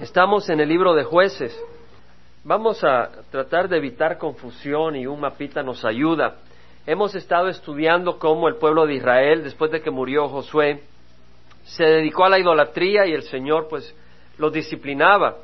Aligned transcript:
Estamos 0.00 0.50
en 0.50 0.60
el 0.60 0.68
libro 0.68 0.92
de 0.94 1.04
jueces. 1.04 1.58
Vamos 2.44 2.84
a 2.84 3.08
tratar 3.30 3.66
de 3.66 3.78
evitar 3.78 4.18
confusión 4.18 4.94
y 4.94 5.06
un 5.06 5.20
mapita 5.20 5.62
nos 5.62 5.86
ayuda. 5.86 6.36
Hemos 6.86 7.14
estado 7.14 7.48
estudiando 7.48 8.18
cómo 8.18 8.46
el 8.48 8.56
pueblo 8.56 8.84
de 8.84 8.96
Israel, 8.96 9.42
después 9.42 9.70
de 9.70 9.80
que 9.80 9.90
murió 9.90 10.28
Josué, 10.28 10.82
se 11.64 11.84
dedicó 11.84 12.26
a 12.26 12.28
la 12.28 12.38
idolatría 12.38 13.06
y 13.06 13.12
el 13.12 13.22
Señor 13.22 13.68
pues 13.70 13.96
los 14.36 14.52
disciplinaba. 14.52 15.36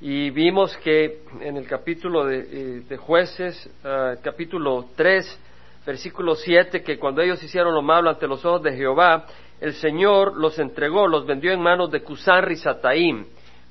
Y 0.00 0.30
vimos 0.30 0.74
que 0.78 1.20
en 1.42 1.58
el 1.58 1.66
capítulo 1.68 2.24
de, 2.24 2.84
eh, 2.88 2.96
jueces, 2.96 3.70
ah, 3.84 4.14
capítulo 4.22 4.86
3, 4.96 5.40
versículo 5.84 6.36
7, 6.36 6.82
que 6.82 6.98
cuando 6.98 7.20
ellos 7.20 7.42
hicieron 7.42 7.74
lo 7.74 7.82
malo 7.82 8.08
ante 8.08 8.26
los 8.26 8.42
ojos 8.46 8.62
de 8.62 8.74
Jehová, 8.74 9.26
el 9.60 9.74
Señor 9.74 10.38
los 10.38 10.58
entregó, 10.58 11.06
los 11.06 11.26
vendió 11.26 11.52
en 11.52 11.60
manos 11.60 11.90
de 11.90 12.00
Cusán 12.00 12.44
Risataim 12.44 13.26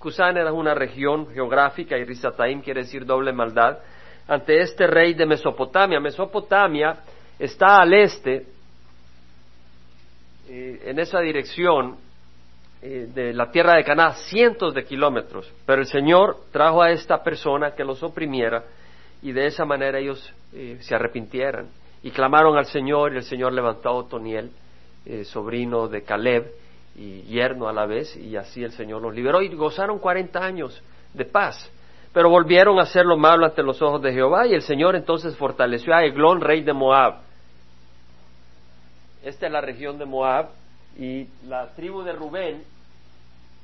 Cusán 0.08 0.38
era 0.38 0.54
una 0.54 0.74
región 0.74 1.28
geográfica 1.34 1.98
y 1.98 2.06
Risataim 2.06 2.62
quiere 2.62 2.84
decir 2.84 3.06
doble 3.06 3.34
maldad. 3.34 3.80
Ante 4.26 4.62
este 4.62 4.88
rey 4.88 5.14
de 5.14 5.26
Mesopotamia. 5.26 6.00
Mesopotamia 6.00 7.00
está 7.38 7.82
al 7.82 7.94
este, 7.94 8.46
eh, 10.48 10.82
en 10.86 10.98
esa 10.98 11.20
dirección 11.20 11.98
eh, 12.82 13.10
de 13.14 13.34
la 13.34 13.52
tierra 13.52 13.76
de 13.76 13.84
Caná, 13.84 14.14
cientos 14.30 14.74
de 14.74 14.86
kilómetros. 14.86 15.52
Pero 15.66 15.82
el 15.82 15.88
Señor 15.88 16.38
trajo 16.54 16.82
a 16.82 16.92
esta 16.92 17.22
persona 17.22 17.72
que 17.72 17.84
los 17.84 18.02
oprimiera 18.02 18.64
y 19.22 19.34
de 19.34 19.48
esa 19.48 19.66
manera 19.66 20.00
ellos 20.00 20.34
eh, 20.54 20.78
se 20.80 20.96
arrepintieran. 20.96 21.68
Y 22.02 22.12
clamaron 22.12 22.58
al 22.58 22.68
Señor 22.68 23.12
y 23.12 23.18
el 23.18 23.24
Señor 23.24 23.52
levantó 23.52 23.90
a 23.90 23.92
Otoniel, 23.92 24.52
sobrino 25.24 25.90
de 25.90 26.04
Caleb, 26.04 26.50
y 26.98 27.22
yerno 27.24 27.68
a 27.68 27.74
la 27.74 27.86
vez, 27.86 28.16
y 28.18 28.36
así 28.36 28.64
el 28.64 28.72
Señor 28.72 29.02
los 29.02 29.14
liberó 29.14 29.42
y 29.42 29.50
gozaron 29.50 30.00
cuarenta 30.00 30.44
años 30.44 30.82
de 31.14 31.26
paz. 31.26 31.72
Pero 32.12 32.30
volvieron 32.30 32.80
a 32.80 32.84
hacer 32.84 33.06
lo 33.06 33.18
malo 33.18 33.46
ante 33.46 33.62
los 33.62 33.82
ojos 33.82 34.02
de 34.02 34.12
Jehová 34.12 34.48
y 34.48 34.54
el 34.54 34.64
Señor 34.64 34.96
entonces 34.96 35.36
fortaleció 35.38 35.94
a 35.94 36.04
Eglón, 36.04 36.42
rey 36.42 36.64
de 36.64 36.74
Moab. 36.74 37.20
Esta 39.24 39.46
es 39.46 39.52
la 39.52 39.62
región 39.62 40.00
de 40.00 40.06
Moab 40.06 40.50
y 40.98 41.28
la 41.48 41.68
tribu 41.76 42.02
de 42.02 42.14
Rubén 42.14 42.64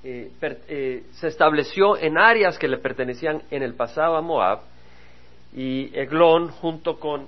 eh, 0.03 0.31
eh, 0.41 1.03
se 1.13 1.27
estableció 1.27 1.97
en 1.97 2.17
áreas 2.17 2.59
que 2.59 2.67
le 2.67 2.77
pertenecían 2.77 3.41
en 3.49 3.63
el 3.63 3.73
pasado 3.73 4.17
a 4.17 4.21
Moab 4.21 4.59
y 5.55 5.97
Eglón 5.97 6.49
junto 6.49 6.99
con 6.99 7.27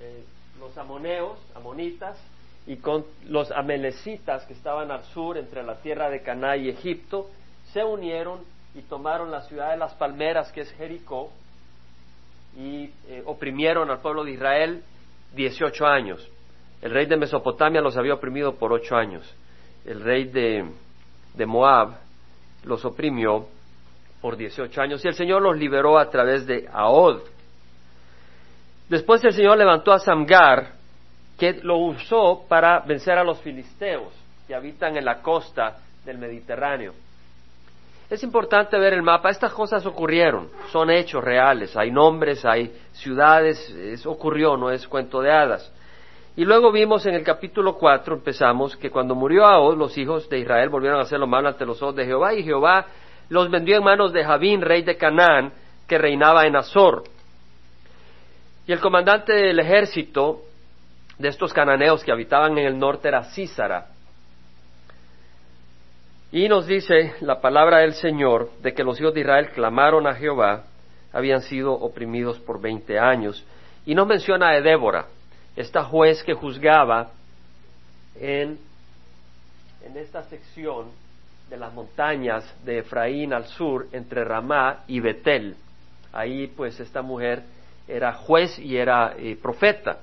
eh, 0.00 0.24
los 0.58 0.76
amoneos, 0.76 1.38
amonitas, 1.54 2.18
y 2.70 2.76
con 2.76 3.04
los 3.26 3.50
amelecitas 3.50 4.44
que 4.44 4.52
estaban 4.52 4.92
al 4.92 5.02
sur 5.06 5.36
entre 5.36 5.64
la 5.64 5.78
tierra 5.80 6.08
de 6.08 6.22
Caná 6.22 6.56
y 6.56 6.68
Egipto, 6.68 7.28
se 7.72 7.82
unieron 7.82 8.42
y 8.76 8.82
tomaron 8.82 9.32
la 9.32 9.40
ciudad 9.42 9.72
de 9.72 9.76
las 9.76 9.92
palmeras 9.94 10.52
que 10.52 10.60
es 10.60 10.70
Jericó 10.74 11.32
y 12.56 12.84
eh, 13.08 13.24
oprimieron 13.26 13.90
al 13.90 13.98
pueblo 13.98 14.22
de 14.22 14.30
Israel 14.30 14.84
18 15.34 15.84
años. 15.84 16.24
El 16.80 16.92
rey 16.92 17.06
de 17.06 17.16
Mesopotamia 17.16 17.80
los 17.80 17.96
había 17.96 18.14
oprimido 18.14 18.54
por 18.54 18.72
ocho 18.72 18.94
años. 18.94 19.28
El 19.84 20.02
rey 20.02 20.26
de, 20.26 20.64
de 21.34 21.46
Moab 21.46 21.96
los 22.62 22.84
oprimió 22.84 23.48
por 24.20 24.36
18 24.36 24.80
años 24.80 25.04
y 25.04 25.08
el 25.08 25.14
Señor 25.14 25.42
los 25.42 25.58
liberó 25.58 25.98
a 25.98 26.08
través 26.08 26.46
de 26.46 26.68
Ahod. 26.72 27.22
Después 28.88 29.24
el 29.24 29.32
Señor 29.32 29.58
levantó 29.58 29.92
a 29.92 29.98
Samgar, 29.98 30.78
que 31.40 31.54
lo 31.62 31.78
usó 31.78 32.44
para 32.46 32.80
vencer 32.80 33.16
a 33.16 33.24
los 33.24 33.40
filisteos 33.40 34.12
que 34.46 34.54
habitan 34.54 34.98
en 34.98 35.06
la 35.06 35.22
costa 35.22 35.78
del 36.04 36.18
Mediterráneo. 36.18 36.92
Es 38.10 38.22
importante 38.22 38.78
ver 38.78 38.92
el 38.92 39.02
mapa. 39.02 39.30
Estas 39.30 39.54
cosas 39.54 39.86
ocurrieron, 39.86 40.50
son 40.70 40.90
hechos 40.90 41.24
reales. 41.24 41.74
Hay 41.78 41.90
nombres, 41.90 42.44
hay 42.44 42.70
ciudades, 42.92 43.70
eso 43.70 44.10
ocurrió, 44.10 44.58
no 44.58 44.70
es 44.70 44.86
cuento 44.86 45.22
de 45.22 45.32
hadas. 45.32 45.72
Y 46.36 46.44
luego 46.44 46.70
vimos 46.70 47.06
en 47.06 47.14
el 47.14 47.24
capítulo 47.24 47.78
4, 47.78 48.16
empezamos, 48.16 48.76
que 48.76 48.90
cuando 48.90 49.14
murió 49.14 49.46
Ahod, 49.46 49.78
los 49.78 49.96
hijos 49.96 50.28
de 50.28 50.40
Israel 50.40 50.68
volvieron 50.68 50.98
a 50.98 51.04
hacer 51.04 51.18
lo 51.18 51.26
malo 51.26 51.48
ante 51.48 51.64
los 51.64 51.80
ojos 51.80 51.96
de 51.96 52.04
Jehová, 52.04 52.34
y 52.34 52.42
Jehová 52.42 52.84
los 53.30 53.50
vendió 53.50 53.78
en 53.78 53.84
manos 53.84 54.12
de 54.12 54.24
Javín, 54.24 54.60
rey 54.60 54.82
de 54.82 54.98
Canaán, 54.98 55.54
que 55.88 55.96
reinaba 55.96 56.46
en 56.46 56.56
Azor. 56.56 57.04
Y 58.66 58.72
el 58.72 58.80
comandante 58.80 59.32
del 59.32 59.58
ejército 59.58 60.42
de 61.20 61.28
estos 61.28 61.52
cananeos 61.52 62.02
que 62.02 62.12
habitaban 62.12 62.56
en 62.56 62.66
el 62.66 62.78
norte 62.78 63.08
era 63.08 63.24
Císara. 63.24 63.88
Y 66.32 66.48
nos 66.48 66.66
dice 66.66 67.14
la 67.20 67.42
palabra 67.42 67.80
del 67.80 67.92
Señor 67.92 68.50
de 68.62 68.72
que 68.72 68.82
los 68.82 68.98
hijos 68.98 69.12
de 69.12 69.20
Israel 69.20 69.50
clamaron 69.50 70.06
a 70.06 70.14
Jehová, 70.14 70.64
habían 71.12 71.42
sido 71.42 71.74
oprimidos 71.74 72.38
por 72.38 72.58
veinte 72.58 72.98
años. 72.98 73.44
Y 73.84 73.94
nos 73.94 74.06
menciona 74.06 74.48
a 74.48 74.60
Débora, 74.62 75.08
esta 75.56 75.84
juez 75.84 76.22
que 76.22 76.32
juzgaba 76.32 77.10
en, 78.18 78.58
en 79.84 79.96
esta 79.98 80.22
sección 80.22 80.86
de 81.50 81.58
las 81.58 81.74
montañas 81.74 82.50
de 82.64 82.78
Efraín 82.78 83.34
al 83.34 83.44
sur, 83.44 83.88
entre 83.92 84.24
Ramá 84.24 84.84
y 84.86 85.00
Betel. 85.00 85.54
Ahí 86.14 86.46
pues 86.46 86.80
esta 86.80 87.02
mujer 87.02 87.42
era 87.86 88.14
juez 88.14 88.58
y 88.58 88.78
era 88.78 89.14
eh, 89.18 89.36
profeta 89.36 89.98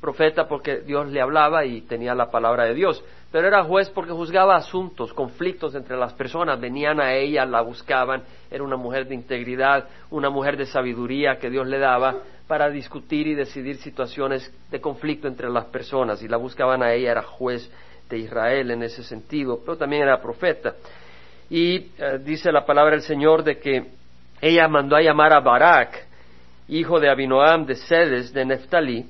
profeta 0.00 0.48
porque 0.48 0.80
Dios 0.80 1.08
le 1.08 1.20
hablaba 1.20 1.64
y 1.64 1.82
tenía 1.82 2.14
la 2.14 2.30
palabra 2.30 2.64
de 2.64 2.74
Dios, 2.74 3.04
pero 3.30 3.46
era 3.46 3.62
juez 3.62 3.90
porque 3.90 4.12
juzgaba 4.12 4.56
asuntos, 4.56 5.12
conflictos 5.12 5.74
entre 5.74 5.96
las 5.96 6.12
personas, 6.14 6.60
venían 6.60 7.00
a 7.00 7.14
ella, 7.14 7.44
la 7.44 7.60
buscaban, 7.60 8.22
era 8.50 8.64
una 8.64 8.76
mujer 8.76 9.06
de 9.06 9.14
integridad, 9.14 9.88
una 10.10 10.30
mujer 10.30 10.56
de 10.56 10.66
sabiduría 10.66 11.38
que 11.38 11.50
Dios 11.50 11.66
le 11.66 11.78
daba 11.78 12.16
para 12.48 12.68
discutir 12.70 13.28
y 13.28 13.34
decidir 13.34 13.76
situaciones 13.76 14.52
de 14.70 14.80
conflicto 14.80 15.28
entre 15.28 15.48
las 15.48 15.66
personas. 15.66 16.20
Y 16.22 16.28
la 16.28 16.36
buscaban 16.36 16.82
a 16.82 16.92
ella, 16.92 17.12
era 17.12 17.22
juez 17.22 17.70
de 18.08 18.18
Israel 18.18 18.72
en 18.72 18.82
ese 18.82 19.04
sentido, 19.04 19.60
pero 19.64 19.76
también 19.76 20.02
era 20.02 20.20
profeta. 20.20 20.74
Y 21.48 21.76
eh, 21.98 22.18
dice 22.24 22.50
la 22.50 22.66
palabra 22.66 22.92
del 22.92 23.02
Señor 23.02 23.44
de 23.44 23.58
que 23.58 23.92
ella 24.40 24.66
mandó 24.66 24.96
a 24.96 25.02
llamar 25.02 25.32
a 25.32 25.40
Barak, 25.40 26.06
hijo 26.66 26.98
de 26.98 27.08
Abinoam 27.08 27.66
de 27.66 27.76
Sedes 27.76 28.32
de 28.32 28.44
Neftalí, 28.44 29.06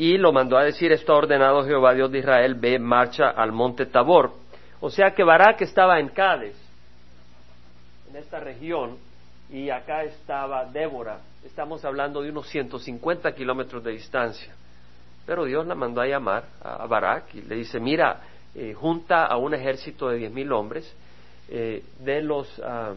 y 0.00 0.16
lo 0.16 0.32
mandó 0.32 0.56
a 0.56 0.64
decir, 0.64 0.90
esto 0.92 1.12
ha 1.12 1.18
ordenado 1.18 1.62
Jehová 1.62 1.92
Dios 1.92 2.10
de 2.10 2.20
Israel, 2.20 2.54
ve, 2.54 2.78
marcha 2.78 3.28
al 3.28 3.52
monte 3.52 3.84
Tabor. 3.84 4.32
O 4.80 4.88
sea 4.88 5.10
que 5.10 5.22
Barak 5.22 5.60
estaba 5.60 6.00
en 6.00 6.08
Cádiz, 6.08 6.54
en 8.08 8.16
esta 8.16 8.40
región, 8.40 8.96
y 9.50 9.68
acá 9.68 10.04
estaba 10.04 10.64
Débora. 10.64 11.18
Estamos 11.44 11.84
hablando 11.84 12.22
de 12.22 12.30
unos 12.30 12.48
150 12.48 13.34
kilómetros 13.34 13.84
de 13.84 13.90
distancia. 13.90 14.54
Pero 15.26 15.44
Dios 15.44 15.66
la 15.66 15.74
mandó 15.74 16.00
a 16.00 16.06
llamar 16.06 16.44
a 16.62 16.86
Barak 16.86 17.34
y 17.34 17.42
le 17.42 17.56
dice, 17.56 17.78
mira, 17.78 18.22
eh, 18.54 18.72
junta 18.72 19.26
a 19.26 19.36
un 19.36 19.52
ejército 19.52 20.08
de 20.08 20.16
diez 20.16 20.32
mil 20.32 20.50
hombres 20.50 20.90
eh, 21.50 21.84
de 21.98 22.22
los 22.22 22.58
uh, 22.60 22.96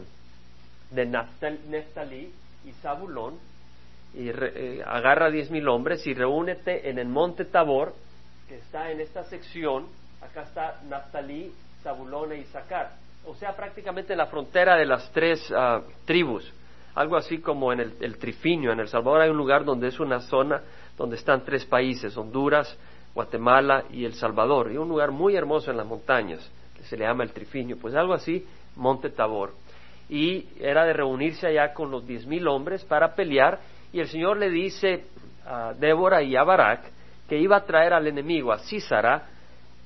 de 0.90 1.04
Neftalí 1.04 2.32
y 2.64 2.72
Zabulón 2.80 3.34
y 4.16 4.30
eh, 4.30 4.82
agarra 4.86 5.30
diez 5.30 5.50
mil 5.50 5.68
hombres 5.68 6.06
y 6.06 6.14
reúnete 6.14 6.88
en 6.88 6.98
el 6.98 7.08
monte 7.08 7.44
Tabor, 7.44 7.94
que 8.48 8.56
está 8.56 8.90
en 8.90 9.00
esta 9.00 9.24
sección, 9.24 9.86
acá 10.20 10.42
está 10.42 10.80
Naphtali, 10.88 11.52
Zabulón 11.82 12.32
e 12.32 12.38
Isaacar, 12.38 12.92
o 13.26 13.34
sea, 13.34 13.56
prácticamente 13.56 14.12
en 14.12 14.18
la 14.18 14.26
frontera 14.26 14.76
de 14.76 14.86
las 14.86 15.10
tres 15.12 15.52
ah, 15.56 15.80
tribus, 16.04 16.52
algo 16.94 17.16
así 17.16 17.38
como 17.38 17.72
en 17.72 17.80
el, 17.80 17.94
el, 18.00 18.18
Trifinio, 18.18 18.70
en 18.72 18.80
El 18.80 18.88
Salvador 18.88 19.22
hay 19.22 19.30
un 19.30 19.36
lugar 19.36 19.64
donde 19.64 19.88
es 19.88 19.98
una 19.98 20.20
zona 20.20 20.62
donde 20.96 21.16
están 21.16 21.44
tres 21.44 21.64
países, 21.64 22.16
Honduras, 22.16 22.78
Guatemala 23.14 23.84
y 23.90 24.04
El 24.04 24.14
Salvador, 24.14 24.70
y 24.72 24.76
un 24.76 24.88
lugar 24.88 25.10
muy 25.10 25.34
hermoso 25.34 25.70
en 25.70 25.76
las 25.76 25.86
montañas, 25.86 26.48
que 26.76 26.82
se 26.84 26.96
le 26.96 27.04
llama 27.04 27.24
el 27.24 27.32
Trifinio, 27.32 27.78
pues 27.78 27.94
algo 27.94 28.12
así, 28.12 28.46
Monte 28.76 29.10
Tabor. 29.10 29.54
Y 30.08 30.48
era 30.60 30.84
de 30.84 30.92
reunirse 30.92 31.46
allá 31.46 31.72
con 31.72 31.90
los 31.90 32.06
diez 32.06 32.26
mil 32.26 32.46
hombres 32.46 32.84
para 32.84 33.14
pelear 33.14 33.58
y 33.94 34.00
el 34.00 34.08
Señor 34.08 34.38
le 34.38 34.50
dice 34.50 35.04
a 35.46 35.72
Débora 35.72 36.20
y 36.20 36.34
a 36.34 36.42
Barak 36.42 36.80
que 37.28 37.38
iba 37.38 37.56
a 37.56 37.64
traer 37.64 37.92
al 37.92 38.08
enemigo, 38.08 38.52
a 38.52 38.58
Císara, 38.58 39.28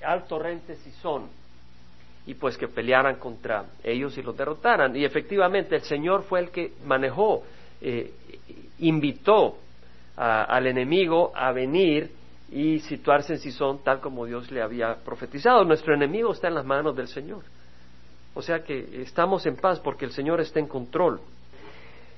al 0.02 0.26
torrente 0.26 0.76
Sison, 0.76 1.28
y 2.24 2.32
pues 2.32 2.56
que 2.56 2.68
pelearan 2.68 3.16
contra 3.16 3.66
ellos 3.84 4.16
y 4.16 4.22
los 4.22 4.34
derrotaran. 4.34 4.96
Y 4.96 5.04
efectivamente 5.04 5.74
el 5.74 5.82
Señor 5.82 6.22
fue 6.22 6.40
el 6.40 6.50
que 6.50 6.72
manejó, 6.86 7.42
eh, 7.82 8.10
invitó 8.78 9.58
al 10.16 10.66
enemigo 10.66 11.30
a 11.34 11.52
venir 11.52 12.10
y 12.50 12.78
situarse 12.80 13.34
en 13.34 13.40
Sison 13.40 13.84
tal 13.84 14.00
como 14.00 14.24
Dios 14.24 14.50
le 14.50 14.62
había 14.62 14.96
profetizado. 15.04 15.64
Nuestro 15.64 15.94
enemigo 15.94 16.32
está 16.32 16.48
en 16.48 16.54
las 16.54 16.64
manos 16.64 16.96
del 16.96 17.08
Señor. 17.08 17.42
O 18.32 18.40
sea 18.40 18.64
que 18.64 19.02
estamos 19.02 19.44
en 19.44 19.56
paz 19.56 19.78
porque 19.80 20.06
el 20.06 20.12
Señor 20.12 20.40
está 20.40 20.60
en 20.60 20.66
control. 20.66 21.20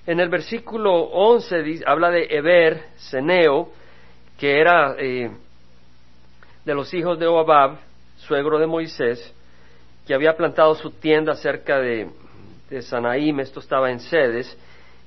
En 0.07 0.19
el 0.21 0.29
versículo 0.29 0.93
11 0.95 1.83
habla 1.87 2.11
de 2.11 2.27
Eber, 2.31 2.85
Seneo, 2.97 3.71
que 4.39 4.61
era 4.61 4.95
eh, 4.99 5.31
de 6.65 6.75
los 6.75 6.93
hijos 6.95 7.19
de 7.19 7.27
Oabab, 7.27 7.79
suegro 8.17 8.59
de 8.59 8.67
Moisés, 8.67 9.35
que 10.07 10.15
había 10.15 10.37
plantado 10.37 10.75
su 10.75 10.91
tienda 10.93 11.35
cerca 11.35 11.79
de, 11.79 12.09
de 12.71 12.83
Sanaim, 12.83 13.41
esto 13.41 13.61
estaba 13.61 13.91
en 13.91 14.01
Sedes, 14.01 14.57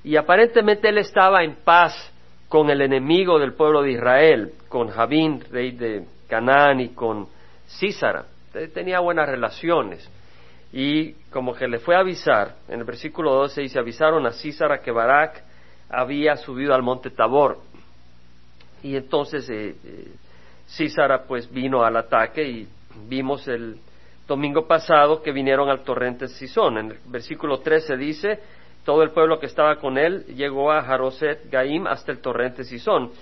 y 0.04 0.16
aparentemente 0.16 0.88
él 0.88 0.98
estaba 0.98 1.42
en 1.42 1.56
paz 1.56 2.12
con 2.48 2.70
el 2.70 2.80
enemigo 2.82 3.38
del 3.38 3.54
pueblo 3.54 3.82
de 3.82 3.92
Israel, 3.92 4.52
con 4.68 4.88
Jabín, 4.88 5.42
rey 5.50 5.72
de 5.72 6.04
Canaán, 6.28 6.80
y 6.80 6.90
con 6.90 7.26
Císara. 7.66 8.26
Tenía 8.72 9.00
buenas 9.00 9.28
relaciones. 9.28 10.08
Y 10.76 11.12
como 11.30 11.54
que 11.54 11.68
le 11.68 11.78
fue 11.78 11.94
a 11.94 12.00
avisar, 12.00 12.56
en 12.66 12.80
el 12.80 12.84
versículo 12.84 13.32
12 13.32 13.60
dice, 13.60 13.78
avisaron 13.78 14.26
a 14.26 14.32
Císara 14.32 14.80
que 14.82 14.90
Barak 14.90 15.40
había 15.88 16.36
subido 16.36 16.74
al 16.74 16.82
monte 16.82 17.10
Tabor. 17.10 17.58
Y 18.82 18.96
entonces 18.96 19.48
eh, 19.50 19.76
eh, 19.84 20.12
Císara 20.66 21.22
pues 21.28 21.48
vino 21.48 21.84
al 21.84 21.96
ataque 21.96 22.42
y 22.42 22.68
vimos 23.06 23.46
el 23.46 23.78
domingo 24.26 24.66
pasado 24.66 25.22
que 25.22 25.30
vinieron 25.30 25.68
al 25.68 25.84
torrente 25.84 26.26
Sison. 26.26 26.76
En 26.78 26.90
el 26.90 26.98
versículo 27.06 27.60
13 27.60 27.96
dice, 27.96 28.40
todo 28.84 29.04
el 29.04 29.12
pueblo 29.12 29.38
que 29.38 29.46
estaba 29.46 29.76
con 29.76 29.96
él 29.96 30.24
llegó 30.34 30.72
a 30.72 30.82
Jaroset 30.82 31.48
Gaim 31.52 31.86
hasta 31.86 32.10
el 32.10 32.18
torrente 32.18 32.64
Sison. 32.64 33.12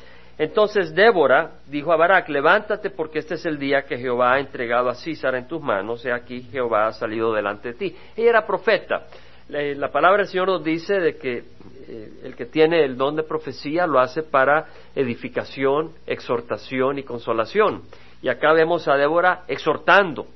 Entonces 0.43 0.93
Débora 0.93 1.53
dijo 1.69 1.93
a 1.93 1.97
Barak, 1.97 2.29
levántate 2.29 2.91
porque 2.91 3.21
este 3.21 3.37
es 3.37 3.47
el 3.47 3.61
día 3.61 3.83
que 3.83 3.97
Jehová 3.97 4.33
ha 4.33 4.41
entregado 4.41 4.89
a 4.89 4.97
Císara 4.97 5.39
en 5.39 5.47
tus 5.47 5.63
manos, 5.63 6.05
he 6.05 6.11
aquí 6.11 6.43
Jehová 6.51 6.89
ha 6.89 6.93
salido 6.93 7.33
delante 7.33 7.69
de 7.69 7.75
ti. 7.75 7.97
Ella 8.17 8.31
era 8.31 8.45
profeta. 8.45 9.05
La 9.49 9.93
palabra 9.93 10.19
del 10.19 10.27
Señor 10.27 10.49
nos 10.49 10.65
dice 10.65 10.99
de 10.99 11.17
que 11.17 11.45
eh, 11.87 12.13
el 12.25 12.35
que 12.35 12.47
tiene 12.47 12.83
el 12.83 12.97
don 12.97 13.15
de 13.15 13.23
profecía 13.23 13.87
lo 13.87 14.01
hace 14.01 14.25
para 14.25 14.67
edificación, 14.97 15.93
exhortación 16.09 16.99
y 16.99 17.05
consolación. 17.05 17.83
Y 18.21 18.29
acá 18.29 18.53
vemos 18.53 18.89
a 18.89 18.97
Débora 18.97 19.45
exhortando, 19.47 20.27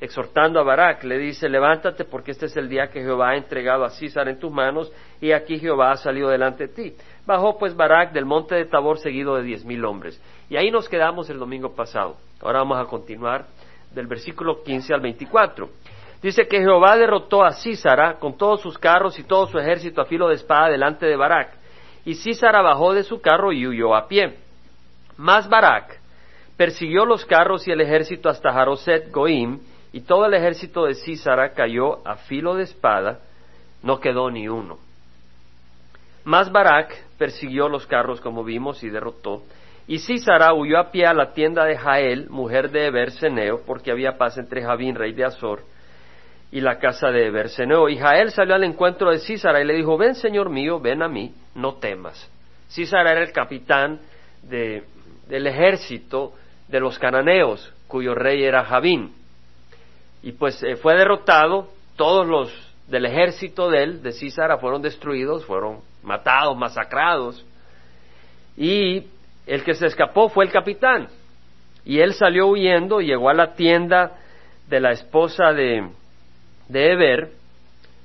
exhortando 0.00 0.60
a 0.60 0.62
Barak, 0.62 1.04
le 1.04 1.18
dice, 1.18 1.50
levántate 1.50 2.06
porque 2.06 2.30
este 2.30 2.46
es 2.46 2.56
el 2.56 2.70
día 2.70 2.86
que 2.86 3.02
Jehová 3.02 3.32
ha 3.32 3.36
entregado 3.36 3.84
a 3.84 3.90
Císar 3.90 4.28
en 4.28 4.38
tus 4.38 4.50
manos 4.50 4.90
y 5.20 5.32
aquí 5.32 5.58
Jehová 5.58 5.92
ha 5.92 5.96
salido 5.98 6.30
delante 6.30 6.68
de 6.68 6.72
ti. 6.72 6.96
Bajó 7.24 7.58
pues 7.58 7.76
Barak 7.76 8.12
del 8.12 8.24
monte 8.24 8.54
de 8.54 8.64
Tabor 8.64 8.98
seguido 8.98 9.36
de 9.36 9.42
diez 9.42 9.64
mil 9.64 9.84
hombres. 9.84 10.20
Y 10.50 10.56
ahí 10.56 10.70
nos 10.70 10.88
quedamos 10.88 11.30
el 11.30 11.38
domingo 11.38 11.74
pasado. 11.74 12.16
Ahora 12.40 12.60
vamos 12.60 12.78
a 12.78 12.86
continuar 12.86 13.46
del 13.92 14.06
versículo 14.06 14.62
15 14.62 14.94
al 14.94 15.00
24. 15.00 15.68
Dice 16.22 16.46
que 16.46 16.58
Jehová 16.58 16.96
derrotó 16.96 17.44
a 17.44 17.52
Císara 17.52 18.14
con 18.18 18.36
todos 18.36 18.60
sus 18.60 18.78
carros 18.78 19.18
y 19.18 19.24
todo 19.24 19.46
su 19.46 19.58
ejército 19.58 20.00
a 20.00 20.04
filo 20.04 20.28
de 20.28 20.34
espada 20.34 20.68
delante 20.68 21.06
de 21.06 21.16
Barak. 21.16 21.52
Y 22.04 22.14
Císara 22.14 22.62
bajó 22.62 22.92
de 22.94 23.02
su 23.02 23.20
carro 23.20 23.52
y 23.52 23.66
huyó 23.66 23.94
a 23.94 24.08
pie. 24.08 24.38
Mas 25.16 25.48
Barak 25.48 26.00
persiguió 26.56 27.04
los 27.04 27.24
carros 27.24 27.66
y 27.66 27.72
el 27.72 27.80
ejército 27.80 28.28
hasta 28.28 28.52
Jaroset 28.52 29.10
Goim, 29.10 29.60
y 29.92 30.00
todo 30.02 30.26
el 30.26 30.34
ejército 30.34 30.84
de 30.84 30.94
Císara 30.94 31.52
cayó 31.52 32.06
a 32.06 32.16
filo 32.16 32.54
de 32.54 32.64
espada, 32.64 33.18
no 33.82 34.00
quedó 34.00 34.30
ni 34.30 34.48
uno. 34.48 34.78
Mas 36.24 36.52
Barak 36.52 36.94
persiguió 37.18 37.68
los 37.68 37.86
carros, 37.86 38.20
como 38.20 38.44
vimos, 38.44 38.82
y 38.82 38.90
derrotó. 38.90 39.42
Y 39.88 39.98
Císara 39.98 40.54
huyó 40.54 40.78
a 40.78 40.90
pie 40.90 41.06
a 41.06 41.14
la 41.14 41.32
tienda 41.32 41.64
de 41.64 41.76
Jael, 41.76 42.30
mujer 42.30 42.70
de 42.70 42.86
Eberseneo, 42.86 43.62
porque 43.66 43.90
había 43.90 44.16
paz 44.16 44.38
entre 44.38 44.62
Javín, 44.62 44.94
rey 44.94 45.12
de 45.12 45.24
Azor, 45.24 45.62
y 46.52 46.60
la 46.60 46.78
casa 46.78 47.10
de 47.10 47.26
Eberseneo. 47.26 47.88
Y 47.88 47.96
Jael 47.96 48.30
salió 48.30 48.54
al 48.54 48.64
encuentro 48.64 49.10
de 49.10 49.18
Císara 49.18 49.60
y 49.60 49.64
le 49.64 49.74
dijo, 49.74 49.98
ven, 49.98 50.14
señor 50.14 50.50
mío, 50.50 50.78
ven 50.78 51.02
a 51.02 51.08
mí, 51.08 51.34
no 51.54 51.74
temas. 51.74 52.30
Císara 52.70 53.12
era 53.12 53.22
el 53.22 53.32
capitán 53.32 54.00
del 54.42 55.46
ejército 55.46 56.32
de 56.68 56.80
los 56.80 56.98
cananeos, 56.98 57.72
cuyo 57.88 58.14
rey 58.14 58.44
era 58.44 58.64
Javín. 58.64 59.12
Y 60.22 60.32
pues 60.32 60.62
eh, 60.62 60.76
fue 60.76 60.94
derrotado, 60.94 61.68
todos 61.96 62.26
los 62.26 62.52
del 62.86 63.06
ejército 63.06 63.68
de 63.68 63.82
él, 63.82 64.02
de 64.02 64.12
Císara, 64.12 64.58
fueron 64.58 64.80
destruidos, 64.80 65.44
fueron 65.44 65.80
matados, 66.02 66.56
masacrados. 66.56 67.44
Y 68.56 69.04
el 69.46 69.64
que 69.64 69.74
se 69.74 69.86
escapó 69.86 70.28
fue 70.28 70.44
el 70.44 70.52
capitán. 70.52 71.08
Y 71.84 71.98
él 72.00 72.14
salió 72.14 72.48
huyendo, 72.48 73.00
llegó 73.00 73.28
a 73.28 73.34
la 73.34 73.54
tienda 73.54 74.12
de 74.68 74.80
la 74.80 74.92
esposa 74.92 75.52
de, 75.52 75.88
de 76.68 76.92
Eber, 76.92 77.32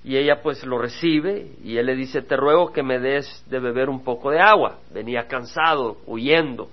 y 0.03 0.17
ella 0.17 0.41
pues 0.41 0.63
lo 0.63 0.77
recibe, 0.77 1.47
y 1.63 1.77
él 1.77 1.85
le 1.85 1.95
dice, 1.95 2.21
te 2.21 2.37
ruego 2.37 2.71
que 2.71 2.81
me 2.81 2.97
des 2.97 3.43
de 3.49 3.59
beber 3.59 3.89
un 3.89 4.03
poco 4.03 4.31
de 4.31 4.39
agua. 4.39 4.79
Venía 4.91 5.27
cansado, 5.27 5.97
huyendo 6.05 6.69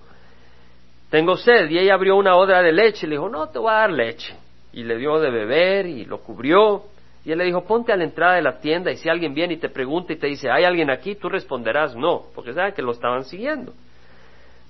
tengo 1.14 1.36
sed. 1.36 1.70
Y 1.70 1.78
ella 1.78 1.94
abrió 1.94 2.16
una 2.16 2.34
odra 2.34 2.60
de 2.60 2.72
leche 2.72 3.06
y 3.06 3.08
le 3.08 3.14
dijo, 3.14 3.28
no, 3.28 3.48
te 3.48 3.60
voy 3.60 3.70
a 3.70 3.74
dar 3.74 3.92
leche. 3.92 4.34
Y 4.72 4.82
le 4.82 4.96
dio 4.96 5.20
de 5.20 5.30
beber 5.30 5.86
y 5.86 6.04
lo 6.06 6.18
cubrió. 6.18 6.86
Y 7.24 7.32
él 7.32 7.38
le 7.38 7.44
dijo, 7.44 7.64
ponte 7.64 7.92
a 7.92 7.96
la 7.96 8.04
entrada 8.04 8.34
de 8.34 8.42
la 8.42 8.58
tienda 8.58 8.90
y 8.90 8.96
si 8.96 9.08
alguien 9.08 9.34
viene 9.34 9.54
y 9.54 9.56
te 9.56 9.70
pregunta 9.70 10.12
y 10.12 10.16
te 10.16 10.26
dice, 10.26 10.50
¿hay 10.50 10.64
alguien 10.64 10.90
aquí? 10.90 11.14
Tú 11.14 11.28
responderás 11.28 11.96
no, 11.96 12.24
porque 12.34 12.52
saben 12.52 12.74
que 12.74 12.82
lo 12.82 12.92
estaban 12.92 13.24
siguiendo. 13.24 13.72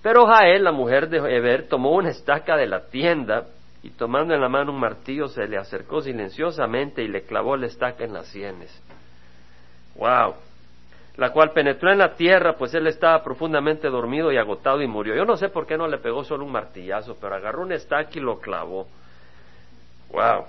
Pero 0.03 0.27
Jael, 0.27 0.63
la 0.63 0.73
mujer 0.73 1.09
de 1.09 1.19
Eber, 1.19 1.67
tomó 1.69 1.93
una 1.93 2.11
estaca 2.11 2.57
de 2.57 2.67
la 2.67 2.87
tienda 2.87 3.47
y 3.83 3.91
tomando 3.91 4.35
en 4.35 4.41
la 4.41 4.49
mano 4.49 4.73
un 4.73 4.79
martillo 4.79 5.29
se 5.29 5.47
le 5.47 5.57
acercó 5.57 6.01
silenciosamente 6.01 7.03
y 7.03 7.09
le 7.09 7.23
clavó 7.23 7.57
la 7.57 7.67
estaca 7.67 8.05
en 8.05 8.13
las 8.13 8.29
sienes. 8.29 8.83
¡Wow! 9.97 10.35
la 11.17 11.31
cual 11.31 11.53
penetró 11.53 11.93
en 11.93 11.99
la 11.99 12.15
tierra, 12.15 12.55
pues 12.57 12.75
él 12.75 12.87
estaba 12.87 13.23
profundamente 13.23 13.89
dormido 13.89 14.33
y 14.33 14.37
agotado 14.37 14.83
y 14.83 14.89
murió. 14.89 15.15
Yo 15.15 15.25
no 15.25 15.37
sé 15.37 15.49
por 15.49 15.67
qué 15.67 15.77
no 15.77 15.87
le 15.87 15.99
pegó 15.99 16.25
solo 16.25 16.45
un 16.45 16.53
martillazo, 16.53 17.17
pero 17.21 17.37
agarró 17.37 17.63
un 17.63 17.73
estaque 17.73 18.19
y 18.19 18.23
lo 18.23 18.41
clavó. 18.41 18.89
Wow. 20.11 20.45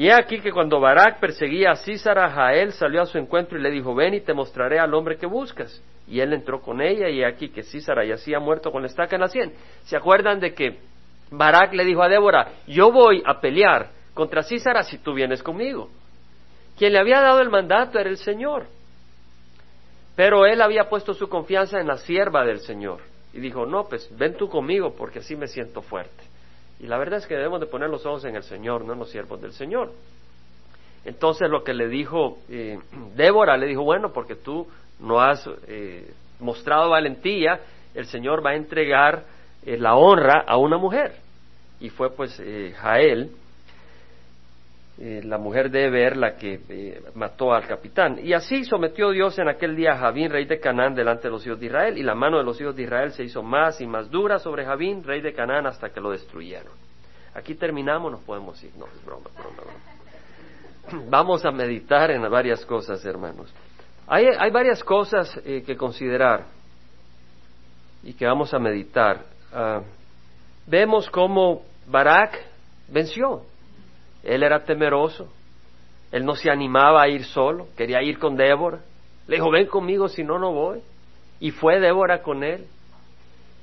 Y 0.00 0.08
he 0.08 0.14
aquí 0.14 0.40
que 0.40 0.50
cuando 0.50 0.80
Barak 0.80 1.20
perseguía 1.20 1.72
a 1.72 1.76
Císara, 1.76 2.30
Jael 2.30 2.72
salió 2.72 3.02
a 3.02 3.06
su 3.06 3.18
encuentro 3.18 3.58
y 3.58 3.62
le 3.62 3.70
dijo, 3.70 3.94
ven 3.94 4.14
y 4.14 4.22
te 4.22 4.32
mostraré 4.32 4.78
al 4.78 4.94
hombre 4.94 5.18
que 5.18 5.26
buscas. 5.26 5.84
Y 6.08 6.20
él 6.20 6.32
entró 6.32 6.62
con 6.62 6.80
ella 6.80 7.10
y 7.10 7.20
he 7.20 7.26
aquí 7.26 7.50
que 7.50 7.62
Císara 7.62 8.02
yacía 8.06 8.40
muerto 8.40 8.72
con 8.72 8.80
la 8.80 8.88
estaca 8.88 9.16
en 9.16 9.20
la 9.20 9.28
sien. 9.28 9.52
¿Se 9.82 9.98
acuerdan 9.98 10.40
de 10.40 10.54
que 10.54 10.78
Barak 11.30 11.74
le 11.74 11.84
dijo 11.84 12.02
a 12.02 12.08
Débora, 12.08 12.50
yo 12.66 12.90
voy 12.90 13.22
a 13.26 13.42
pelear 13.42 13.90
contra 14.14 14.42
Císara 14.42 14.84
si 14.84 14.96
tú 14.96 15.12
vienes 15.12 15.42
conmigo? 15.42 15.90
Quien 16.78 16.94
le 16.94 16.98
había 16.98 17.20
dado 17.20 17.42
el 17.42 17.50
mandato 17.50 17.98
era 17.98 18.08
el 18.08 18.16
Señor. 18.16 18.68
Pero 20.16 20.46
él 20.46 20.62
había 20.62 20.88
puesto 20.88 21.12
su 21.12 21.28
confianza 21.28 21.78
en 21.78 21.88
la 21.88 21.98
sierva 21.98 22.42
del 22.46 22.60
Señor 22.60 23.00
y 23.34 23.40
dijo, 23.40 23.66
no, 23.66 23.84
pues 23.84 24.08
ven 24.16 24.34
tú 24.38 24.48
conmigo 24.48 24.94
porque 24.96 25.18
así 25.18 25.36
me 25.36 25.46
siento 25.46 25.82
fuerte. 25.82 26.29
Y 26.80 26.86
la 26.86 26.98
verdad 26.98 27.18
es 27.18 27.26
que 27.26 27.34
debemos 27.34 27.60
de 27.60 27.66
poner 27.66 27.90
los 27.90 28.06
ojos 28.06 28.24
en 28.24 28.36
el 28.36 28.42
Señor, 28.42 28.84
no 28.84 28.94
en 28.94 28.98
los 28.98 29.10
siervos 29.10 29.40
del 29.40 29.52
Señor. 29.52 29.92
Entonces 31.04 31.48
lo 31.48 31.62
que 31.62 31.74
le 31.74 31.88
dijo 31.88 32.38
eh, 32.48 32.78
Débora, 33.14 33.56
le 33.56 33.66
dijo, 33.66 33.82
bueno, 33.82 34.12
porque 34.12 34.34
tú 34.34 34.66
no 34.98 35.20
has 35.20 35.48
eh, 35.66 36.12
mostrado 36.40 36.90
valentía, 36.90 37.60
el 37.94 38.06
Señor 38.06 38.44
va 38.44 38.50
a 38.50 38.56
entregar 38.56 39.24
eh, 39.64 39.76
la 39.76 39.94
honra 39.94 40.44
a 40.46 40.56
una 40.56 40.78
mujer. 40.78 41.16
Y 41.80 41.88
fue 41.88 42.10
pues 42.10 42.40
Jael 42.76 43.30
eh, 45.02 45.22
la 45.24 45.38
mujer 45.38 45.70
de 45.70 45.86
Eber, 45.86 46.18
la 46.18 46.36
que 46.36 46.60
eh, 46.68 47.02
mató 47.14 47.54
al 47.54 47.66
capitán. 47.66 48.20
Y 48.22 48.34
así 48.34 48.64
sometió 48.64 49.10
Dios 49.10 49.38
en 49.38 49.48
aquel 49.48 49.74
día 49.74 49.92
a 49.92 49.96
Javín, 49.96 50.30
rey 50.30 50.44
de 50.44 50.60
Canaán, 50.60 50.94
delante 50.94 51.22
de 51.24 51.30
los 51.30 51.46
hijos 51.46 51.58
de 51.58 51.66
Israel, 51.66 51.96
y 51.96 52.02
la 52.02 52.14
mano 52.14 52.36
de 52.36 52.44
los 52.44 52.60
hijos 52.60 52.76
de 52.76 52.82
Israel 52.82 53.10
se 53.12 53.24
hizo 53.24 53.42
más 53.42 53.80
y 53.80 53.86
más 53.86 54.10
dura 54.10 54.38
sobre 54.38 54.66
Javín, 54.66 55.02
rey 55.02 55.22
de 55.22 55.32
Canaán, 55.32 55.66
hasta 55.66 55.88
que 55.88 56.02
lo 56.02 56.10
destruyeron. 56.10 56.74
Aquí 57.34 57.54
terminamos, 57.54 58.12
nos 58.12 58.20
podemos 58.20 58.62
ir. 58.62 58.72
No, 58.76 58.84
es 58.86 59.02
broma, 59.02 59.30
broma, 59.34 59.56
broma. 59.56 61.06
Vamos 61.10 61.46
a 61.46 61.50
meditar 61.50 62.10
en 62.10 62.20
varias 62.30 62.66
cosas, 62.66 63.02
hermanos. 63.06 63.50
Hay, 64.06 64.26
hay 64.26 64.50
varias 64.50 64.84
cosas 64.84 65.34
eh, 65.46 65.62
que 65.64 65.76
considerar 65.76 66.44
y 68.02 68.12
que 68.12 68.26
vamos 68.26 68.52
a 68.52 68.58
meditar. 68.58 69.24
Ah, 69.52 69.82
vemos 70.66 71.08
cómo 71.10 71.62
Barak 71.86 72.38
venció. 72.88 73.44
Él 74.22 74.42
era 74.42 74.64
temeroso. 74.64 75.28
Él 76.12 76.24
no 76.24 76.34
se 76.34 76.50
animaba 76.50 77.02
a 77.02 77.08
ir 77.08 77.24
solo, 77.24 77.68
quería 77.76 78.02
ir 78.02 78.18
con 78.18 78.36
Débora. 78.36 78.80
Le 79.26 79.36
dijo, 79.36 79.50
ven 79.50 79.66
conmigo, 79.66 80.08
si 80.08 80.24
no, 80.24 80.38
no 80.38 80.52
voy. 80.52 80.80
Y 81.38 81.52
fue 81.52 81.78
Débora 81.78 82.22
con 82.22 82.42
él. 82.42 82.66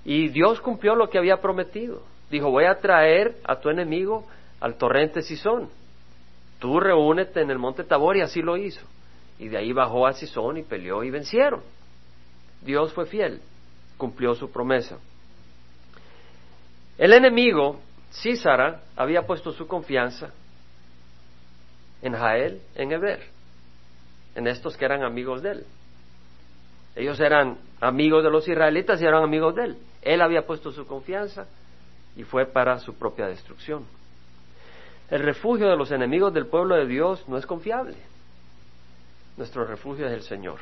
Y 0.06 0.30
Dios 0.30 0.62
cumplió 0.62 0.96
lo 0.96 1.10
que 1.10 1.18
había 1.18 1.42
prometido. 1.42 2.02
Dijo, 2.32 2.50
voy 2.50 2.66
a 2.66 2.76
traer 2.76 3.36
a 3.44 3.58
tu 3.58 3.70
enemigo 3.70 4.26
al 4.62 4.76
torrente 4.76 5.22
Sison. 5.22 5.70
Tú 6.60 6.80
reúnete 6.80 7.42
en 7.42 7.52
el 7.52 7.60
monte 7.60 7.84
Tabor 7.84 8.16
y 8.18 8.22
así 8.22 8.42
lo 8.42 8.56
hizo. 8.56 8.86
Y 9.38 9.50
de 9.50 9.58
ahí 9.58 9.74
bajó 9.74 10.08
a 10.08 10.14
Sison 10.14 10.58
y 10.58 10.64
peleó 10.64 11.04
y 11.04 11.12
vencieron. 11.12 11.62
Dios 12.62 12.94
fue 12.94 13.06
fiel, 13.06 13.42
cumplió 13.98 14.34
su 14.34 14.50
promesa. 14.50 14.98
El 16.98 17.14
enemigo, 17.14 17.80
Císara, 18.12 18.82
había 18.96 19.28
puesto 19.28 19.52
su 19.52 19.68
confianza 19.68 20.32
en 22.02 22.14
Jael, 22.14 22.62
en 22.76 22.92
Eber, 22.92 23.22
en 24.36 24.48
estos 24.48 24.78
que 24.78 24.86
eran 24.86 25.04
amigos 25.04 25.42
de 25.42 25.52
él. 25.52 25.66
Ellos 26.96 27.20
eran 27.20 27.58
amigos 27.80 28.24
de 28.24 28.32
los 28.32 28.48
israelitas 28.48 29.02
y 29.02 29.06
eran 29.06 29.24
amigos 29.24 29.56
de 29.56 29.64
él. 29.66 29.78
Él 30.02 30.22
había 30.22 30.46
puesto 30.46 30.72
su 30.72 30.88
confianza 30.88 31.48
y 32.16 32.24
fue 32.24 32.46
para 32.46 32.80
su 32.80 32.96
propia 32.96 33.28
destrucción. 33.28 33.86
El 35.10 35.24
refugio 35.24 35.70
de 35.70 35.78
los 35.78 35.92
enemigos 35.92 36.34
del 36.34 36.48
pueblo 36.48 36.76
de 36.76 36.88
Dios 36.88 37.24
no 37.28 37.38
es 37.38 37.46
confiable. 37.46 37.96
Nuestro 39.38 39.66
refugio 39.66 40.08
es 40.08 40.14
el 40.14 40.24
Señor. 40.24 40.60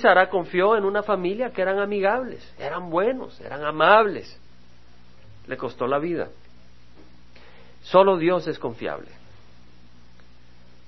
Sara 0.00 0.30
confió 0.30 0.76
en 0.76 0.84
una 0.84 1.02
familia 1.02 1.50
que 1.50 1.60
eran 1.60 1.78
amigables, 1.78 2.54
eran 2.58 2.90
buenos, 2.90 3.40
eran 3.40 3.64
amables. 3.64 4.40
Le 5.46 5.56
costó 5.56 5.86
la 5.86 5.98
vida. 5.98 6.28
Solo 7.82 8.16
Dios 8.16 8.46
es 8.46 8.58
confiable. 8.58 9.08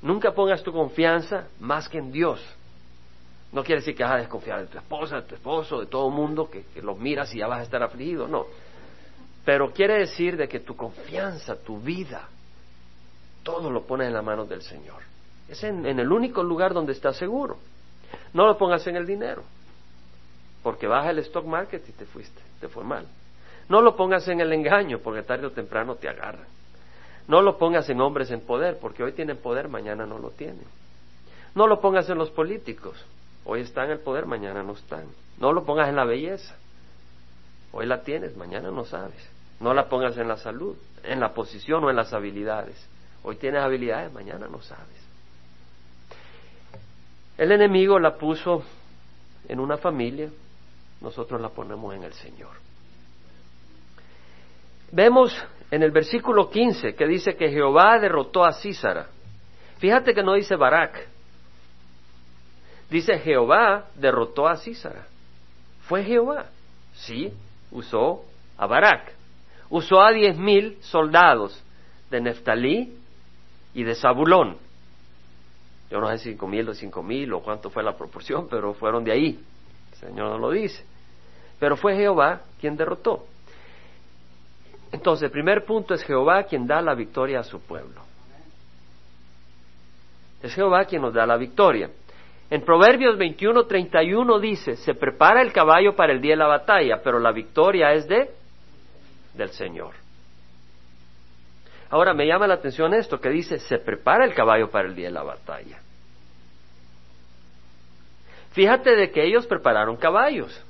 Nunca 0.03 0.33
pongas 0.33 0.62
tu 0.62 0.73
confianza 0.73 1.49
más 1.61 1.88
que 1.88 1.99
en 1.99 2.12
Dios. 2.12 2.41
No 3.53 3.65
quiere 3.65 3.81
decir 3.81 3.95
que 3.97 4.03
vas 4.03 4.12
a 4.12 4.17
desconfiar 4.17 4.61
de 4.61 4.67
tu 4.67 4.79
esposa, 4.79 5.17
de 5.17 5.23
tu 5.23 5.35
esposo, 5.35 5.81
de 5.81 5.87
todo 5.87 6.09
el 6.09 6.15
mundo, 6.15 6.50
que, 6.50 6.65
los 6.83 6.99
miras 6.99 7.35
y 7.35 7.38
ya 7.38 7.47
vas 7.47 7.61
a 7.61 7.62
estar 7.62 7.83
afligido, 7.83 8.29
no. 8.29 8.47
Pero 9.45 9.73
quiere 9.73 10.00
decir 10.00 10.37
de 10.37 10.49
que 10.49 10.61
tu 10.61 10.76
confianza, 10.76 11.57
tu 11.57 11.81
vida, 11.81 12.29
todo 13.43 13.71
lo 13.71 13.87
pones 13.87 14.09
en 14.09 14.15
las 14.15 14.25
manos 14.25 14.49
del 14.49 14.62
Señor. 14.62 15.03
Es 15.49 15.62
en, 15.62 15.87
en 15.87 16.00
el 16.00 16.11
único 16.11 16.43
lugar 16.43 16.75
donde 16.75 16.93
estás 16.93 17.17
seguro. 17.17 17.59
No 18.35 18.47
lo 18.47 18.59
pongas 18.59 18.87
en 18.87 18.97
el 18.97 19.07
dinero, 19.07 19.43
porque 20.62 20.87
baja 20.87 21.11
el 21.11 21.21
stock 21.21 21.47
market 21.47 21.88
y 21.88 21.93
te 21.93 22.05
fuiste, 22.05 22.43
te 22.61 22.69
fue 22.69 22.85
mal. 22.85 23.07
No 23.69 23.81
lo 23.81 23.97
pongas 23.97 24.26
en 24.29 24.41
el 24.41 24.53
engaño, 24.53 24.99
porque 24.99 25.23
tarde 25.23 25.47
o 25.47 25.53
temprano 25.53 25.95
te 25.95 26.09
agarran. 26.09 26.55
No 27.28 27.42
lo 27.42 27.59
pongas 27.59 27.88
en 27.88 28.00
hombres 28.00 28.30
en 28.30 28.40
poder, 28.40 28.78
porque 28.78 29.02
hoy 29.02 29.12
tienen 29.12 29.37
poder, 29.37 29.68
mañana 29.68 30.06
no 30.06 30.18
lo 30.18 30.30
tienen. 30.30 30.64
No 31.54 31.66
lo 31.66 31.80
pongas 31.80 32.09
en 32.09 32.18
los 32.18 32.30
políticos, 32.30 33.04
hoy 33.45 33.62
están 33.62 33.87
en 33.87 33.92
el 33.92 33.99
poder, 34.00 34.26
mañana 34.26 34.62
no 34.62 34.75
están. 34.75 35.06
No 35.38 35.52
lo 35.52 35.64
pongas 35.64 35.88
en 35.88 35.97
la 35.97 36.04
belleza, 36.04 36.54
hoy 37.73 37.87
la 37.87 38.02
tienes, 38.02 38.37
mañana 38.37 38.71
no 38.71 38.85
sabes. 38.85 39.28
No 39.59 39.73
la 39.73 39.88
pongas 39.88 40.16
en 40.18 40.28
la 40.28 40.37
salud, 40.37 40.76
en 41.02 41.18
la 41.18 41.33
posición 41.33 41.83
o 41.85 41.90
en 41.90 41.97
las 41.97 42.12
habilidades. 42.12 42.76
Hoy 43.23 43.37
tienes 43.37 43.62
habilidades, 43.62 44.12
mañana 44.12 44.47
no 44.49 44.61
sabes. 44.61 44.85
El 47.38 47.52
enemigo 47.52 47.99
la 47.99 48.16
puso 48.16 48.62
en 49.49 49.61
una 49.61 49.76
familia, 49.78 50.30
nosotros 51.00 51.40
la 51.40 51.49
ponemos 51.49 51.95
en 51.95 52.04
el 52.04 52.12
Señor. 52.12 52.52
Vemos 54.92 55.35
en 55.70 55.82
el 55.82 55.90
versículo 55.90 56.50
15 56.50 56.94
que 56.94 57.06
dice 57.06 57.37
que 57.37 57.50
Jehová 57.50 57.99
derrotó 57.99 58.44
a 58.44 58.52
Císara. 58.52 59.08
Fíjate 59.78 60.14
que 60.14 60.23
no 60.23 60.35
dice 60.35 60.56
Barak. 60.56 61.08
Dice 62.90 63.18
Jehová 63.18 63.87
derrotó 63.96 64.46
a 64.46 64.56
Císara. 64.56 65.06
Fue 65.82 66.04
Jehová. 66.04 66.46
Sí, 66.94 67.32
usó 67.70 68.25
a 68.56 68.66
Barak. 68.66 69.12
Usó 69.68 70.00
a 70.00 70.12
diez 70.12 70.38
mil 70.38 70.78
soldados 70.80 71.62
de 72.11 72.20
Neftalí 72.20 72.96
y 73.75 73.82
de 73.82 73.94
Zabulón. 73.94 74.56
Yo 75.90 76.00
no 76.00 76.08
sé 76.08 76.18
cinco 76.18 76.46
mil 76.46 76.68
o 76.68 76.75
cinco 76.75 77.02
mil 77.02 77.32
o 77.32 77.40
cuánto 77.40 77.70
fue 77.70 77.82
la 77.82 77.96
proporción, 77.96 78.49
pero 78.49 78.75
fueron 78.75 79.04
de 79.04 79.12
ahí. 79.12 79.40
El 79.92 79.99
Señor 79.99 80.30
no 80.30 80.38
lo 80.38 80.50
dice. 80.50 80.85
Pero 81.58 81.76
fue 81.76 81.96
Jehová 81.96 82.42
quien 82.61 82.76
derrotó. 82.76 83.26
Entonces, 84.93 85.25
el 85.25 85.31
primer 85.31 85.64
punto 85.64 85.95
es 85.95 86.02
Jehová 86.05 86.45
quien 86.45 86.66
da 86.66 86.81
la 86.81 86.95
victoria 86.95 87.40
a 87.40 87.45
su 87.45 87.61
pueblo. 87.61 88.02
Es 90.43 90.55
Jehová 90.55 90.85
quien 90.85 91.02
nos 91.02 91.14
da 91.14 91.26
la 91.26 91.37
victoria. 91.37 91.90
En 92.50 92.64
Proverbios 92.64 93.19
21:31 93.19 94.40
dice, 94.40 94.76
se 94.76 94.95
prepara 94.95 95.43
el 95.43 95.52
caballo 95.52 95.97
para 95.97 96.12
el 96.12 96.21
día 96.21 96.33
de 96.33 96.38
la 96.38 96.47
batalla, 96.47 97.00
pero 97.02 97.19
la 97.19 97.33
victoria 97.33 97.93
es 97.93 98.07
de 98.07 98.31
del 99.35 99.50
Señor. 99.50 99.95
Ahora 101.90 102.14
me 102.14 102.26
llama 102.26 102.47
la 102.47 102.55
atención 102.55 102.95
esto 102.95 103.21
que 103.21 103.28
dice, 103.28 103.59
se 103.59 103.78
prepara 103.78 104.25
el 104.25 104.35
caballo 104.35 104.71
para 104.71 104.88
el 104.88 104.95
día 104.95 105.07
de 105.07 105.14
la 105.14 105.23
batalla. 105.23 105.81
Fíjate 108.52 108.97
de 108.97 109.11
que 109.11 109.25
ellos 109.25 109.47
prepararon 109.47 109.97
caballos. 109.97 110.64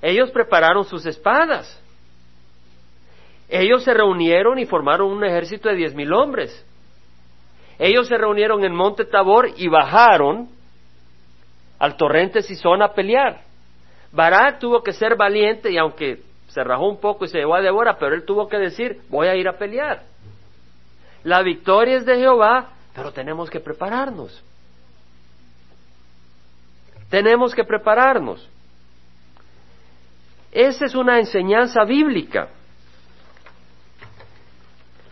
Ellos 0.00 0.30
prepararon 0.30 0.84
sus 0.84 1.04
espadas. 1.04 1.82
Ellos 3.48 3.84
se 3.84 3.94
reunieron 3.94 4.58
y 4.58 4.66
formaron 4.66 5.10
un 5.10 5.24
ejército 5.24 5.68
de 5.68 5.76
diez 5.76 5.94
mil 5.94 6.12
hombres. 6.12 6.64
Ellos 7.78 8.08
se 8.08 8.16
reunieron 8.16 8.64
en 8.64 8.74
Monte 8.74 9.04
Tabor 9.04 9.50
y 9.56 9.68
bajaron 9.68 10.48
al 11.78 11.96
torrente 11.96 12.42
Sison 12.42 12.82
a 12.82 12.92
pelear. 12.92 13.42
Barak 14.12 14.58
tuvo 14.58 14.82
que 14.82 14.92
ser 14.92 15.16
valiente 15.16 15.70
y 15.70 15.78
aunque 15.78 16.22
se 16.48 16.64
rajó 16.64 16.88
un 16.88 16.98
poco 16.98 17.26
y 17.26 17.28
se 17.28 17.38
llevó 17.38 17.54
a 17.54 17.60
Débora, 17.60 17.98
pero 17.98 18.14
él 18.14 18.24
tuvo 18.24 18.48
que 18.48 18.56
decir, 18.56 19.02
voy 19.10 19.28
a 19.28 19.34
ir 19.34 19.46
a 19.46 19.58
pelear. 19.58 20.04
La 21.22 21.42
victoria 21.42 21.98
es 21.98 22.06
de 22.06 22.16
Jehová, 22.16 22.70
pero 22.94 23.12
tenemos 23.12 23.50
que 23.50 23.60
prepararnos. 23.60 24.42
Tenemos 27.10 27.54
que 27.54 27.64
prepararnos. 27.64 28.48
Esa 30.50 30.86
es 30.86 30.94
una 30.94 31.18
enseñanza 31.18 31.84
bíblica. 31.84 32.48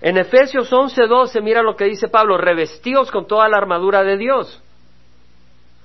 En 0.04 0.18
Efesios 0.18 0.70
11:12 0.70 1.40
mira 1.40 1.62
lo 1.62 1.76
que 1.76 1.86
dice 1.86 2.08
Pablo, 2.08 2.36
revestidos 2.36 3.10
con 3.10 3.26
toda 3.26 3.48
la 3.48 3.56
armadura 3.56 4.04
de 4.04 4.18
Dios. 4.18 4.62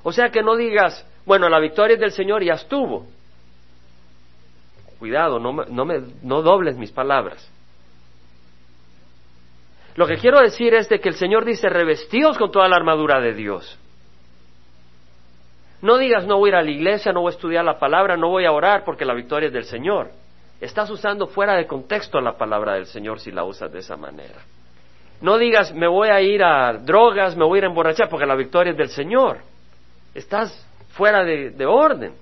O 0.03 0.11
sea 0.11 0.29
que 0.29 0.43
no 0.43 0.57
digas, 0.57 1.07
bueno, 1.25 1.47
la 1.47 1.57
victoria 1.57 1.93
es 1.93 2.01
del 2.01 2.11
Señor 2.11 2.43
ya 2.43 2.55
estuvo. 2.55 3.05
Cuidado, 4.99 5.39
no, 5.39 5.53
me, 5.53 6.01
no 6.21 6.41
dobles 6.41 6.75
mis 6.75 6.91
palabras. 6.91 7.49
Lo 9.95 10.05
que 10.05 10.17
quiero 10.17 10.41
decir 10.41 10.73
es 10.73 10.89
de 10.89 10.99
que 10.99 11.07
el 11.07 11.15
Señor 11.15 11.45
dice, 11.45 11.69
revestidos 11.69 12.37
con 12.37 12.51
toda 12.51 12.67
la 12.67 12.75
armadura 12.75 13.21
de 13.21 13.33
Dios. 13.33 13.79
No 15.81 15.97
digas, 15.97 16.27
no 16.27 16.39
voy 16.39 16.49
a 16.49 16.51
ir 16.51 16.55
a 16.57 16.61
la 16.61 16.71
iglesia, 16.71 17.13
no 17.13 17.21
voy 17.21 17.31
a 17.31 17.35
estudiar 17.35 17.63
la 17.63 17.79
palabra, 17.79 18.17
no 18.17 18.27
voy 18.27 18.43
a 18.43 18.51
orar 18.51 18.83
porque 18.83 19.05
la 19.05 19.13
victoria 19.13 19.47
es 19.47 19.53
del 19.53 19.63
Señor. 19.63 20.09
Estás 20.61 20.89
usando 20.89 21.27
fuera 21.27 21.55
de 21.55 21.65
contexto 21.65 22.19
la 22.19 22.37
palabra 22.37 22.73
del 22.73 22.85
Señor 22.85 23.19
si 23.19 23.31
la 23.31 23.45
usas 23.45 23.71
de 23.71 23.79
esa 23.79 23.95
manera. 23.95 24.39
No 25.21 25.37
digas, 25.37 25.73
me 25.73 25.87
voy 25.87 26.09
a 26.09 26.21
ir 26.21 26.43
a 26.43 26.73
drogas, 26.73 27.35
me 27.35 27.45
voy 27.45 27.57
a 27.57 27.59
ir 27.59 27.63
a 27.65 27.67
emborrachar 27.67 28.09
porque 28.09 28.25
la 28.25 28.35
victoria 28.35 28.71
es 28.71 28.77
del 28.77 28.89
Señor. 28.89 29.39
Estás 30.13 30.65
fuera 30.91 31.23
de, 31.23 31.51
de 31.51 31.65
orden. 31.65 32.13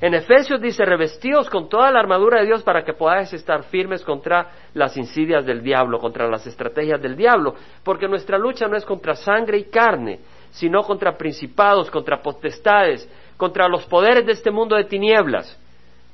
En 0.00 0.14
Efesios 0.14 0.60
dice, 0.60 0.84
revestidos 0.84 1.50
con 1.50 1.68
toda 1.68 1.90
la 1.90 2.00
armadura 2.00 2.40
de 2.40 2.46
Dios 2.46 2.62
para 2.62 2.84
que 2.84 2.94
podáis 2.94 3.32
estar 3.34 3.64
firmes 3.64 4.02
contra 4.02 4.48
las 4.72 4.96
insidias 4.96 5.44
del 5.44 5.62
diablo, 5.62 5.98
contra 5.98 6.26
las 6.26 6.46
estrategias 6.46 7.02
del 7.02 7.16
diablo, 7.16 7.54
porque 7.84 8.08
nuestra 8.08 8.38
lucha 8.38 8.66
no 8.66 8.76
es 8.76 8.84
contra 8.84 9.14
sangre 9.14 9.58
y 9.58 9.64
carne, 9.64 10.20
sino 10.52 10.82
contra 10.84 11.18
principados, 11.18 11.90
contra 11.90 12.22
potestades, 12.22 13.06
contra 13.36 13.68
los 13.68 13.84
poderes 13.86 14.24
de 14.24 14.32
este 14.32 14.50
mundo 14.50 14.74
de 14.74 14.84
tinieblas. 14.84 15.59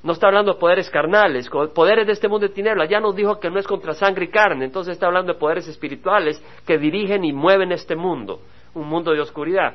No 0.06 0.12
está 0.12 0.28
hablando 0.28 0.52
de 0.52 0.60
poderes 0.60 0.88
carnales, 0.88 1.50
poderes 1.74 2.06
de 2.06 2.12
este 2.12 2.28
mundo 2.28 2.46
de 2.46 2.54
tinieblas. 2.54 2.88
Ya 2.88 3.00
nos 3.00 3.16
dijo 3.16 3.40
que 3.40 3.50
no 3.50 3.58
es 3.58 3.66
contra 3.66 3.92
sangre 3.92 4.26
y 4.26 4.28
carne, 4.28 4.64
entonces 4.64 4.92
está 4.92 5.06
hablando 5.06 5.32
de 5.32 5.38
poderes 5.38 5.66
espirituales 5.66 6.40
que 6.64 6.78
dirigen 6.78 7.24
y 7.24 7.32
mueven 7.32 7.72
este 7.72 7.96
mundo, 7.96 8.40
un 8.74 8.86
mundo 8.86 9.10
de 9.10 9.20
oscuridad 9.20 9.74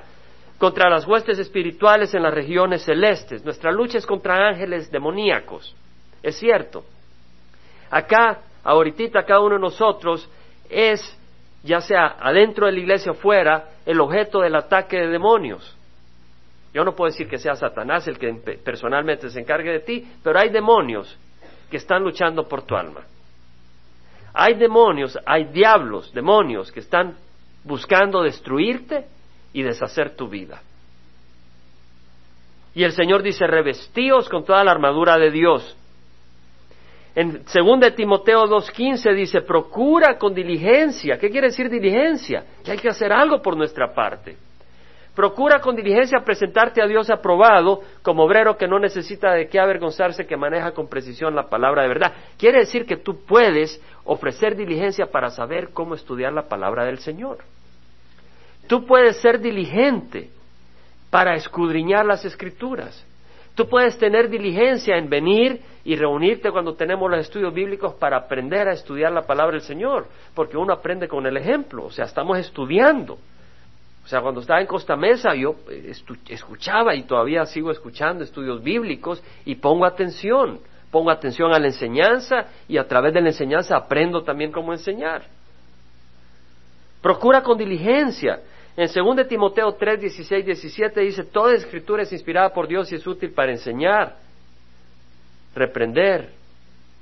contra 0.57 0.89
las 0.89 1.05
huestes 1.05 1.37
espirituales 1.37 2.13
en 2.13 2.23
las 2.23 2.33
regiones 2.33 2.83
celestes. 2.83 3.43
Nuestra 3.43 3.73
lucha 3.73 3.97
es 3.97 4.05
contra 4.05 4.47
ángeles 4.47 4.89
demoníacos. 4.89 5.75
Es 6.23 6.37
cierto. 6.37 6.85
Acá, 7.89 8.39
ahorita, 8.63 9.25
cada 9.25 9.41
uno 9.41 9.55
de 9.55 9.61
nosotros 9.61 10.29
es, 10.69 11.01
ya 11.61 11.81
sea 11.81 12.15
adentro 12.21 12.67
de 12.67 12.71
la 12.71 12.79
iglesia 12.79 13.11
o 13.11 13.15
fuera, 13.15 13.71
el 13.85 13.99
objeto 13.99 14.39
del 14.39 14.55
ataque 14.55 14.97
de 14.97 15.07
demonios. 15.07 15.75
Yo 16.73 16.85
no 16.85 16.95
puedo 16.95 17.11
decir 17.11 17.27
que 17.27 17.37
sea 17.37 17.55
Satanás 17.55 18.07
el 18.07 18.17
que 18.17 18.31
personalmente 18.63 19.29
se 19.29 19.39
encargue 19.39 19.71
de 19.71 19.79
ti, 19.81 20.07
pero 20.23 20.39
hay 20.39 20.49
demonios 20.49 21.17
que 21.69 21.77
están 21.77 22.03
luchando 22.03 22.47
por 22.47 22.63
tu 22.63 22.75
alma. 22.75 23.01
Hay 24.33 24.53
demonios, 24.53 25.17
hay 25.25 25.45
diablos, 25.45 26.13
demonios 26.13 26.71
que 26.71 26.79
están 26.79 27.17
buscando 27.63 28.23
destruirte 28.23 29.05
y 29.51 29.63
deshacer 29.63 30.15
tu 30.15 30.29
vida. 30.29 30.61
Y 32.73 32.83
el 32.83 32.93
Señor 32.93 33.21
dice, 33.21 33.45
revestíos 33.47 34.29
con 34.29 34.45
toda 34.45 34.63
la 34.63 34.71
armadura 34.71 35.17
de 35.17 35.29
Dios. 35.29 35.77
En 37.13 37.43
2 37.43 37.95
Timoteo 37.95 38.45
2.15 38.45 39.13
dice, 39.13 39.41
procura 39.41 40.17
con 40.17 40.33
diligencia. 40.33 41.17
¿Qué 41.17 41.29
quiere 41.29 41.47
decir 41.47 41.69
diligencia? 41.69 42.45
Que 42.63 42.71
hay 42.71 42.77
que 42.77 42.87
hacer 42.87 43.11
algo 43.11 43.41
por 43.41 43.57
nuestra 43.57 43.93
parte. 43.93 44.37
Procura 45.15 45.59
con 45.59 45.75
diligencia 45.75 46.23
presentarte 46.23 46.81
a 46.81 46.87
Dios 46.87 47.09
aprobado 47.09 47.81
como 48.01 48.23
obrero 48.23 48.55
que 48.57 48.67
no 48.67 48.79
necesita 48.79 49.33
de 49.33 49.47
qué 49.49 49.59
avergonzarse, 49.59 50.25
que 50.25 50.37
maneja 50.37 50.71
con 50.71 50.87
precisión 50.87 51.35
la 51.35 51.49
palabra 51.49 51.81
de 51.81 51.89
verdad. 51.89 52.13
Quiere 52.37 52.59
decir 52.59 52.85
que 52.85 52.95
tú 52.95 53.25
puedes 53.25 53.81
ofrecer 54.05 54.55
diligencia 54.55 55.07
para 55.07 55.29
saber 55.29 55.71
cómo 55.73 55.95
estudiar 55.95 56.31
la 56.31 56.47
palabra 56.47 56.85
del 56.85 56.99
Señor. 56.99 57.39
Tú 58.67 58.85
puedes 58.85 59.17
ser 59.17 59.39
diligente 59.39 60.29
para 61.09 61.35
escudriñar 61.35 62.05
las 62.05 62.23
escrituras. 62.23 63.05
Tú 63.53 63.67
puedes 63.67 63.97
tener 63.97 64.29
diligencia 64.29 64.95
en 64.95 65.09
venir 65.09 65.61
y 65.83 65.97
reunirte 65.97 66.51
cuando 66.51 66.75
tenemos 66.75 67.11
los 67.11 67.19
estudios 67.19 67.53
bíblicos 67.53 67.95
para 67.95 68.15
aprender 68.15 68.69
a 68.69 68.73
estudiar 68.73 69.11
la 69.11 69.23
palabra 69.23 69.57
del 69.57 69.61
Señor, 69.61 70.07
porque 70.33 70.55
uno 70.55 70.71
aprende 70.71 71.09
con 71.09 71.25
el 71.25 71.35
ejemplo, 71.35 71.83
o 71.85 71.91
sea, 71.91 72.05
estamos 72.05 72.37
estudiando. 72.39 73.17
O 74.03 74.07
sea, 74.07 74.21
cuando 74.21 74.41
estaba 74.41 74.61
en 74.61 74.67
Costa 74.67 74.95
Mesa 74.95 75.35
yo 75.35 75.55
eh, 75.69 75.93
escuchaba 76.29 76.95
y 76.95 77.03
todavía 77.03 77.45
sigo 77.45 77.71
escuchando 77.71 78.23
estudios 78.23 78.61
bíblicos 78.63 79.23
y 79.45 79.55
pongo 79.55 79.85
atención, 79.85 80.59
pongo 80.89 81.11
atención 81.11 81.53
a 81.53 81.59
la 81.59 81.67
enseñanza 81.67 82.47
y 82.67 82.77
a 82.77 82.87
través 82.87 83.13
de 83.13 83.21
la 83.21 83.29
enseñanza 83.29 83.77
aprendo 83.77 84.23
también 84.23 84.51
cómo 84.51 84.73
enseñar. 84.73 85.23
Procura 87.01 87.41
con 87.41 87.57
diligencia. 87.57 88.41
En 88.77 88.87
2 88.87 89.27
Timoteo 89.27 89.73
3, 89.73 89.99
16, 89.99 90.45
17 90.45 91.01
dice, 91.01 91.23
toda 91.25 91.53
escritura 91.53 92.03
es 92.03 92.13
inspirada 92.13 92.49
por 92.53 92.67
Dios 92.67 92.91
y 92.91 92.95
es 92.95 93.05
útil 93.05 93.31
para 93.31 93.51
enseñar, 93.51 94.15
reprender, 95.53 96.29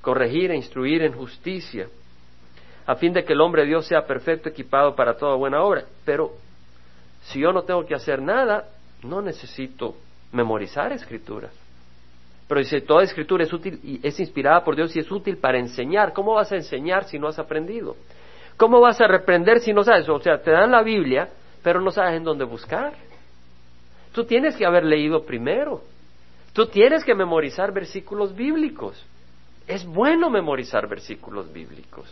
corregir 0.01 0.51
e 0.51 0.55
instruir 0.55 1.03
en 1.03 1.13
justicia, 1.13 1.87
a 2.87 2.95
fin 2.95 3.13
de 3.13 3.23
que 3.23 3.33
el 3.33 3.41
hombre 3.41 3.61
de 3.61 3.67
Dios 3.67 3.85
sea 3.85 4.01
perfecto, 4.05 4.49
equipado 4.49 4.95
para 4.95 5.15
toda 5.15 5.35
buena 5.35 5.61
obra. 5.61 5.83
Pero 6.05 6.31
si 7.21 7.39
yo 7.39 7.51
no 7.51 7.63
tengo 7.63 7.85
que 7.85 7.95
hacer 7.95 8.21
nada, 8.21 8.65
no 9.03 9.21
necesito 9.21 9.95
memorizar 10.31 10.91
escrituras. 10.91 11.51
Pero 12.47 12.61
dice, 12.61 12.81
toda 12.81 13.03
escritura 13.03 13.43
es 13.43 13.53
útil 13.53 13.79
y 13.83 14.05
es 14.05 14.19
inspirada 14.19 14.63
por 14.63 14.75
Dios 14.75 14.95
y 14.95 14.99
es 14.99 15.11
útil 15.11 15.37
para 15.37 15.59
enseñar. 15.59 16.13
¿Cómo 16.13 16.33
vas 16.33 16.51
a 16.51 16.55
enseñar 16.55 17.03
si 17.03 17.19
no 17.19 17.27
has 17.27 17.37
aprendido? 17.37 17.95
¿Cómo 18.57 18.81
vas 18.81 18.99
a 18.99 19.07
reprender 19.07 19.59
si 19.59 19.71
no 19.71 19.83
sabes? 19.83 20.09
O 20.09 20.19
sea, 20.19 20.41
te 20.41 20.51
dan 20.51 20.71
la 20.71 20.81
Biblia, 20.81 21.29
pero 21.61 21.79
no 21.79 21.91
sabes 21.91 22.17
en 22.17 22.23
dónde 22.23 22.45
buscar. 22.45 22.93
Tú 24.11 24.23
tienes 24.23 24.55
que 24.55 24.65
haber 24.65 24.83
leído 24.83 25.23
primero. 25.25 25.81
Tú 26.53 26.65
tienes 26.65 27.03
que 27.03 27.13
memorizar 27.13 27.71
versículos 27.71 28.35
bíblicos. 28.35 29.05
Es 29.67 29.85
bueno 29.85 30.31
memorizar 30.31 30.87
versículos 30.87 31.53
bíblicos. 31.53 32.11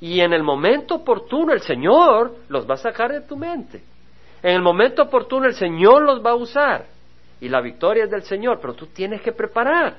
Y 0.00 0.20
en 0.20 0.34
el 0.34 0.42
momento 0.42 0.96
oportuno 0.96 1.54
el 1.54 1.62
Señor 1.62 2.36
los 2.48 2.68
va 2.68 2.74
a 2.74 2.78
sacar 2.78 3.10
de 3.10 3.22
tu 3.22 3.36
mente. 3.36 3.82
En 4.46 4.54
el 4.54 4.62
momento 4.62 5.02
oportuno 5.02 5.46
el 5.46 5.56
Señor 5.56 6.02
los 6.02 6.24
va 6.24 6.30
a 6.30 6.36
usar. 6.36 6.86
Y 7.40 7.48
la 7.48 7.60
victoria 7.60 8.04
es 8.04 8.10
del 8.12 8.22
Señor, 8.22 8.60
pero 8.60 8.74
tú 8.74 8.86
tienes 8.86 9.20
que 9.20 9.32
preparar. 9.32 9.96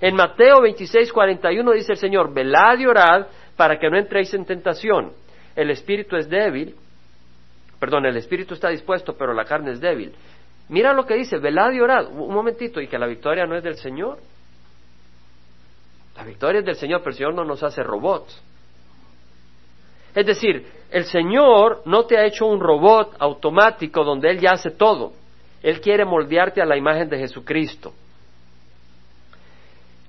En 0.00 0.16
Mateo 0.16 0.62
26, 0.62 1.12
41 1.12 1.72
dice 1.74 1.92
el 1.92 1.98
Señor, 1.98 2.34
velad 2.34 2.76
y 2.80 2.86
orad 2.86 3.28
para 3.56 3.78
que 3.78 3.88
no 3.88 3.96
entréis 3.96 4.34
en 4.34 4.44
tentación. 4.44 5.12
El 5.54 5.70
espíritu 5.70 6.16
es 6.16 6.28
débil, 6.28 6.74
perdón, 7.78 8.04
el 8.06 8.16
espíritu 8.16 8.54
está 8.54 8.68
dispuesto, 8.70 9.16
pero 9.16 9.32
la 9.32 9.44
carne 9.44 9.70
es 9.70 9.80
débil. 9.80 10.12
Mira 10.70 10.92
lo 10.92 11.06
que 11.06 11.14
dice, 11.14 11.38
velad 11.38 11.70
y 11.70 11.80
orad. 11.80 12.08
Un 12.10 12.34
momentito, 12.34 12.80
y 12.80 12.88
que 12.88 12.98
la 12.98 13.06
victoria 13.06 13.46
no 13.46 13.54
es 13.54 13.62
del 13.62 13.76
Señor. 13.76 14.18
La 16.16 16.24
victoria 16.24 16.58
es 16.58 16.66
del 16.66 16.74
Señor, 16.74 16.98
pero 16.98 17.10
el 17.10 17.16
Señor 17.16 17.34
no 17.34 17.44
nos 17.44 17.62
hace 17.62 17.84
robots. 17.84 18.42
Es 20.16 20.26
decir, 20.26 20.66
el 20.90 21.04
Señor 21.04 21.82
no 21.84 22.04
te 22.06 22.16
ha 22.16 22.24
hecho 22.24 22.46
un 22.46 22.60
robot 22.60 23.16
automático 23.18 24.04
donde 24.04 24.30
Él 24.30 24.40
ya 24.40 24.52
hace 24.52 24.70
todo. 24.70 25.12
Él 25.62 25.80
quiere 25.80 26.04
moldearte 26.04 26.62
a 26.62 26.66
la 26.66 26.76
imagen 26.76 27.08
de 27.08 27.18
Jesucristo. 27.18 27.92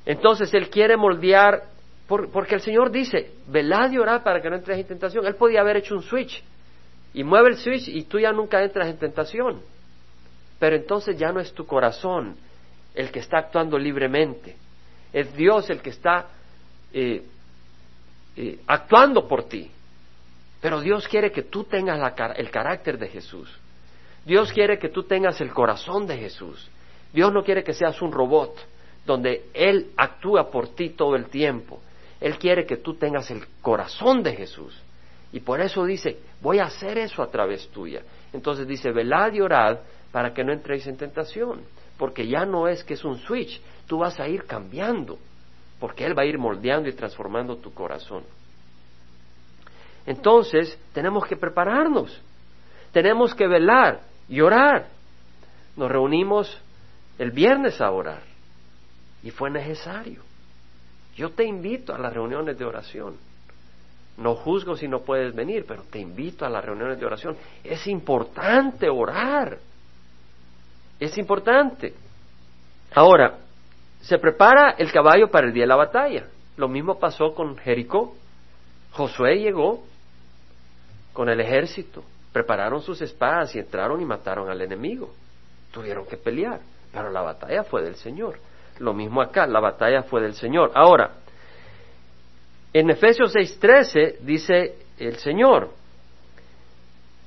Entonces 0.06 0.54
Él 0.54 0.70
quiere 0.70 0.96
moldear, 0.96 1.64
porque 2.08 2.56
el 2.56 2.62
Señor 2.62 2.92
dice, 2.92 3.32
velad 3.48 3.92
y 3.92 3.98
orad 3.98 4.24
para 4.24 4.42
que 4.42 4.50
no 4.50 4.56
entres 4.56 4.80
en 4.80 4.88
tentación. 4.88 5.26
Él 5.26 5.36
podía 5.36 5.62
haber 5.62 5.78
hecho 5.78 5.96
un 5.96 6.02
switch 6.02 6.44
y 7.14 7.24
mueve 7.24 7.50
el 7.50 7.58
switch 7.58 7.90
y 7.90 8.04
tú 8.04 8.20
ya 8.20 8.32
nunca 8.32 8.64
entras 8.64 8.88
en 8.88 8.98
tentación. 8.98 9.62
Pero 10.60 10.76
entonces 10.76 11.18
ya 11.18 11.32
no 11.32 11.40
es 11.40 11.54
tu 11.54 11.66
corazón 11.66 12.38
el 12.96 13.12
que 13.12 13.20
está 13.20 13.40
actuando 13.40 13.78
libremente. 13.78 14.56
Es 15.12 15.34
Dios 15.36 15.70
el 15.70 15.82
que 15.82 15.90
está 15.90 16.28
eh, 16.94 17.24
eh, 18.38 18.60
actuando 18.68 19.28
por 19.28 19.44
ti. 19.44 19.70
Pero 20.62 20.82
Dios 20.82 21.08
quiere 21.08 21.32
que 21.32 21.44
tú 21.44 21.64
tengas 21.64 22.00
el 22.36 22.52
carácter 22.52 22.98
de 22.98 23.08
Jesús. 23.08 23.50
Dios 24.26 24.52
quiere 24.52 24.78
que 24.78 24.90
tú 24.90 25.04
tengas 25.04 25.40
el 25.42 25.52
corazón 25.52 26.06
de 26.06 26.18
Jesús. 26.18 26.70
Dios 27.14 27.32
no 27.34 27.44
quiere 27.44 27.64
que 27.64 27.74
seas 27.74 28.02
un 28.02 28.12
robot 28.12 28.56
donde 29.06 29.46
Él 29.54 29.92
actúa 29.98 30.52
por 30.52 30.70
ti 30.76 30.90
todo 30.90 31.16
el 31.16 31.30
tiempo. 31.30 31.80
Él 32.20 32.38
quiere 32.38 32.66
que 32.66 32.78
tú 32.78 32.96
tengas 32.96 33.32
el 33.32 33.46
corazón 33.62 34.22
de 34.22 34.36
Jesús. 34.36 34.80
Y 35.32 35.40
por 35.40 35.62
eso 35.62 35.86
dice, 35.86 36.20
voy 36.42 36.60
a 36.60 36.66
hacer 36.66 36.98
eso 36.98 37.24
a 37.24 37.32
través 37.32 37.68
tuya. 37.70 38.02
Entonces 38.34 38.68
dice, 38.68 38.92
velad 38.92 39.34
y 39.34 39.42
orad 39.42 39.80
para 40.12 40.34
que 40.34 40.44
no 40.44 40.52
entréis 40.52 40.86
en 40.88 40.98
tentación. 40.98 41.62
Porque 41.98 42.28
ya 42.28 42.46
no 42.46 42.68
es 42.68 42.84
que 42.84 42.96
es 42.96 43.04
un 43.04 43.18
switch, 43.20 43.62
tú 43.88 44.00
vas 44.00 44.20
a 44.20 44.28
ir 44.28 44.46
cambiando. 44.46 45.18
Porque 45.80 46.06
Él 46.06 46.18
va 46.18 46.24
a 46.24 46.26
ir 46.26 46.38
moldeando 46.38 46.90
y 46.90 46.94
transformando 46.94 47.58
tu 47.58 47.74
corazón. 47.74 48.24
Entonces, 50.10 50.76
tenemos 50.92 51.24
que 51.28 51.38
prepararnos, 51.38 52.20
tenemos 52.92 53.36
que 53.36 53.48
velar 53.48 54.02
y 54.28 54.42
orar. 54.42 54.88
Nos 55.78 55.92
reunimos 55.92 56.60
el 57.20 57.30
viernes 57.30 57.80
a 57.80 57.92
orar 57.92 58.24
y 59.22 59.30
fue 59.30 59.52
necesario. 59.52 60.24
Yo 61.16 61.30
te 61.30 61.44
invito 61.44 61.94
a 61.94 62.00
las 62.00 62.12
reuniones 62.12 62.58
de 62.58 62.66
oración. 62.66 63.18
No 64.18 64.34
juzgo 64.34 64.76
si 64.76 64.88
no 64.88 65.02
puedes 65.02 65.36
venir, 65.36 65.66
pero 65.68 65.84
te 65.84 66.00
invito 66.00 66.44
a 66.44 66.50
las 66.50 66.66
reuniones 66.66 67.00
de 67.00 67.06
oración. 67.06 67.38
Es 67.64 67.86
importante 67.86 68.90
orar. 68.90 69.60
Es 71.00 71.20
importante. 71.20 71.94
Ahora, 72.96 73.38
se 74.02 74.18
prepara 74.18 74.72
el 74.72 74.92
caballo 74.92 75.30
para 75.30 75.46
el 75.46 75.54
día 75.54 75.66
de 75.66 75.68
la 75.68 75.76
batalla. 75.76 76.26
Lo 76.58 76.68
mismo 76.68 76.98
pasó 76.98 77.36
con 77.36 77.58
Jericó. 77.58 78.16
Josué 78.92 79.38
llegó 79.38 79.88
con 81.20 81.28
el 81.28 81.42
ejército, 81.42 82.02
prepararon 82.32 82.82
sus 82.82 83.02
espadas 83.02 83.54
y 83.54 83.60
entraron 83.60 84.00
y 84.00 84.06
mataron 84.06 84.50
al 84.50 84.62
enemigo. 84.62 85.14
Tuvieron 85.70 86.06
que 86.06 86.16
pelear, 86.16 86.62
pero 86.94 87.12
la 87.12 87.22
batalla 87.22 87.66
fue 87.66 87.84
del 87.84 87.96
Señor. 87.96 88.40
Lo 88.78 88.94
mismo 88.94 89.22
acá, 89.22 89.46
la 89.46 89.60
batalla 89.60 90.04
fue 90.04 90.22
del 90.22 90.34
Señor. 90.34 90.72
Ahora, 90.76 91.16
en 92.72 92.90
Efesios 92.90 93.36
6:13 93.36 94.20
dice 94.22 94.78
el 94.98 95.18
Señor, 95.18 95.72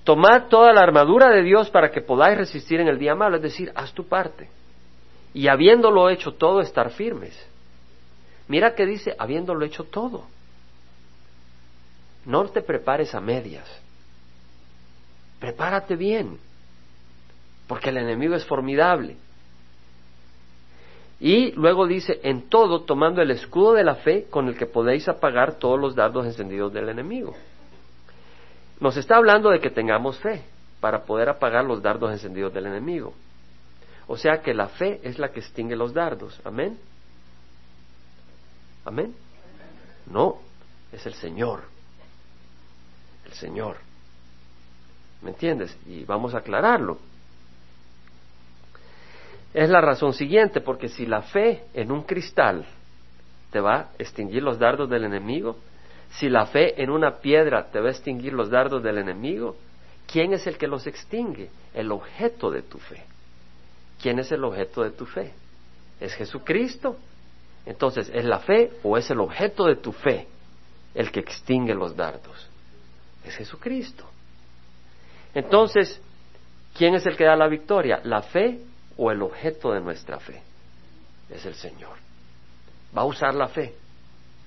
tomad 0.05 0.47
toda 0.49 0.73
la 0.73 0.81
armadura 0.81 1.29
de 1.29 1.43
Dios 1.43 1.69
para 1.69 1.91
que 1.91 2.01
podáis 2.01 2.39
resistir 2.39 2.81
en 2.81 2.89
el 2.89 2.99
día 2.99 3.15
malo, 3.15 3.37
es 3.37 3.43
decir, 3.43 3.71
haz 3.75 3.93
tu 3.93 4.09
parte. 4.09 4.49
Y 5.35 5.49
habiéndolo 5.49 6.09
hecho 6.09 6.33
todo, 6.33 6.63
estar 6.63 6.93
firmes. 6.93 7.39
Mira 8.49 8.75
que 8.75 8.87
dice, 8.87 9.15
habiéndolo 9.19 9.67
hecho 9.67 9.85
todo. 9.85 10.25
No 12.25 12.49
te 12.49 12.63
prepares 12.63 13.15
a 13.15 13.21
medias. 13.21 13.82
Prepárate 15.43 15.97
bien, 15.97 16.39
porque 17.67 17.89
el 17.91 17.97
enemigo 17.97 18.37
es 18.37 18.47
formidable. 18.47 19.17
Y 21.19 21.51
luego 21.57 21.89
dice, 21.89 22.21
en 22.23 22.49
todo, 22.49 22.83
tomando 22.83 23.21
el 23.21 23.33
escudo 23.33 23.73
de 23.73 23.83
la 23.83 23.97
fe 23.97 24.29
con 24.31 24.47
el 24.47 24.57
que 24.57 24.67
podéis 24.67 25.09
apagar 25.09 25.55
todos 25.55 25.81
los 25.81 25.97
dardos 25.97 26.27
encendidos 26.27 26.73
del 26.73 26.91
enemigo. 26.91 27.35
Nos 28.79 28.97
está 28.97 29.17
hablando 29.17 29.51
de 29.51 29.59
que 29.59 29.71
tengamos 29.71 30.17
fe 30.21 30.45
para 30.79 31.03
poder 31.03 31.29
apagar 31.29 31.65
los 31.65 31.83
dardos 31.83 32.13
encendidos 32.13 32.55
del 32.55 32.67
enemigo. 32.67 33.13
O 34.07 34.17
sea 34.17 34.43
que 34.43 34.55
la 34.55 34.69
fe 34.69 35.01
es 35.03 35.19
la 35.19 35.33
que 35.33 35.41
extingue 35.41 35.75
los 35.75 35.93
dardos. 35.93 36.41
Amén. 36.45 36.79
Amén. 38.85 39.13
No, 40.07 40.39
es 40.93 41.05
el 41.05 41.15
Señor. 41.15 41.65
Señor. 43.33 43.92
¿Me 45.23 45.31
entiendes? 45.31 45.77
Y 45.87 46.05
vamos 46.05 46.35
a 46.35 46.39
aclararlo. 46.39 46.99
Es 49.55 49.69
la 49.69 49.81
razón 49.81 50.13
siguiente, 50.13 50.61
porque 50.61 50.89
si 50.89 51.07
la 51.07 51.23
fe 51.23 51.65
en 51.75 51.93
un 51.93 52.03
cristal 52.03 52.65
te 53.51 53.61
va 53.61 53.75
a 53.75 53.89
extinguir 53.99 54.43
los 54.43 54.59
dardos 54.59 54.89
del 54.89 55.05
enemigo, 55.05 55.57
si 56.13 56.29
la 56.29 56.47
fe 56.47 56.83
en 56.83 56.91
una 56.91 57.19
piedra 57.19 57.71
te 57.71 57.81
va 57.81 57.89
a 57.89 57.93
extinguir 57.93 58.33
los 58.33 58.51
dardos 58.51 58.83
del 58.83 58.99
enemigo, 58.99 59.57
¿quién 60.07 60.33
es 60.33 60.47
el 60.47 60.57
que 60.57 60.67
los 60.67 60.87
extingue? 60.87 61.51
El 61.75 61.93
objeto 61.93 62.51
de 62.51 62.63
tu 62.63 62.79
fe. 62.79 63.05
¿Quién 64.01 64.19
es 64.19 64.33
el 64.33 64.43
objeto 64.45 64.83
de 64.83 64.91
tu 64.91 65.07
fe? 65.07 65.33
¿Es 66.01 66.15
Jesucristo? 66.15 66.97
Entonces, 67.67 68.11
¿es 68.13 68.25
la 68.25 68.41
fe 68.41 68.73
o 68.83 68.97
es 68.99 69.09
el 69.11 69.21
objeto 69.21 69.67
de 69.67 69.77
tu 69.77 69.93
fe 69.93 70.27
el 70.95 71.13
que 71.13 71.21
extingue 71.21 71.75
los 71.75 71.95
dardos? 71.95 72.49
es 73.25 73.37
Jesucristo. 73.37 74.05
Entonces, 75.35 76.01
¿quién 76.75 76.95
es 76.95 77.07
el 77.07 77.17
que 77.17 77.25
da 77.25 77.37
la 77.37 77.49
victoria? 77.49 78.01
¿La 78.05 78.23
fe 78.23 78.61
o 78.97 79.11
el 79.11 79.23
objeto 79.23 79.73
de 79.73 79.81
nuestra 79.81 80.19
fe? 80.19 80.43
Es 81.31 81.47
el 81.47 81.55
Señor. 81.55 81.97
Va 82.97 83.03
a 83.03 83.07
usar 83.07 83.35
la 83.35 83.49
fe, 83.49 83.75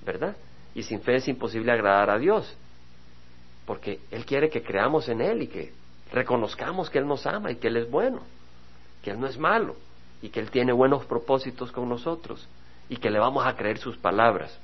¿verdad? 0.04 0.36
Y 0.74 0.82
sin 0.82 1.00
fe 1.00 1.16
es 1.16 1.28
imposible 1.28 1.72
agradar 1.72 2.10
a 2.10 2.18
Dios, 2.18 2.56
porque 3.64 4.00
Él 4.10 4.24
quiere 4.24 4.48
que 4.48 4.62
creamos 4.62 5.08
en 5.08 5.20
Él 5.20 5.42
y 5.42 5.48
que 5.48 5.72
reconozcamos 6.12 6.88
que 6.88 6.98
Él 6.98 7.06
nos 7.06 7.26
ama 7.26 7.50
y 7.50 7.56
que 7.56 7.68
Él 7.68 7.78
es 7.78 7.90
bueno, 7.90 8.20
que 9.02 9.10
Él 9.10 9.18
no 9.18 9.26
es 9.26 9.38
malo 9.38 9.74
y 10.22 10.28
que 10.28 10.38
Él 10.40 10.50
tiene 10.50 10.72
buenos 10.72 11.04
propósitos 11.06 11.72
con 11.72 11.88
nosotros 11.88 12.46
y 12.88 12.96
que 12.96 13.10
le 13.10 13.18
vamos 13.18 13.44
a 13.44 13.56
creer 13.56 13.78
sus 13.78 13.96
palabras. 13.96 14.56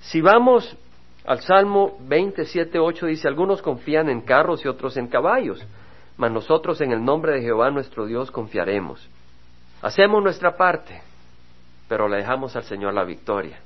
Si 0.00 0.20
vamos 0.20 0.76
al 1.24 1.40
Salmo 1.40 1.96
27, 2.00 2.78
8 2.78 3.06
dice, 3.06 3.28
algunos 3.28 3.62
confían 3.62 4.10
en 4.10 4.20
carros 4.20 4.64
y 4.64 4.68
otros 4.68 4.96
en 4.98 5.08
caballos, 5.08 5.64
mas 6.18 6.30
nosotros 6.30 6.80
en 6.82 6.92
el 6.92 7.02
nombre 7.02 7.32
de 7.32 7.42
Jehová 7.42 7.70
nuestro 7.70 8.06
Dios 8.06 8.30
confiaremos. 8.30 9.08
Hacemos 9.80 10.22
nuestra 10.22 10.56
parte, 10.56 11.00
pero 11.88 12.08
le 12.08 12.18
dejamos 12.18 12.54
al 12.56 12.64
Señor 12.64 12.92
la 12.92 13.04
victoria. 13.04 13.58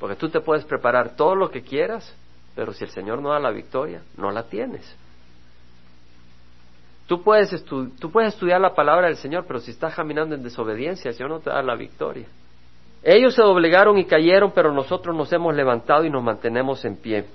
Porque 0.00 0.16
tú 0.16 0.28
te 0.28 0.40
puedes 0.40 0.64
preparar 0.64 1.14
todo 1.14 1.34
lo 1.34 1.50
que 1.50 1.62
quieras, 1.62 2.16
pero 2.54 2.72
si 2.72 2.84
el 2.84 2.90
Señor 2.90 3.20
no 3.20 3.30
da 3.30 3.38
la 3.38 3.50
victoria, 3.50 4.02
no 4.16 4.30
la 4.30 4.44
tienes. 4.44 4.96
Tú 7.06 7.22
puedes, 7.22 7.64
puedes 8.12 8.32
estudiar 8.32 8.60
la 8.60 8.74
palabra 8.74 9.08
del 9.08 9.16
Señor, 9.16 9.44
pero 9.46 9.60
si 9.60 9.72
estás 9.72 9.94
caminando 9.94 10.34
en 10.34 10.42
desobediencia, 10.42 11.10
el 11.10 11.14
Señor 11.14 11.30
no 11.30 11.40
te 11.40 11.50
da 11.50 11.62
la 11.62 11.76
victoria. 11.76 12.26
Ellos 13.04 13.34
se 13.34 13.42
doblegaron 13.42 13.98
y 13.98 14.06
cayeron, 14.06 14.52
pero 14.52 14.72
nosotros 14.72 15.14
nos 15.14 15.30
hemos 15.32 15.54
levantado 15.54 16.06
y 16.06 16.10
nos 16.10 16.22
mantenemos 16.22 16.82
en 16.86 16.96
pie. 16.96 17.26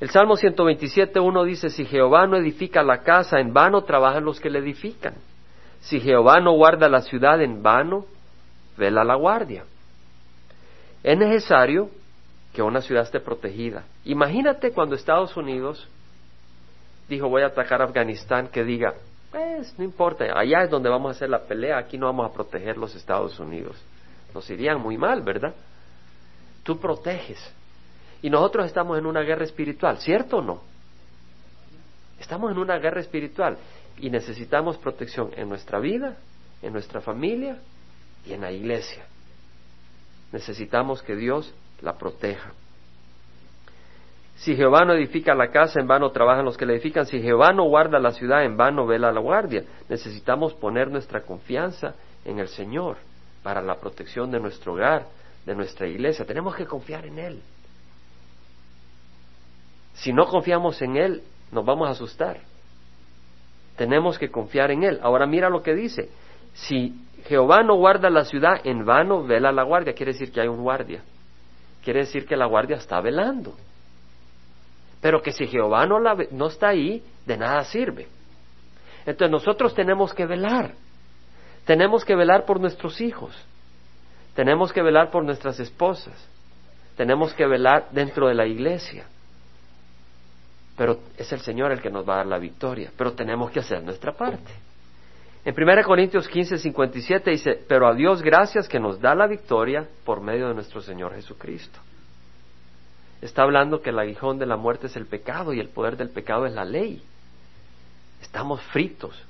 El 0.00 0.08
Salmo 0.10 0.36
127.1 0.36 1.44
dice, 1.44 1.68
si 1.68 1.84
Jehová 1.84 2.26
no 2.26 2.38
edifica 2.38 2.82
la 2.82 3.02
casa, 3.02 3.38
en 3.40 3.52
vano 3.52 3.82
trabajan 3.82 4.24
los 4.24 4.40
que 4.40 4.48
le 4.48 4.60
edifican. 4.60 5.14
Si 5.80 6.00
Jehová 6.00 6.40
no 6.40 6.52
guarda 6.52 6.88
la 6.88 7.02
ciudad, 7.02 7.40
en 7.42 7.62
vano 7.62 8.06
vela 8.78 9.04
la 9.04 9.16
guardia. 9.16 9.64
Es 11.02 11.18
necesario 11.18 11.90
que 12.54 12.62
una 12.62 12.80
ciudad 12.80 13.02
esté 13.02 13.20
protegida. 13.20 13.84
Imagínate 14.04 14.72
cuando 14.72 14.94
Estados 14.94 15.36
Unidos 15.36 15.86
dijo 17.08 17.28
voy 17.28 17.42
a 17.42 17.48
atacar 17.48 17.82
a 17.82 17.84
Afganistán, 17.84 18.48
que 18.48 18.64
diga, 18.64 18.94
pues 19.34 19.76
no 19.76 19.84
importa, 19.84 20.26
allá 20.38 20.62
es 20.62 20.70
donde 20.70 20.88
vamos 20.88 21.08
a 21.08 21.16
hacer 21.16 21.28
la 21.28 21.40
pelea, 21.40 21.76
aquí 21.76 21.98
no 21.98 22.06
vamos 22.06 22.30
a 22.30 22.32
proteger 22.32 22.76
los 22.76 22.94
Estados 22.94 23.36
Unidos. 23.40 23.76
Nos 24.32 24.48
irían 24.48 24.80
muy 24.80 24.96
mal, 24.96 25.22
¿verdad? 25.22 25.52
Tú 26.62 26.78
proteges. 26.78 27.40
Y 28.22 28.30
nosotros 28.30 28.66
estamos 28.66 28.96
en 28.96 29.06
una 29.06 29.22
guerra 29.22 29.42
espiritual, 29.42 29.98
¿cierto 29.98 30.36
o 30.36 30.42
no? 30.42 30.62
Estamos 32.20 32.52
en 32.52 32.58
una 32.58 32.78
guerra 32.78 33.00
espiritual 33.00 33.58
y 33.98 34.08
necesitamos 34.08 34.78
protección 34.78 35.30
en 35.36 35.48
nuestra 35.48 35.80
vida, 35.80 36.16
en 36.62 36.72
nuestra 36.72 37.00
familia 37.00 37.58
y 38.24 38.34
en 38.34 38.42
la 38.42 38.52
iglesia. 38.52 39.04
Necesitamos 40.30 41.02
que 41.02 41.16
Dios 41.16 41.52
la 41.82 41.98
proteja. 41.98 42.52
Si 44.36 44.56
Jehová 44.56 44.84
no 44.84 44.94
edifica 44.94 45.34
la 45.34 45.50
casa, 45.50 45.80
en 45.80 45.86
vano 45.86 46.10
trabajan 46.10 46.44
los 46.44 46.56
que 46.56 46.66
la 46.66 46.72
edifican. 46.72 47.06
Si 47.06 47.20
Jehová 47.20 47.52
no 47.52 47.64
guarda 47.64 47.98
la 47.98 48.10
ciudad, 48.10 48.44
en 48.44 48.56
vano 48.56 48.86
vela 48.86 49.12
la 49.12 49.20
guardia. 49.20 49.64
Necesitamos 49.88 50.54
poner 50.54 50.90
nuestra 50.90 51.22
confianza 51.22 51.94
en 52.24 52.38
el 52.40 52.48
Señor 52.48 52.96
para 53.42 53.62
la 53.62 53.76
protección 53.76 54.30
de 54.30 54.40
nuestro 54.40 54.72
hogar, 54.72 55.06
de 55.46 55.54
nuestra 55.54 55.86
iglesia. 55.86 56.24
Tenemos 56.24 56.56
que 56.56 56.66
confiar 56.66 57.06
en 57.06 57.18
Él. 57.18 57.42
Si 59.94 60.12
no 60.12 60.26
confiamos 60.26 60.82
en 60.82 60.96
Él, 60.96 61.22
nos 61.52 61.64
vamos 61.64 61.88
a 61.88 61.92
asustar. 61.92 62.38
Tenemos 63.76 64.18
que 64.18 64.30
confiar 64.30 64.72
en 64.72 64.82
Él. 64.82 64.98
Ahora 65.02 65.26
mira 65.26 65.48
lo 65.48 65.62
que 65.62 65.74
dice. 65.74 66.10
Si 66.54 66.94
Jehová 67.26 67.62
no 67.62 67.76
guarda 67.76 68.10
la 68.10 68.24
ciudad, 68.24 68.60
en 68.64 68.84
vano 68.84 69.22
vela 69.24 69.52
la 69.52 69.62
guardia. 69.62 69.94
Quiere 69.94 70.12
decir 70.12 70.32
que 70.32 70.40
hay 70.40 70.48
un 70.48 70.62
guardia. 70.62 71.02
Quiere 71.84 72.00
decir 72.00 72.26
que 72.26 72.36
la 72.36 72.46
guardia 72.46 72.76
está 72.76 73.00
velando. 73.00 73.54
Pero 75.04 75.20
que 75.20 75.32
si 75.32 75.46
Jehová 75.46 75.84
no, 75.84 76.00
la, 76.00 76.16
no 76.30 76.46
está 76.46 76.68
ahí, 76.68 77.04
de 77.26 77.36
nada 77.36 77.62
sirve. 77.64 78.08
Entonces 79.04 79.30
nosotros 79.30 79.74
tenemos 79.74 80.14
que 80.14 80.24
velar. 80.24 80.72
Tenemos 81.66 82.06
que 82.06 82.16
velar 82.16 82.46
por 82.46 82.58
nuestros 82.58 83.02
hijos. 83.02 83.36
Tenemos 84.34 84.72
que 84.72 84.80
velar 84.80 85.10
por 85.10 85.22
nuestras 85.22 85.60
esposas. 85.60 86.26
Tenemos 86.96 87.34
que 87.34 87.46
velar 87.46 87.88
dentro 87.90 88.28
de 88.28 88.34
la 88.34 88.46
iglesia. 88.46 89.04
Pero 90.74 91.00
es 91.18 91.30
el 91.32 91.40
Señor 91.40 91.70
el 91.72 91.82
que 91.82 91.90
nos 91.90 92.08
va 92.08 92.14
a 92.14 92.16
dar 92.16 92.26
la 92.26 92.38
victoria. 92.38 92.90
Pero 92.96 93.12
tenemos 93.12 93.50
que 93.50 93.60
hacer 93.60 93.82
nuestra 93.82 94.12
parte. 94.12 94.52
En 95.44 95.54
1 95.54 95.82
Corintios 95.84 96.26
15, 96.26 96.56
57 96.56 97.30
dice, 97.30 97.62
pero 97.68 97.86
a 97.86 97.94
Dios 97.94 98.22
gracias 98.22 98.66
que 98.66 98.80
nos 98.80 98.98
da 98.98 99.14
la 99.14 99.26
victoria 99.26 99.86
por 100.06 100.22
medio 100.22 100.48
de 100.48 100.54
nuestro 100.54 100.80
Señor 100.80 101.14
Jesucristo 101.14 101.78
está 103.26 103.42
hablando 103.42 103.80
que 103.80 103.90
el 103.90 103.98
aguijón 103.98 104.38
de 104.38 104.46
la 104.46 104.56
muerte 104.56 104.88
es 104.88 104.96
el 104.96 105.06
pecado 105.06 105.52
y 105.52 105.60
el 105.60 105.68
poder 105.68 105.96
del 105.96 106.10
pecado 106.10 106.46
es 106.46 106.52
la 106.52 106.64
ley. 106.64 107.02
Estamos 108.20 108.60
fritos. 108.64 109.20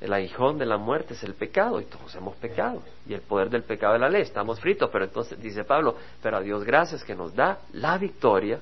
El 0.00 0.12
aguijón 0.12 0.58
de 0.58 0.66
la 0.66 0.76
muerte 0.76 1.14
es 1.14 1.24
el 1.24 1.34
pecado 1.34 1.80
y 1.80 1.84
todos 1.84 2.14
hemos 2.14 2.36
pecado. 2.36 2.82
Y 3.08 3.14
el 3.14 3.20
poder 3.20 3.50
del 3.50 3.64
pecado 3.64 3.96
es 3.96 4.00
la 4.00 4.08
ley. 4.08 4.22
Estamos 4.22 4.60
fritos, 4.60 4.88
pero 4.92 5.06
entonces 5.06 5.40
dice 5.42 5.64
Pablo, 5.64 5.96
pero 6.22 6.36
a 6.36 6.40
Dios 6.40 6.62
gracias 6.62 7.02
que 7.02 7.16
nos 7.16 7.34
da 7.34 7.58
la 7.72 7.98
victoria 7.98 8.60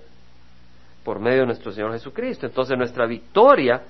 por 1.05 1.21
medio 1.21 1.41
de 1.41 1.47
nuestro 1.47 1.73
Señor 1.73 1.93
Jesucristo. 1.93 2.47
Entonces 2.47 2.79
nuestra 2.79 3.05
victoria, 3.05 3.83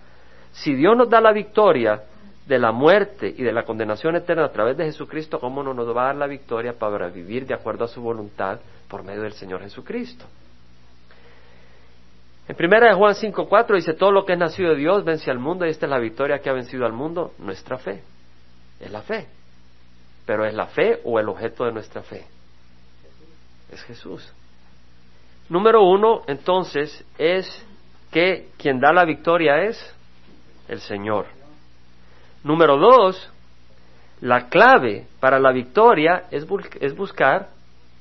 si 0.51 0.75
Dios 0.75 0.97
nos 0.97 1.09
da 1.09 1.21
la 1.21 1.33
victoria 1.33 2.03
de 2.47 2.59
la 2.59 2.73
muerte 2.73 3.33
y 3.37 3.45
de 3.45 3.53
la 3.53 3.65
condenación 3.65 4.17
eterna 4.17 4.45
a 4.45 4.53
través 4.53 4.77
de 4.77 4.87
Jesucristo, 4.87 5.39
¿cómo 5.39 5.63
no 5.63 5.73
nos 5.73 5.97
va 5.97 6.03
a 6.03 6.07
dar 6.07 6.17
la 6.17 6.27
victoria 6.27 6.73
para 6.73 7.09
vivir 7.09 7.47
de 7.47 7.55
acuerdo 7.55 7.85
a 7.85 7.89
su 7.89 8.01
voluntad 8.01 8.59
por 8.89 9.03
medio 9.03 9.23
del 9.23 9.33
Señor 9.33 9.63
Jesucristo. 9.63 10.25
En 12.49 12.55
primera 12.55 12.89
de 12.89 12.95
Juan 12.95 13.15
5.4 13.15 13.75
dice, 13.75 13.95
todo 13.95 14.13
lo 14.13 14.25
que 14.25 14.35
es 14.35 14.39
nacido 14.39 14.71
de 14.71 14.77
Dios 14.77 15.05
vence 15.05 15.31
al 15.31 15.39
mundo 15.39 15.67
y 15.67 15.71
esta 15.71 15.87
es 15.87 15.91
la 15.91 15.99
victoria 15.99 16.39
que 16.39 16.49
ha 16.49 16.53
vencido 16.53 16.87
al 16.87 16.93
mundo, 16.93 17.33
nuestra 17.39 17.77
fe. 17.79 18.03
Es 18.79 18.91
la 18.91 19.03
fe. 19.03 19.27
Pero 20.25 20.45
es 20.45 20.55
la 20.55 20.67
fe 20.67 21.01
o 21.05 21.19
el 21.19 21.29
objeto 21.29 21.65
de 21.65 21.73
nuestra 21.73 22.03
fe. 22.03 22.25
Es 23.73 23.83
Jesús. 23.83 24.33
Número 25.49 25.83
uno, 25.83 26.23
entonces, 26.29 27.05
es 27.19 27.67
que 28.13 28.49
quien 28.59 28.79
da 28.79 28.93
la 28.93 29.05
victoria 29.05 29.63
es 29.63 29.95
el 30.69 30.81
Señor. 30.81 31.27
Número 32.45 32.77
dos, 32.77 33.31
la 34.21 34.49
clave 34.49 35.07
para 35.19 35.41
la 35.41 35.51
victoria 35.51 36.25
es, 36.31 36.47
es 36.81 36.97
buscar 36.97 37.49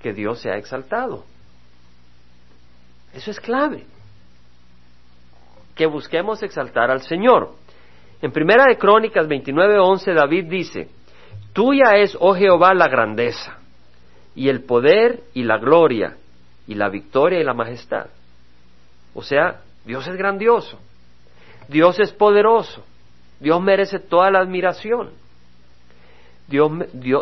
que 0.02 0.14
Dios 0.14 0.40
sea 0.40 0.58
exaltado. 0.58 1.26
Eso 3.14 3.32
es 3.32 3.40
clave. 3.40 3.86
Que 5.76 5.86
busquemos 5.86 6.44
exaltar 6.44 6.92
al 6.92 7.02
Señor. 7.02 7.52
En 8.22 8.32
Primera 8.32 8.66
de 8.66 8.78
Crónicas 8.78 9.28
29:11 9.28 10.14
David 10.14 10.46
dice, 10.46 10.90
Tuya 11.54 11.96
es, 11.96 12.18
oh 12.20 12.36
Jehová, 12.36 12.74
la 12.74 12.88
grandeza, 12.88 13.58
y 14.36 14.50
el 14.50 14.64
poder 14.64 15.22
y 15.34 15.44
la 15.44 15.58
gloria, 15.58 16.18
y 16.68 16.76
la 16.76 16.90
victoria 16.90 17.40
y 17.40 17.44
la 17.44 17.54
majestad. 17.54 18.08
O 19.14 19.22
sea, 19.22 19.62
Dios 19.86 20.06
es 20.08 20.18
grandioso, 20.18 20.80
Dios 21.70 22.00
es 22.00 22.12
poderoso, 22.12 22.84
Dios 23.40 23.62
merece 23.62 24.00
toda 24.00 24.32
la 24.32 24.40
admiración. 24.40 25.12
Dios, 26.48 26.72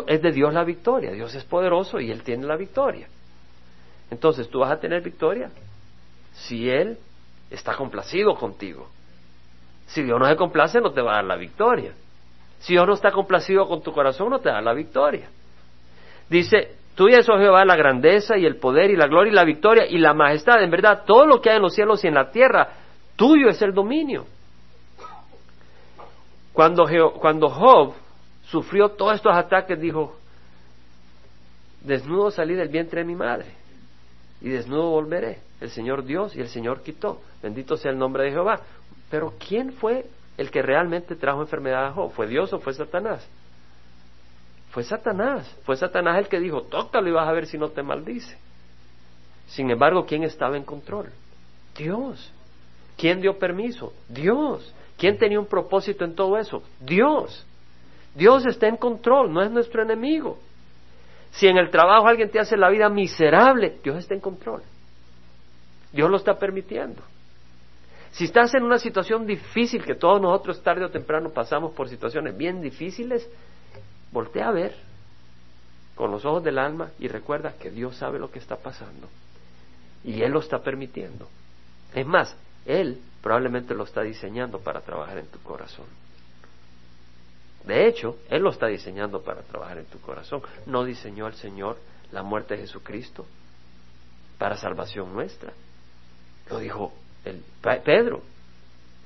es 0.06 0.22
de 0.22 0.32
Dios 0.32 0.52
la 0.52 0.64
victoria, 0.64 1.12
Dios 1.12 1.34
es 1.34 1.44
poderoso 1.44 1.98
y 2.00 2.10
Él 2.10 2.22
tiene 2.22 2.46
la 2.46 2.56
victoria. 2.56 3.08
Entonces 4.10 4.48
tú 4.48 4.60
vas 4.60 4.70
a 4.70 4.78
tener 4.78 5.02
victoria 5.02 5.50
si 6.34 6.68
Él 6.68 6.98
está 7.50 7.74
complacido 7.74 8.34
contigo. 8.34 8.88
Si 9.86 10.02
Dios 10.02 10.18
no 10.18 10.26
se 10.26 10.36
complace, 10.36 10.80
no 10.80 10.92
te 10.92 11.00
va 11.00 11.12
a 11.12 11.16
dar 11.16 11.24
la 11.24 11.36
victoria. 11.36 11.92
Si 12.58 12.72
Dios 12.72 12.86
no 12.86 12.94
está 12.94 13.12
complacido 13.12 13.66
con 13.66 13.82
tu 13.82 13.92
corazón, 13.92 14.30
no 14.30 14.40
te 14.40 14.48
da 14.48 14.60
la 14.60 14.72
victoria. 14.72 15.28
Dice, 16.28 16.76
tuya 16.94 17.18
es, 17.18 17.28
oh 17.28 17.38
Jehová, 17.38 17.64
la 17.64 17.76
grandeza 17.76 18.36
y 18.36 18.46
el 18.46 18.56
poder 18.56 18.90
y 18.90 18.96
la 18.96 19.06
gloria 19.06 19.30
y 19.30 19.34
la 19.34 19.44
victoria 19.44 19.86
y 19.86 19.98
la 19.98 20.14
majestad. 20.14 20.62
En 20.62 20.70
verdad, 20.70 21.04
todo 21.06 21.26
lo 21.26 21.40
que 21.40 21.50
hay 21.50 21.56
en 21.56 21.62
los 21.62 21.74
cielos 21.74 22.02
y 22.04 22.08
en 22.08 22.14
la 22.14 22.30
tierra, 22.30 22.68
tuyo 23.16 23.48
es 23.48 23.60
el 23.62 23.74
dominio. 23.74 24.26
Cuando, 26.52 26.86
cuando 27.18 27.50
Job 27.50 27.94
sufrió 28.54 28.90
todos 28.90 29.16
estos 29.16 29.34
ataques, 29.34 29.80
dijo, 29.80 30.16
desnudo 31.80 32.30
salí 32.30 32.54
del 32.54 32.68
vientre 32.68 33.00
de 33.00 33.04
mi 33.04 33.16
madre 33.16 33.46
y 34.40 34.48
desnudo 34.48 34.90
volveré. 34.90 35.40
El 35.60 35.70
Señor 35.70 36.04
Dios 36.04 36.36
y 36.36 36.40
el 36.40 36.46
Señor 36.46 36.82
quitó. 36.82 37.20
Bendito 37.42 37.76
sea 37.76 37.90
el 37.90 37.98
nombre 37.98 38.22
de 38.24 38.30
Jehová. 38.30 38.60
Pero 39.10 39.34
¿quién 39.44 39.72
fue 39.72 40.06
el 40.36 40.52
que 40.52 40.62
realmente 40.62 41.16
trajo 41.16 41.40
enfermedad 41.40 41.86
a 41.86 41.92
Job? 41.92 42.12
¿Fue 42.12 42.28
Dios 42.28 42.52
o 42.52 42.60
fue 42.60 42.74
Satanás? 42.74 43.26
Fue 44.70 44.84
Satanás. 44.84 45.52
Fue 45.64 45.76
Satanás 45.76 46.18
el 46.18 46.28
que 46.28 46.38
dijo, 46.38 46.62
tócalo 46.62 47.08
y 47.08 47.12
vas 47.12 47.28
a 47.28 47.32
ver 47.32 47.46
si 47.46 47.58
no 47.58 47.70
te 47.70 47.82
maldice. 47.82 48.36
Sin 49.48 49.68
embargo, 49.68 50.06
¿quién 50.06 50.22
estaba 50.22 50.56
en 50.56 50.64
control? 50.64 51.10
Dios. 51.76 52.30
¿Quién 52.96 53.20
dio 53.20 53.36
permiso? 53.36 53.92
Dios. 54.08 54.72
¿Quién 54.96 55.18
tenía 55.18 55.40
un 55.40 55.46
propósito 55.46 56.04
en 56.04 56.14
todo 56.14 56.38
eso? 56.38 56.62
Dios. 56.78 57.44
Dios 58.14 58.46
está 58.46 58.68
en 58.68 58.76
control, 58.76 59.32
no 59.32 59.42
es 59.42 59.50
nuestro 59.50 59.82
enemigo. 59.82 60.38
Si 61.32 61.48
en 61.48 61.56
el 61.56 61.70
trabajo 61.70 62.06
alguien 62.06 62.30
te 62.30 62.38
hace 62.38 62.56
la 62.56 62.70
vida 62.70 62.88
miserable, 62.88 63.78
Dios 63.82 63.96
está 63.98 64.14
en 64.14 64.20
control. 64.20 64.62
Dios 65.92 66.08
lo 66.08 66.16
está 66.16 66.38
permitiendo. 66.38 67.02
Si 68.12 68.24
estás 68.24 68.54
en 68.54 68.62
una 68.62 68.78
situación 68.78 69.26
difícil, 69.26 69.84
que 69.84 69.96
todos 69.96 70.20
nosotros 70.20 70.62
tarde 70.62 70.84
o 70.84 70.90
temprano 70.90 71.30
pasamos 71.30 71.72
por 71.72 71.88
situaciones 71.88 72.36
bien 72.36 72.60
difíciles, 72.60 73.28
voltea 74.12 74.48
a 74.48 74.52
ver. 74.52 74.74
con 75.94 76.10
los 76.10 76.24
ojos 76.24 76.42
del 76.42 76.58
alma 76.58 76.90
y 76.98 77.06
recuerda 77.06 77.54
que 77.56 77.70
Dios 77.70 77.96
sabe 77.96 78.18
lo 78.18 78.28
que 78.30 78.40
está 78.40 78.56
pasando 78.56 79.08
y 80.02 80.22
Él 80.22 80.32
lo 80.32 80.40
está 80.40 80.58
permitiendo. 80.58 81.28
Es 81.94 82.06
más, 82.06 82.36
Él 82.66 83.00
probablemente 83.22 83.74
lo 83.74 83.84
está 83.84 84.02
diseñando 84.02 84.58
para 84.58 84.80
trabajar 84.80 85.18
en 85.18 85.26
tu 85.26 85.38
corazón. 85.40 85.86
De 87.66 87.88
hecho, 87.88 88.16
Él 88.28 88.42
lo 88.42 88.50
está 88.50 88.66
diseñando 88.66 89.22
para 89.22 89.42
trabajar 89.42 89.78
en 89.78 89.86
tu 89.86 89.98
corazón. 90.00 90.42
¿No 90.66 90.84
diseñó 90.84 91.26
el 91.26 91.34
Señor 91.34 91.78
la 92.12 92.22
muerte 92.22 92.54
de 92.54 92.62
Jesucristo 92.62 93.26
para 94.38 94.56
salvación 94.56 95.12
nuestra? 95.12 95.52
Lo 96.50 96.58
dijo 96.58 96.92
el 97.24 97.42
Pedro 97.82 98.22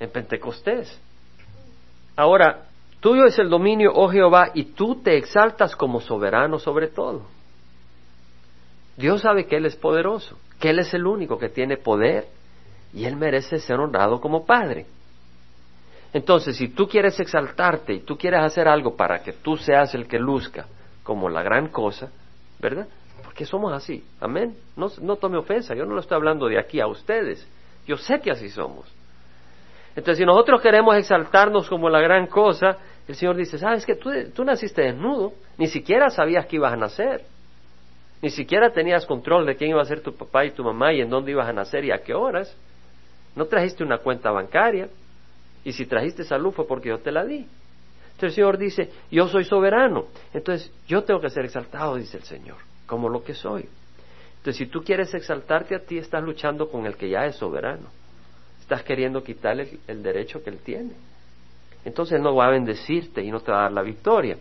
en 0.00 0.10
Pentecostés. 0.10 1.00
Ahora, 2.16 2.64
tuyo 3.00 3.26
es 3.26 3.38
el 3.38 3.48
dominio, 3.48 3.92
oh 3.94 4.08
Jehová, 4.08 4.50
y 4.54 4.64
tú 4.64 4.96
te 5.02 5.16
exaltas 5.16 5.76
como 5.76 6.00
soberano 6.00 6.58
sobre 6.58 6.88
todo. 6.88 7.22
Dios 8.96 9.22
sabe 9.22 9.46
que 9.46 9.56
Él 9.56 9.66
es 9.66 9.76
poderoso, 9.76 10.36
que 10.58 10.70
Él 10.70 10.80
es 10.80 10.92
el 10.92 11.06
único 11.06 11.38
que 11.38 11.48
tiene 11.48 11.76
poder 11.76 12.26
y 12.92 13.04
Él 13.04 13.14
merece 13.14 13.60
ser 13.60 13.78
honrado 13.78 14.20
como 14.20 14.44
Padre. 14.44 14.86
Entonces, 16.12 16.56
si 16.56 16.68
tú 16.68 16.88
quieres 16.88 17.18
exaltarte 17.20 17.94
y 17.94 18.00
tú 18.00 18.16
quieres 18.16 18.40
hacer 18.40 18.66
algo 18.66 18.96
para 18.96 19.22
que 19.22 19.32
tú 19.32 19.56
seas 19.56 19.94
el 19.94 20.06
que 20.06 20.18
luzca 20.18 20.66
como 21.02 21.28
la 21.28 21.42
gran 21.42 21.68
cosa, 21.68 22.10
¿verdad? 22.60 22.86
Porque 23.22 23.44
somos 23.44 23.72
así, 23.72 24.04
amén. 24.20 24.56
No, 24.76 24.88
no 25.02 25.16
tome 25.16 25.38
ofensa, 25.38 25.74
yo 25.74 25.84
no 25.84 25.94
lo 25.94 26.00
estoy 26.00 26.16
hablando 26.16 26.46
de 26.46 26.58
aquí 26.58 26.80
a 26.80 26.86
ustedes, 26.86 27.46
yo 27.86 27.96
sé 27.96 28.20
que 28.20 28.30
así 28.30 28.48
somos. 28.48 28.86
Entonces, 29.90 30.18
si 30.18 30.24
nosotros 30.24 30.60
queremos 30.60 30.96
exaltarnos 30.96 31.68
como 31.68 31.90
la 31.90 32.00
gran 32.00 32.26
cosa, 32.26 32.78
el 33.06 33.14
Señor 33.14 33.36
dice, 33.36 33.58
sabes 33.58 33.84
que 33.84 33.96
tú, 33.96 34.10
tú 34.34 34.44
naciste 34.44 34.82
desnudo, 34.82 35.32
ni 35.56 35.66
siquiera 35.66 36.08
sabías 36.08 36.46
que 36.46 36.56
ibas 36.56 36.72
a 36.72 36.76
nacer, 36.76 37.22
ni 38.22 38.30
siquiera 38.30 38.70
tenías 38.70 39.06
control 39.06 39.46
de 39.46 39.56
quién 39.56 39.70
iba 39.70 39.82
a 39.82 39.86
ser 39.86 40.00
tu 40.00 40.14
papá 40.14 40.44
y 40.44 40.50
tu 40.50 40.64
mamá 40.64 40.92
y 40.92 41.00
en 41.00 41.10
dónde 41.10 41.32
ibas 41.32 41.48
a 41.48 41.52
nacer 41.52 41.84
y 41.84 41.90
a 41.90 41.98
qué 41.98 42.14
horas, 42.14 42.54
no 43.34 43.46
trajiste 43.46 43.84
una 43.84 43.98
cuenta 43.98 44.30
bancaria, 44.30 44.88
y 45.64 45.72
si 45.72 45.86
trajiste 45.86 46.24
salud 46.24 46.52
fue 46.52 46.66
porque 46.66 46.88
yo 46.88 46.98
te 46.98 47.12
la 47.12 47.24
di. 47.24 47.46
Entonces 48.18 48.22
el 48.22 48.32
Señor 48.32 48.58
dice, 48.58 48.90
yo 49.10 49.28
soy 49.28 49.44
soberano. 49.44 50.06
Entonces 50.32 50.72
yo 50.86 51.04
tengo 51.04 51.20
que 51.20 51.30
ser 51.30 51.44
exaltado, 51.44 51.96
dice 51.96 52.16
el 52.16 52.24
Señor, 52.24 52.56
como 52.86 53.08
lo 53.08 53.22
que 53.22 53.34
soy. 53.34 53.68
Entonces 54.38 54.56
si 54.56 54.66
tú 54.66 54.82
quieres 54.82 55.14
exaltarte 55.14 55.74
a 55.74 55.80
ti, 55.80 55.98
estás 55.98 56.22
luchando 56.22 56.68
con 56.68 56.86
el 56.86 56.96
que 56.96 57.08
ya 57.08 57.26
es 57.26 57.36
soberano. 57.36 57.88
Estás 58.60 58.82
queriendo 58.82 59.22
quitarle 59.22 59.78
el, 59.86 60.02
derecho 60.02 60.42
que 60.42 60.50
él 60.50 60.58
tiene. 60.58 60.94
Entonces 61.84 62.16
él 62.16 62.22
no 62.22 62.34
va 62.34 62.46
a 62.46 62.50
bendecirte 62.50 63.22
y 63.22 63.30
no 63.30 63.40
te 63.40 63.52
va 63.52 63.60
a 63.60 63.62
dar 63.62 63.72
la 63.72 63.82
victoria. 63.82 64.36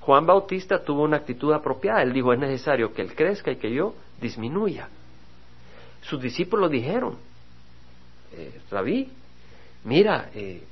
Juan 0.00 0.24
Bautista 0.26 0.82
tuvo 0.82 1.02
una 1.02 1.18
actitud 1.18 1.52
apropiada. 1.52 2.02
Él 2.02 2.12
dijo, 2.12 2.32
es 2.32 2.38
necesario 2.38 2.92
que 2.92 3.02
él 3.02 3.14
crezca 3.14 3.50
y 3.50 3.56
que 3.56 3.70
yo 3.70 3.94
disminuya. 4.20 4.88
Sus 6.00 6.20
discípulos 6.20 6.70
dijeron, 6.70 7.18
eh, 8.32 8.60
Rabí, 8.70 9.10
mira, 9.84 10.30
eh, 10.34 10.62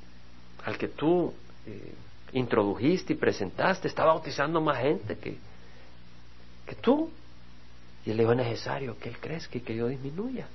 al 0.64 0.76
que 0.78 0.88
tú 0.88 1.32
eh, 1.66 1.94
introdujiste 2.32 3.12
y 3.12 3.16
presentaste, 3.16 3.88
está 3.88 4.04
bautizando 4.04 4.60
más 4.60 4.78
gente 4.78 5.16
que, 5.18 5.36
que 6.66 6.74
tú. 6.76 7.10
Y 8.04 8.10
él 8.10 8.18
dijo, 8.18 8.32
es 8.32 8.38
necesario 8.38 8.98
que 8.98 9.08
él 9.08 9.18
crezca 9.18 9.58
y 9.58 9.60
que 9.60 9.74
yo 9.74 9.88
disminuya. 9.88 10.46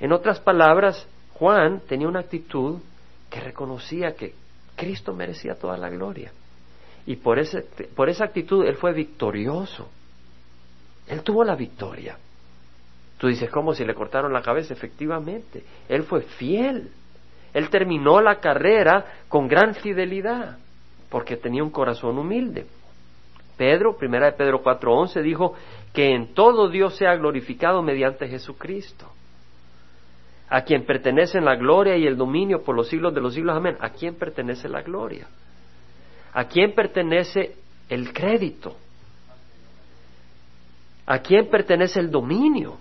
En 0.00 0.12
otras 0.12 0.40
palabras, 0.40 1.06
Juan 1.34 1.80
tenía 1.88 2.08
una 2.08 2.20
actitud 2.20 2.78
que 3.30 3.40
reconocía 3.40 4.14
que 4.14 4.34
Cristo 4.76 5.12
merecía 5.12 5.54
toda 5.54 5.76
la 5.76 5.88
gloria. 5.88 6.32
Y 7.06 7.16
por, 7.16 7.38
ese, 7.38 7.62
por 7.94 8.08
esa 8.08 8.24
actitud 8.24 8.64
él 8.66 8.76
fue 8.76 8.92
victorioso. 8.92 9.88
Él 11.06 11.22
tuvo 11.22 11.42
la 11.44 11.54
victoria. 11.54 12.18
Tú 13.18 13.26
dices, 13.26 13.50
¿cómo 13.50 13.74
si 13.74 13.84
le 13.84 13.94
cortaron 13.94 14.32
la 14.32 14.42
cabeza? 14.42 14.74
Efectivamente, 14.74 15.64
él 15.88 16.04
fue 16.04 16.22
fiel. 16.22 16.90
Él 17.54 17.70
terminó 17.70 18.20
la 18.20 18.40
carrera 18.40 19.04
con 19.28 19.48
gran 19.48 19.74
fidelidad, 19.74 20.58
porque 21.08 21.36
tenía 21.36 21.62
un 21.62 21.70
corazón 21.70 22.18
humilde. 22.18 22.66
Pedro, 23.56 23.96
primera 23.96 24.26
de 24.26 24.32
Pedro 24.32 24.62
4:11, 24.62 25.22
dijo 25.22 25.54
que 25.92 26.14
en 26.14 26.34
todo 26.34 26.68
Dios 26.68 26.96
sea 26.96 27.16
glorificado 27.16 27.82
mediante 27.82 28.28
Jesucristo, 28.28 29.10
a 30.48 30.62
quien 30.62 30.86
pertenecen 30.86 31.44
la 31.44 31.56
gloria 31.56 31.96
y 31.96 32.06
el 32.06 32.16
dominio 32.16 32.62
por 32.62 32.76
los 32.76 32.88
siglos 32.88 33.14
de 33.14 33.20
los 33.20 33.34
siglos. 33.34 33.56
Amén. 33.56 33.76
¿A 33.80 33.90
quién 33.90 34.14
pertenece 34.14 34.68
la 34.68 34.82
gloria? 34.82 35.26
¿A 36.32 36.44
quién 36.44 36.74
pertenece 36.74 37.56
el 37.88 38.12
crédito? 38.12 38.76
¿A 41.06 41.18
quién 41.20 41.48
pertenece 41.48 42.00
el 42.00 42.10
dominio? 42.10 42.76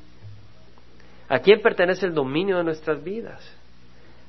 ¿A 1.30 1.40
quién 1.40 1.62
pertenece 1.62 2.06
el 2.06 2.14
dominio 2.14 2.58
de 2.58 2.64
nuestras 2.64 3.04
vidas? 3.04 3.57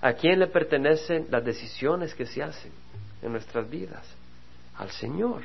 ¿A 0.00 0.12
quién 0.12 0.38
le 0.38 0.46
pertenecen 0.46 1.26
las 1.30 1.44
decisiones 1.44 2.14
que 2.14 2.26
se 2.26 2.42
hacen 2.42 2.72
en 3.20 3.32
nuestras 3.32 3.68
vidas? 3.68 4.06
Al 4.76 4.90
Señor. 4.90 5.42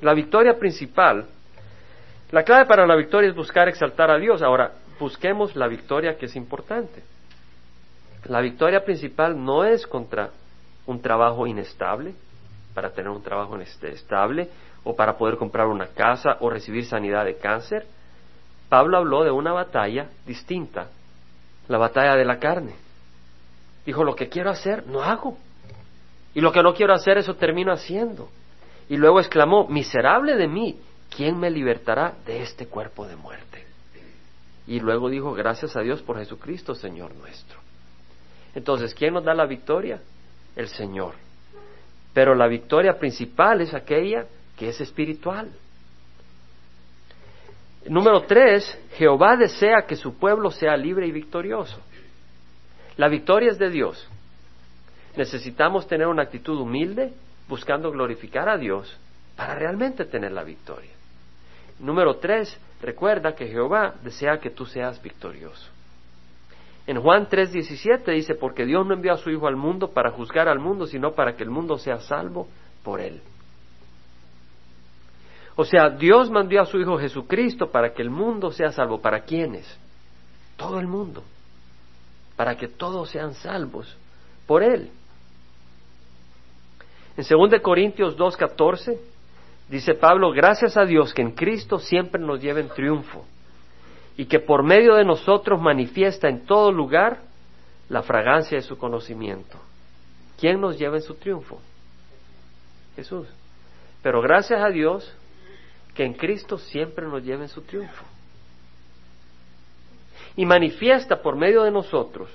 La 0.00 0.14
victoria 0.14 0.56
principal, 0.56 1.26
la 2.30 2.44
clave 2.44 2.66
para 2.66 2.86
la 2.86 2.94
victoria 2.94 3.28
es 3.28 3.34
buscar 3.34 3.68
exaltar 3.68 4.10
a 4.10 4.18
Dios. 4.18 4.42
Ahora, 4.42 4.72
busquemos 5.00 5.56
la 5.56 5.66
victoria 5.66 6.16
que 6.16 6.26
es 6.26 6.36
importante. 6.36 7.02
La 8.26 8.40
victoria 8.40 8.84
principal 8.84 9.42
no 9.42 9.64
es 9.64 9.86
contra 9.86 10.30
un 10.86 11.02
trabajo 11.02 11.46
inestable, 11.46 12.14
para 12.74 12.90
tener 12.90 13.10
un 13.10 13.22
trabajo 13.22 13.58
estable, 13.58 14.48
o 14.84 14.94
para 14.94 15.18
poder 15.18 15.36
comprar 15.36 15.66
una 15.66 15.88
casa 15.88 16.36
o 16.40 16.48
recibir 16.48 16.84
sanidad 16.84 17.24
de 17.24 17.36
cáncer. 17.36 17.86
Pablo 18.68 18.98
habló 18.98 19.24
de 19.24 19.32
una 19.32 19.52
batalla 19.52 20.08
distinta 20.24 20.86
la 21.70 21.78
batalla 21.78 22.16
de 22.16 22.24
la 22.24 22.40
carne. 22.40 22.74
Dijo, 23.86 24.02
lo 24.02 24.16
que 24.16 24.28
quiero 24.28 24.50
hacer, 24.50 24.86
no 24.88 25.02
hago. 25.02 25.38
Y 26.34 26.40
lo 26.40 26.50
que 26.50 26.62
no 26.62 26.74
quiero 26.74 26.92
hacer, 26.92 27.16
eso 27.16 27.36
termino 27.36 27.72
haciendo. 27.72 28.28
Y 28.88 28.96
luego 28.96 29.20
exclamó, 29.20 29.68
miserable 29.68 30.34
de 30.34 30.48
mí, 30.48 30.80
¿quién 31.14 31.38
me 31.38 31.48
libertará 31.48 32.14
de 32.26 32.42
este 32.42 32.66
cuerpo 32.66 33.06
de 33.06 33.14
muerte? 33.14 33.64
Y 34.66 34.80
luego 34.80 35.08
dijo, 35.08 35.32
gracias 35.32 35.76
a 35.76 35.80
Dios 35.80 36.02
por 36.02 36.18
Jesucristo, 36.18 36.74
Señor 36.74 37.14
nuestro. 37.14 37.60
Entonces, 38.54 38.92
¿quién 38.92 39.14
nos 39.14 39.24
da 39.24 39.32
la 39.32 39.46
victoria? 39.46 40.00
El 40.56 40.66
Señor. 40.66 41.14
Pero 42.12 42.34
la 42.34 42.48
victoria 42.48 42.98
principal 42.98 43.60
es 43.60 43.74
aquella 43.74 44.26
que 44.56 44.68
es 44.68 44.80
espiritual. 44.80 45.50
Número 47.86 48.22
tres, 48.22 48.78
Jehová 48.96 49.36
desea 49.36 49.86
que 49.86 49.96
su 49.96 50.18
pueblo 50.18 50.50
sea 50.50 50.76
libre 50.76 51.06
y 51.06 51.12
victorioso. 51.12 51.80
La 52.96 53.08
victoria 53.08 53.50
es 53.50 53.58
de 53.58 53.70
Dios. 53.70 54.08
Necesitamos 55.16 55.86
tener 55.86 56.06
una 56.06 56.22
actitud 56.22 56.58
humilde, 56.60 57.12
buscando 57.48 57.90
glorificar 57.90 58.48
a 58.48 58.58
Dios 58.58 58.96
para 59.36 59.54
realmente 59.54 60.04
tener 60.04 60.32
la 60.32 60.44
victoria. 60.44 60.90
Número 61.78 62.16
tres, 62.16 62.60
recuerda 62.82 63.34
que 63.34 63.48
Jehová 63.48 63.94
desea 64.02 64.38
que 64.38 64.50
tú 64.50 64.66
seas 64.66 65.02
victorioso. 65.02 65.66
En 66.86 67.00
Juan 67.00 67.28
3:17 67.28 68.12
dice, 68.12 68.34
porque 68.34 68.66
Dios 68.66 68.86
no 68.86 68.94
envió 68.94 69.14
a 69.14 69.16
su 69.16 69.30
Hijo 69.30 69.46
al 69.46 69.56
mundo 69.56 69.92
para 69.92 70.10
juzgar 70.10 70.48
al 70.48 70.58
mundo, 70.58 70.86
sino 70.86 71.12
para 71.12 71.36
que 71.36 71.42
el 71.42 71.50
mundo 71.50 71.78
sea 71.78 72.00
salvo 72.00 72.48
por 72.82 73.00
él. 73.00 73.22
O 75.60 75.64
sea, 75.66 75.90
Dios 75.90 76.30
mandó 76.30 76.58
a 76.58 76.64
su 76.64 76.78
Hijo 76.78 76.98
Jesucristo 76.98 77.70
para 77.70 77.92
que 77.92 78.00
el 78.00 78.08
mundo 78.08 78.50
sea 78.50 78.72
salvo. 78.72 79.02
¿Para 79.02 79.24
quiénes? 79.24 79.78
Todo 80.56 80.80
el 80.80 80.86
mundo. 80.86 81.22
Para 82.34 82.56
que 82.56 82.66
todos 82.66 83.10
sean 83.10 83.34
salvos 83.34 83.94
por 84.46 84.62
Él. 84.62 84.90
En 87.14 87.26
2 87.28 87.60
Corintios 87.60 88.16
2.14 88.16 88.98
dice 89.68 89.92
Pablo, 89.92 90.30
gracias 90.30 90.78
a 90.78 90.86
Dios 90.86 91.12
que 91.12 91.20
en 91.20 91.32
Cristo 91.32 91.78
siempre 91.78 92.22
nos 92.22 92.40
lleva 92.40 92.60
en 92.60 92.70
triunfo 92.70 93.26
y 94.16 94.24
que 94.24 94.40
por 94.40 94.62
medio 94.62 94.94
de 94.94 95.04
nosotros 95.04 95.60
manifiesta 95.60 96.30
en 96.30 96.46
todo 96.46 96.72
lugar 96.72 97.20
la 97.90 98.02
fragancia 98.02 98.56
de 98.56 98.62
su 98.62 98.78
conocimiento. 98.78 99.58
¿Quién 100.38 100.58
nos 100.58 100.78
lleva 100.78 100.96
en 100.96 101.02
su 101.02 101.16
triunfo? 101.16 101.60
Jesús. 102.96 103.28
Pero 104.02 104.22
gracias 104.22 104.58
a 104.62 104.70
Dios 104.70 105.14
que 105.94 106.04
en 106.04 106.14
Cristo 106.14 106.58
siempre 106.58 107.06
nos 107.06 107.22
lleve 107.22 107.44
en 107.44 107.48
su 107.48 107.62
triunfo. 107.62 108.04
Y 110.36 110.46
manifiesta 110.46 111.20
por 111.20 111.36
medio 111.36 111.62
de 111.62 111.70
nosotros 111.70 112.30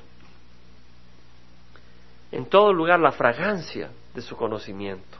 en 2.31 2.45
todo 2.45 2.73
lugar 2.73 2.99
la 2.99 3.13
fragancia 3.13 3.91
de 4.13 4.21
su 4.21 4.35
conocimiento. 4.35 5.17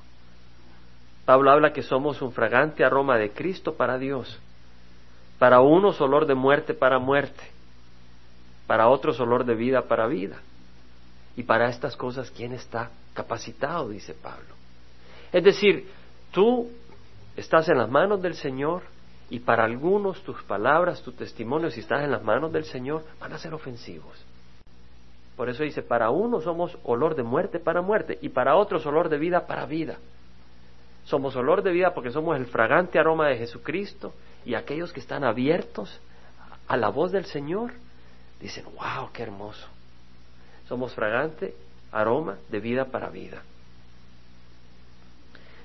Pablo 1.24 1.50
habla 1.50 1.72
que 1.72 1.82
somos 1.82 2.22
un 2.22 2.34
fragante 2.34 2.84
aroma 2.84 3.18
de 3.18 3.32
Cristo 3.32 3.76
para 3.76 3.98
Dios, 3.98 4.40
para 5.40 5.62
unos 5.62 6.00
olor 6.02 6.28
de 6.28 6.36
muerte 6.36 6.74
para 6.74 7.00
muerte, 7.00 7.44
para 8.68 8.90
otros 8.90 9.20
olor 9.20 9.46
de 9.46 9.56
vida 9.56 9.84
para 9.84 10.08
vida. 10.08 10.42
Y 11.38 11.44
para 11.44 11.70
estas 11.70 11.96
cosas, 11.96 12.32
¿quién 12.32 12.54
está 12.54 12.92
capacitado? 13.14 13.90
dice 13.90 14.14
Pablo. 14.14 14.56
Es 15.32 15.44
decir, 15.44 15.90
tú 16.32 16.70
estás 17.36 17.68
en 17.70 17.78
las 17.78 17.90
manos 17.90 18.22
del 18.22 18.36
Señor 18.36 18.84
y 19.30 19.40
para 19.40 19.64
algunos 19.64 20.22
tus 20.24 20.42
palabras, 20.44 21.02
tu 21.02 21.12
testimonio, 21.12 21.72
si 21.72 21.80
estás 21.80 22.04
en 22.04 22.12
las 22.12 22.24
manos 22.24 22.52
del 22.52 22.66
Señor, 22.66 23.04
van 23.20 23.34
a 23.34 23.38
ser 23.38 23.54
ofensivos. 23.54 24.24
Por 25.36 25.50
eso 25.50 25.64
dice, 25.64 25.82
para 25.82 26.12
unos 26.12 26.44
somos 26.44 26.78
olor 26.84 27.16
de 27.16 27.24
muerte 27.24 27.60
para 27.60 27.82
muerte 27.82 28.18
y 28.22 28.30
para 28.30 28.56
otros 28.56 28.86
olor 28.86 29.10
de 29.10 29.18
vida 29.18 29.48
para 29.48 29.66
vida. 29.66 29.98
Somos 31.04 31.36
olor 31.36 31.62
de 31.62 31.72
vida 31.72 31.94
porque 31.94 32.12
somos 32.12 32.38
el 32.38 32.46
fragante 32.46 33.00
aroma 33.00 33.28
de 33.28 33.38
Jesucristo 33.38 34.14
y 34.46 34.56
aquellos 34.56 34.94
que 34.94 35.00
están 35.00 35.24
abiertos 35.24 36.00
a 36.68 36.78
la 36.78 36.90
voz 36.90 37.12
del 37.12 37.26
Señor 37.26 37.74
dicen, 38.40 38.66
wow, 38.66 39.12
qué 39.12 39.24
hermoso. 39.24 39.68
Somos 40.68 40.94
fragante 40.94 41.54
aroma 41.92 42.38
de 42.50 42.60
vida 42.60 42.86
para 42.86 43.10
vida. 43.10 43.44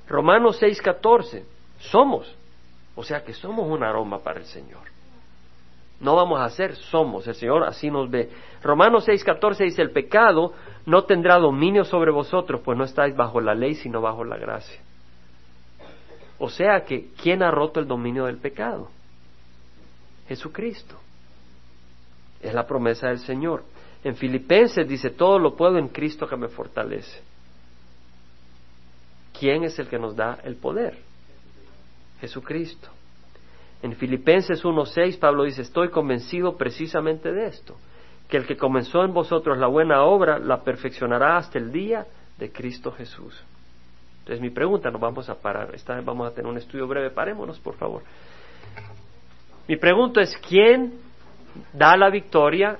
Romanos 0.08 0.60
6:14, 0.60 1.44
somos, 1.80 2.32
o 2.94 3.02
sea 3.02 3.24
que 3.24 3.32
somos 3.32 3.66
un 3.66 3.82
aroma 3.82 4.20
para 4.20 4.40
el 4.40 4.46
Señor. 4.46 4.82
No 6.00 6.16
vamos 6.16 6.40
a 6.40 6.48
ser, 6.48 6.76
somos, 6.76 7.26
el 7.26 7.34
Señor 7.34 7.64
así 7.64 7.90
nos 7.90 8.10
ve. 8.10 8.30
Romanos 8.62 9.06
6:14 9.06 9.64
dice, 9.64 9.82
el 9.82 9.90
pecado 9.90 10.54
no 10.86 11.04
tendrá 11.04 11.38
dominio 11.38 11.84
sobre 11.84 12.10
vosotros, 12.10 12.62
pues 12.64 12.78
no 12.78 12.84
estáis 12.84 13.14
bajo 13.14 13.40
la 13.40 13.54
ley, 13.54 13.74
sino 13.74 14.00
bajo 14.00 14.24
la 14.24 14.38
gracia. 14.38 14.80
O 16.38 16.48
sea 16.48 16.84
que, 16.84 17.08
¿quién 17.22 17.42
ha 17.42 17.50
roto 17.50 17.80
el 17.80 17.86
dominio 17.86 18.24
del 18.24 18.38
pecado? 18.38 18.88
Jesucristo. 20.26 20.96
Es 22.40 22.54
la 22.54 22.66
promesa 22.66 23.08
del 23.08 23.18
Señor. 23.18 23.62
En 24.02 24.16
Filipenses 24.16 24.88
dice, 24.88 25.10
todo 25.10 25.38
lo 25.38 25.54
puedo 25.54 25.76
en 25.76 25.88
Cristo 25.88 26.26
que 26.26 26.36
me 26.36 26.48
fortalece. 26.48 27.20
¿Quién 29.38 29.64
es 29.64 29.78
el 29.78 29.88
que 29.88 29.98
nos 29.98 30.16
da 30.16 30.38
el 30.42 30.56
poder? 30.56 31.09
Jesucristo. 32.20 32.88
En 33.82 33.96
Filipenses 33.96 34.62
1.6 34.62 35.18
Pablo 35.18 35.44
dice, 35.44 35.62
estoy 35.62 35.88
convencido 35.88 36.56
precisamente 36.56 37.32
de 37.32 37.46
esto, 37.46 37.76
que 38.28 38.36
el 38.36 38.46
que 38.46 38.56
comenzó 38.56 39.02
en 39.04 39.14
vosotros 39.14 39.58
la 39.58 39.66
buena 39.66 40.02
obra 40.02 40.38
la 40.38 40.62
perfeccionará 40.62 41.36
hasta 41.38 41.58
el 41.58 41.72
día 41.72 42.06
de 42.38 42.52
Cristo 42.52 42.92
Jesús. 42.92 43.42
Entonces 44.20 44.40
mi 44.40 44.50
pregunta, 44.50 44.90
nos 44.90 45.00
vamos 45.00 45.28
a 45.30 45.34
parar, 45.34 45.74
esta 45.74 45.96
vez 45.96 46.04
vamos 46.04 46.30
a 46.30 46.34
tener 46.34 46.50
un 46.50 46.58
estudio 46.58 46.86
breve, 46.86 47.10
parémonos 47.10 47.58
por 47.58 47.74
favor. 47.76 48.02
Mi 49.66 49.76
pregunta 49.76 50.20
es, 50.20 50.36
¿quién 50.46 50.92
da 51.72 51.96
la 51.96 52.10
victoria? 52.10 52.78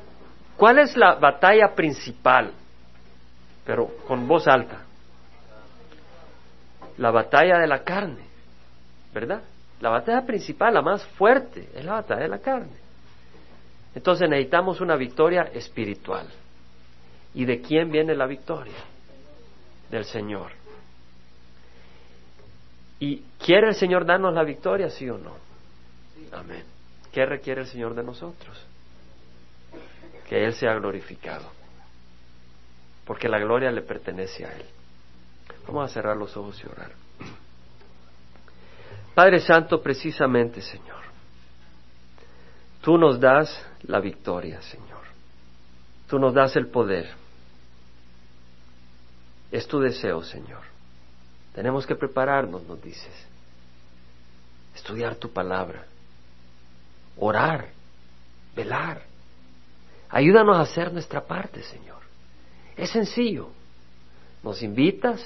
¿Cuál 0.56 0.80
es 0.80 0.96
la 0.96 1.14
batalla 1.14 1.74
principal? 1.74 2.52
Pero 3.64 3.88
con 4.06 4.28
voz 4.28 4.46
alta. 4.46 4.84
La 6.98 7.10
batalla 7.10 7.58
de 7.58 7.66
la 7.66 7.82
carne, 7.82 8.29
¿verdad? 9.12 9.42
La 9.80 9.90
batalla 9.90 10.26
principal, 10.26 10.74
la 10.74 10.82
más 10.82 11.04
fuerte, 11.04 11.68
es 11.74 11.84
la 11.84 11.94
batalla 11.94 12.22
de 12.22 12.28
la 12.28 12.38
carne. 12.38 12.76
Entonces 13.94 14.28
necesitamos 14.28 14.80
una 14.80 14.96
victoria 14.96 15.42
espiritual. 15.54 16.28
¿Y 17.34 17.44
de 17.44 17.60
quién 17.60 17.90
viene 17.90 18.14
la 18.14 18.26
victoria? 18.26 18.76
Del 19.90 20.04
Señor. 20.04 20.52
¿Y 22.98 23.22
quiere 23.38 23.68
el 23.68 23.74
Señor 23.74 24.04
darnos 24.04 24.34
la 24.34 24.44
victoria, 24.44 24.90
sí 24.90 25.08
o 25.08 25.16
no? 25.16 25.34
Amén. 26.32 26.64
¿Qué 27.12 27.24
requiere 27.24 27.62
el 27.62 27.66
Señor 27.66 27.94
de 27.94 28.02
nosotros? 28.02 28.64
Que 30.28 30.44
Él 30.44 30.52
sea 30.54 30.74
glorificado. 30.74 31.50
Porque 33.04 33.28
la 33.28 33.38
gloria 33.38 33.70
le 33.70 33.82
pertenece 33.82 34.44
a 34.44 34.52
Él. 34.52 34.66
Vamos 35.66 35.90
a 35.90 35.94
cerrar 35.94 36.16
los 36.16 36.36
ojos 36.36 36.62
y 36.62 36.68
orar. 36.68 36.99
Padre 39.20 39.40
Santo, 39.40 39.82
precisamente, 39.82 40.62
Señor, 40.62 41.02
tú 42.80 42.96
nos 42.96 43.20
das 43.20 43.54
la 43.82 44.00
victoria, 44.00 44.62
Señor. 44.62 45.02
Tú 46.08 46.18
nos 46.18 46.32
das 46.32 46.56
el 46.56 46.68
poder. 46.68 47.06
Es 49.52 49.68
tu 49.68 49.78
deseo, 49.78 50.22
Señor. 50.22 50.62
Tenemos 51.54 51.86
que 51.86 51.96
prepararnos, 51.96 52.62
nos 52.62 52.80
dices. 52.80 53.12
Estudiar 54.74 55.16
tu 55.16 55.30
palabra. 55.30 55.84
Orar. 57.18 57.68
Velar. 58.56 59.02
Ayúdanos 60.08 60.56
a 60.56 60.62
hacer 60.62 60.94
nuestra 60.94 61.26
parte, 61.26 61.62
Señor. 61.64 62.00
Es 62.74 62.88
sencillo. 62.88 63.50
Nos 64.42 64.62
invitas, 64.62 65.22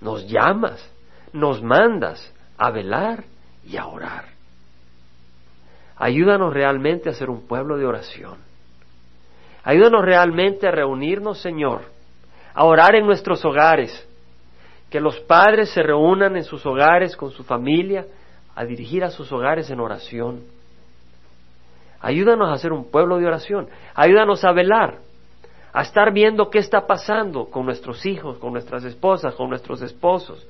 nos 0.00 0.26
llamas, 0.26 0.84
nos 1.32 1.62
mandas 1.62 2.28
a 2.60 2.70
velar 2.70 3.24
y 3.64 3.78
a 3.78 3.86
orar. 3.86 4.26
Ayúdanos 5.96 6.52
realmente 6.52 7.08
a 7.08 7.14
ser 7.14 7.30
un 7.30 7.46
pueblo 7.46 7.78
de 7.78 7.86
oración. 7.86 8.36
Ayúdanos 9.64 10.04
realmente 10.04 10.68
a 10.68 10.70
reunirnos, 10.70 11.40
Señor, 11.40 11.80
a 12.52 12.64
orar 12.64 12.94
en 12.96 13.06
nuestros 13.06 13.42
hogares. 13.46 14.06
Que 14.90 15.00
los 15.00 15.18
padres 15.20 15.70
se 15.70 15.82
reúnan 15.82 16.36
en 16.36 16.44
sus 16.44 16.66
hogares 16.66 17.16
con 17.16 17.30
su 17.30 17.44
familia, 17.44 18.04
a 18.54 18.64
dirigir 18.64 19.04
a 19.04 19.10
sus 19.10 19.32
hogares 19.32 19.70
en 19.70 19.80
oración. 19.80 20.42
Ayúdanos 22.00 22.52
a 22.52 22.58
ser 22.58 22.72
un 22.72 22.90
pueblo 22.90 23.16
de 23.18 23.26
oración. 23.26 23.68
Ayúdanos 23.94 24.44
a 24.44 24.52
velar, 24.52 24.98
a 25.72 25.80
estar 25.80 26.12
viendo 26.12 26.50
qué 26.50 26.58
está 26.58 26.86
pasando 26.86 27.46
con 27.46 27.64
nuestros 27.64 28.04
hijos, 28.04 28.36
con 28.36 28.52
nuestras 28.52 28.84
esposas, 28.84 29.34
con 29.34 29.48
nuestros 29.48 29.80
esposos, 29.80 30.46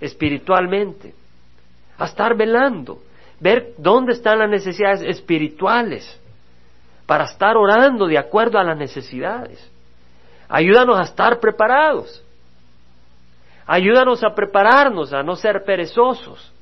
espiritualmente 0.00 1.14
a 2.04 2.08
estar 2.08 2.36
velando, 2.36 2.98
ver 3.40 3.74
dónde 3.78 4.12
están 4.12 4.38
las 4.38 4.50
necesidades 4.50 5.02
espirituales, 5.02 6.18
para 7.06 7.24
estar 7.24 7.56
orando 7.56 8.06
de 8.06 8.18
acuerdo 8.18 8.58
a 8.58 8.64
las 8.64 8.78
necesidades. 8.78 9.68
Ayúdanos 10.48 10.98
a 10.98 11.02
estar 11.02 11.40
preparados. 11.40 12.24
Ayúdanos 13.66 14.22
a 14.24 14.34
prepararnos, 14.34 15.12
a 15.12 15.22
no 15.22 15.36
ser 15.36 15.64
perezosos. 15.64 16.52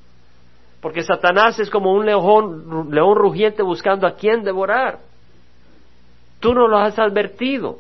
Porque 0.80 1.02
Satanás 1.02 1.58
es 1.58 1.68
como 1.70 1.92
un 1.92 2.06
león, 2.06 2.88
león 2.90 3.16
rugiente 3.16 3.62
buscando 3.62 4.06
a 4.06 4.14
quien 4.14 4.42
devorar. 4.42 5.00
Tú 6.40 6.54
no 6.54 6.66
lo 6.66 6.78
has 6.78 6.98
advertido. 6.98 7.78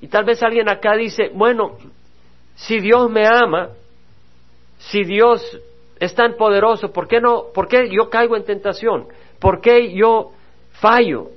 Y 0.00 0.08
tal 0.08 0.24
vez 0.24 0.42
alguien 0.42 0.68
acá 0.68 0.94
dice, 0.94 1.30
bueno, 1.34 1.76
si 2.54 2.80
Dios 2.80 3.10
me 3.10 3.26
ama, 3.26 3.70
si 4.78 5.04
Dios 5.04 5.42
es 5.98 6.14
tan 6.14 6.36
poderoso, 6.36 6.92
¿por 6.92 7.08
qué 7.08 7.20
no, 7.20 7.46
por 7.52 7.68
qué 7.68 7.88
yo 7.90 8.08
caigo 8.08 8.36
en 8.36 8.44
tentación? 8.44 9.08
¿Por 9.38 9.60
qué 9.60 9.92
yo 9.92 10.32
fallo? 10.72 11.30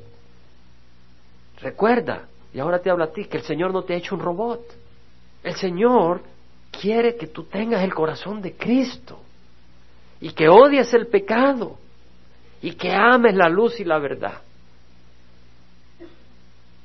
Recuerda, 1.59 2.27
y 2.53 2.59
ahora 2.59 2.79
te 2.79 2.89
hablo 2.89 3.03
a 3.03 3.11
ti, 3.11 3.25
que 3.25 3.37
el 3.37 3.43
Señor 3.43 3.71
no 3.71 3.83
te 3.83 3.93
ha 3.93 3.97
hecho 3.97 4.15
un 4.15 4.21
robot. 4.21 4.61
El 5.43 5.55
Señor 5.55 6.21
quiere 6.71 7.15
que 7.15 7.27
tú 7.27 7.43
tengas 7.43 7.83
el 7.83 7.93
corazón 7.93 8.41
de 8.41 8.53
Cristo 8.53 9.19
y 10.19 10.31
que 10.31 10.47
odies 10.47 10.93
el 10.93 11.07
pecado 11.07 11.77
y 12.61 12.73
que 12.73 12.93
ames 12.93 13.35
la 13.35 13.49
luz 13.49 13.79
y 13.79 13.83
la 13.83 13.97
verdad. 13.97 14.41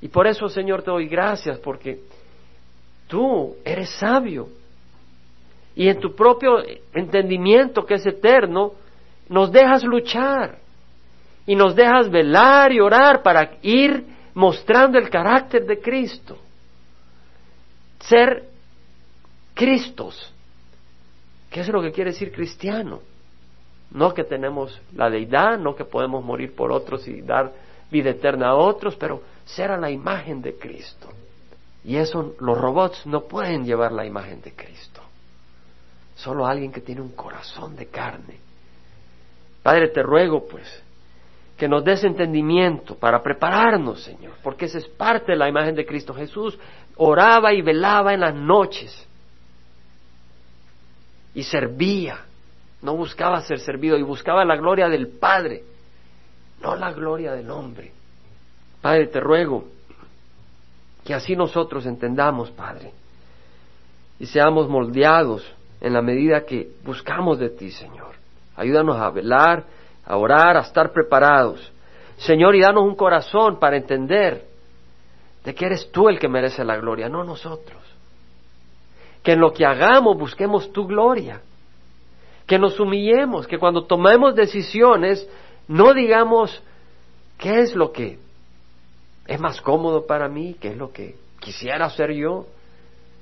Y 0.00 0.08
por 0.08 0.26
eso, 0.26 0.48
Señor, 0.48 0.82
te 0.82 0.90
doy 0.90 1.08
gracias 1.08 1.58
porque 1.58 2.00
tú 3.08 3.56
eres 3.64 3.90
sabio 3.90 4.48
y 5.76 5.88
en 5.88 6.00
tu 6.00 6.14
propio 6.14 6.56
entendimiento 6.94 7.84
que 7.84 7.94
es 7.94 8.06
eterno, 8.06 8.72
nos 9.28 9.52
dejas 9.52 9.84
luchar 9.84 10.58
y 11.46 11.54
nos 11.54 11.76
dejas 11.76 12.10
velar 12.10 12.72
y 12.72 12.80
orar 12.80 13.22
para 13.22 13.58
ir 13.60 14.04
mostrando 14.34 14.98
el 14.98 15.10
carácter 15.10 15.66
de 15.66 15.78
Cristo. 15.78 16.38
Ser 18.00 18.44
Cristos. 19.54 20.32
¿Qué 21.50 21.60
es 21.60 21.68
lo 21.68 21.82
que 21.82 21.92
quiere 21.92 22.10
decir 22.10 22.32
cristiano? 22.32 23.00
No 23.90 24.12
que 24.14 24.24
tenemos 24.24 24.80
la 24.94 25.10
deidad, 25.10 25.58
no 25.58 25.76
que 25.76 25.84
podemos 25.84 26.24
morir 26.24 26.54
por 26.54 26.72
otros 26.72 27.06
y 27.06 27.20
dar 27.20 27.52
vida 27.90 28.10
eterna 28.10 28.48
a 28.48 28.54
otros, 28.54 28.96
pero 28.96 29.22
ser 29.44 29.70
a 29.70 29.78
la 29.78 29.90
imagen 29.90 30.42
de 30.42 30.54
Cristo. 30.54 31.08
Y 31.84 31.96
eso 31.96 32.34
los 32.40 32.58
robots 32.58 33.06
no 33.06 33.22
pueden 33.24 33.64
llevar 33.64 33.92
la 33.92 34.04
imagen 34.04 34.40
de 34.40 34.52
Cristo. 34.52 34.95
Solo 36.16 36.46
alguien 36.46 36.72
que 36.72 36.80
tiene 36.80 37.02
un 37.02 37.10
corazón 37.10 37.76
de 37.76 37.86
carne. 37.86 38.38
Padre, 39.62 39.88
te 39.88 40.02
ruego 40.02 40.46
pues 40.46 40.82
que 41.56 41.68
nos 41.68 41.84
des 41.84 42.04
entendimiento 42.04 42.96
para 42.96 43.22
prepararnos, 43.22 44.02
Señor, 44.02 44.34
porque 44.42 44.66
esa 44.66 44.78
es 44.78 44.86
parte 44.88 45.32
de 45.32 45.38
la 45.38 45.48
imagen 45.48 45.74
de 45.74 45.86
Cristo 45.86 46.14
Jesús. 46.14 46.58
Oraba 46.96 47.52
y 47.52 47.62
velaba 47.62 48.14
en 48.14 48.20
las 48.20 48.34
noches 48.34 49.06
y 51.34 51.42
servía. 51.42 52.24
No 52.80 52.96
buscaba 52.96 53.40
ser 53.42 53.58
servido 53.58 53.96
y 53.98 54.02
buscaba 54.02 54.44
la 54.44 54.56
gloria 54.56 54.88
del 54.88 55.08
Padre, 55.08 55.64
no 56.62 56.76
la 56.76 56.92
gloria 56.92 57.32
del 57.32 57.50
hombre. 57.50 57.92
Padre, 58.80 59.08
te 59.08 59.20
ruego 59.20 59.64
que 61.04 61.14
así 61.14 61.36
nosotros 61.36 61.86
entendamos, 61.86 62.50
Padre, 62.50 62.92
y 64.18 64.26
seamos 64.26 64.68
moldeados 64.68 65.55
en 65.80 65.92
la 65.92 66.02
medida 66.02 66.44
que 66.44 66.70
buscamos 66.84 67.38
de 67.38 67.50
ti, 67.50 67.70
Señor. 67.70 68.14
Ayúdanos 68.56 68.96
a 68.96 69.10
velar, 69.10 69.64
a 70.04 70.16
orar, 70.16 70.56
a 70.56 70.60
estar 70.60 70.92
preparados. 70.92 71.72
Señor, 72.16 72.54
y 72.54 72.60
danos 72.60 72.84
un 72.84 72.94
corazón 72.94 73.58
para 73.58 73.76
entender 73.76 74.46
de 75.44 75.54
que 75.54 75.66
eres 75.66 75.90
tú 75.92 76.08
el 76.08 76.18
que 76.18 76.28
merece 76.28 76.64
la 76.64 76.76
gloria, 76.76 77.08
no 77.08 77.24
nosotros. 77.24 77.82
Que 79.22 79.32
en 79.32 79.40
lo 79.40 79.52
que 79.52 79.66
hagamos 79.66 80.16
busquemos 80.16 80.72
tu 80.72 80.86
gloria. 80.86 81.40
Que 82.46 82.58
nos 82.58 82.80
humillemos, 82.80 83.46
que 83.46 83.58
cuando 83.58 83.84
tomemos 83.84 84.34
decisiones 84.34 85.28
no 85.68 85.92
digamos 85.94 86.62
qué 87.38 87.60
es 87.60 87.74
lo 87.74 87.92
que 87.92 88.18
es 89.26 89.40
más 89.40 89.60
cómodo 89.60 90.06
para 90.06 90.28
mí, 90.28 90.56
qué 90.60 90.68
es 90.68 90.76
lo 90.76 90.92
que 90.92 91.16
quisiera 91.40 91.86
hacer 91.86 92.12
yo, 92.12 92.46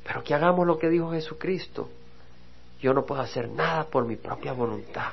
pero 0.06 0.22
que 0.22 0.34
hagamos 0.34 0.66
lo 0.66 0.78
que 0.78 0.88
dijo 0.88 1.10
Jesucristo. 1.10 1.88
Yo 2.84 2.92
no 2.92 3.06
puedo 3.06 3.22
hacer 3.22 3.48
nada 3.48 3.84
por 3.84 4.04
mi 4.04 4.16
propia 4.16 4.52
voluntad. 4.52 5.12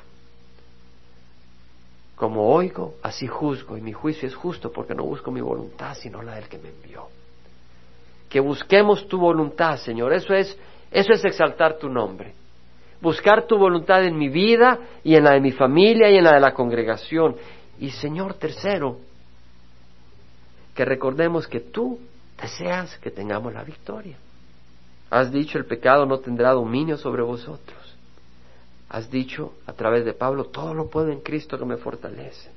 Como 2.16 2.52
oigo, 2.52 2.96
así 3.02 3.26
juzgo, 3.26 3.78
y 3.78 3.80
mi 3.80 3.94
juicio 3.94 4.28
es 4.28 4.34
justo 4.34 4.70
porque 4.70 4.94
no 4.94 5.04
busco 5.04 5.30
mi 5.30 5.40
voluntad, 5.40 5.94
sino 5.94 6.20
la 6.20 6.34
del 6.34 6.50
que 6.50 6.58
me 6.58 6.68
envió. 6.68 7.06
Que 8.28 8.40
busquemos 8.40 9.08
tu 9.08 9.18
voluntad, 9.18 9.78
Señor. 9.78 10.12
Eso 10.12 10.34
es, 10.34 10.54
eso 10.90 11.14
es 11.14 11.24
exaltar 11.24 11.78
tu 11.78 11.88
nombre. 11.88 12.34
Buscar 13.00 13.46
tu 13.46 13.56
voluntad 13.56 14.04
en 14.04 14.18
mi 14.18 14.28
vida 14.28 14.78
y 15.02 15.14
en 15.14 15.24
la 15.24 15.30
de 15.32 15.40
mi 15.40 15.52
familia 15.52 16.10
y 16.10 16.18
en 16.18 16.24
la 16.24 16.34
de 16.34 16.40
la 16.40 16.52
congregación. 16.52 17.36
Y 17.80 17.88
Señor, 17.88 18.34
tercero, 18.34 18.98
que 20.74 20.84
recordemos 20.84 21.48
que 21.48 21.60
tú 21.60 21.98
deseas 22.38 22.98
que 22.98 23.10
tengamos 23.10 23.54
la 23.54 23.64
victoria. 23.64 24.18
Has 25.12 25.30
dicho 25.30 25.58
el 25.58 25.66
pecado 25.66 26.06
no 26.06 26.20
tendrá 26.20 26.52
dominio 26.52 26.96
sobre 26.96 27.20
vosotros. 27.20 27.78
Has 28.88 29.10
dicho 29.10 29.52
a 29.66 29.74
través 29.74 30.06
de 30.06 30.14
Pablo, 30.14 30.46
todo 30.46 30.72
lo 30.72 30.88
puedo 30.88 31.12
en 31.12 31.20
Cristo 31.20 31.58
que 31.58 31.66
me 31.66 31.76
fortalece. 31.76 32.50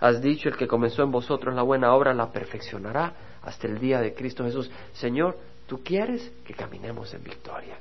Has 0.00 0.20
dicho, 0.20 0.48
el 0.48 0.56
que 0.56 0.66
comenzó 0.66 1.04
en 1.04 1.12
vosotros 1.12 1.54
la 1.54 1.62
buena 1.62 1.94
obra 1.94 2.12
la 2.12 2.32
perfeccionará 2.32 3.12
hasta 3.42 3.68
el 3.68 3.78
día 3.78 4.00
de 4.00 4.12
Cristo 4.12 4.42
Jesús. 4.42 4.68
Señor, 4.94 5.38
tú 5.68 5.84
quieres 5.84 6.32
que 6.44 6.52
caminemos 6.52 7.14
en 7.14 7.22
victoria. 7.22 7.76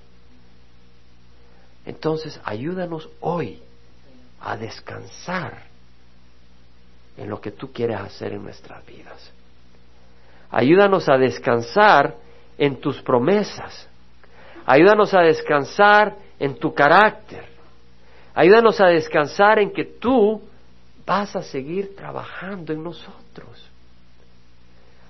Entonces, 1.84 2.40
ayúdanos 2.46 3.10
hoy 3.20 3.64
a 4.42 4.56
descansar 4.56 5.64
en 7.18 7.32
lo 7.32 7.42
que 7.42 7.50
tú 7.50 7.72
quieres 7.74 8.00
hacer 8.00 8.34
en 8.34 8.44
nuestras 8.44 8.86
vidas. 8.86 9.32
Ayúdanos 10.52 11.10
a 11.10 11.18
descansar 11.18 12.16
en 12.60 12.80
tus 12.80 13.02
promesas. 13.02 13.90
Ayúdanos 14.66 15.14
a 15.14 15.22
descansar 15.22 16.16
en 16.40 16.58
tu 16.58 16.74
carácter. 16.74 17.46
Ayúdanos 18.34 18.80
a 18.82 18.88
descansar 18.88 19.60
en 19.60 19.72
que 19.72 19.86
tú 19.86 20.42
vas 21.06 21.36
a 21.36 21.44
seguir 21.44 21.96
trabajando 21.96 22.74
en 22.74 22.84
nosotros. 22.84 23.70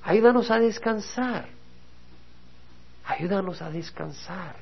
Ayúdanos 0.03 0.51
a 0.51 0.59
descansar. 0.59 1.47
Ayúdanos 3.05 3.61
a 3.61 3.69
descansar. 3.69 4.55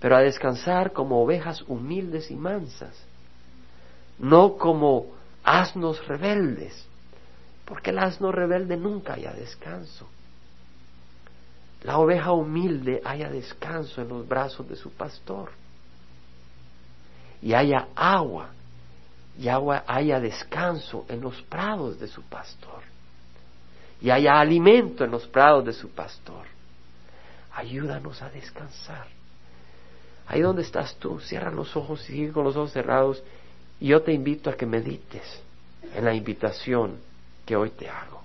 Pero 0.00 0.16
a 0.16 0.20
descansar 0.20 0.92
como 0.92 1.22
ovejas 1.22 1.62
humildes 1.62 2.30
y 2.30 2.34
mansas, 2.34 2.94
no 4.18 4.56
como 4.56 5.06
asnos 5.44 6.06
rebeldes 6.08 6.86
porque 7.72 7.90
el 7.90 7.98
asno 7.98 8.32
rebelde 8.32 8.76
nunca 8.76 9.14
haya 9.14 9.32
descanso. 9.32 10.06
La 11.82 11.98
oveja 11.98 12.32
humilde 12.32 13.02
haya 13.04 13.28
descanso 13.28 14.00
en 14.02 14.08
los 14.08 14.26
brazos 14.26 14.68
de 14.68 14.76
su 14.76 14.90
pastor. 14.90 15.50
Y 17.40 17.54
haya 17.54 17.88
agua, 17.96 18.50
y 19.36 19.48
agua 19.48 19.82
haya 19.86 20.20
descanso 20.20 21.04
en 21.08 21.20
los 21.20 21.42
prados 21.42 21.98
de 21.98 22.06
su 22.06 22.22
pastor. 22.22 22.82
Y 24.00 24.10
haya 24.10 24.38
alimento 24.38 25.04
en 25.04 25.10
los 25.10 25.26
prados 25.26 25.64
de 25.64 25.72
su 25.72 25.90
pastor. 25.90 26.46
Ayúdanos 27.54 28.22
a 28.22 28.30
descansar. 28.30 29.08
Ahí 30.28 30.40
donde 30.40 30.62
estás 30.62 30.94
tú, 30.96 31.18
cierra 31.20 31.50
los 31.50 31.76
ojos, 31.76 32.00
sigue 32.02 32.32
con 32.32 32.44
los 32.44 32.56
ojos 32.56 32.72
cerrados 32.72 33.22
y 33.80 33.88
yo 33.88 34.02
te 34.02 34.12
invito 34.12 34.48
a 34.48 34.56
que 34.56 34.64
medites 34.64 35.42
en 35.94 36.04
la 36.04 36.14
invitación 36.14 36.98
que 37.44 37.56
hoy 37.56 37.70
te 37.70 37.88
hago. 37.88 38.22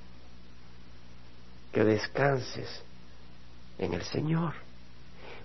Que 1.74 1.84
descanses 1.84 2.84
en 3.78 3.94
el 3.94 4.02
Señor. 4.04 4.54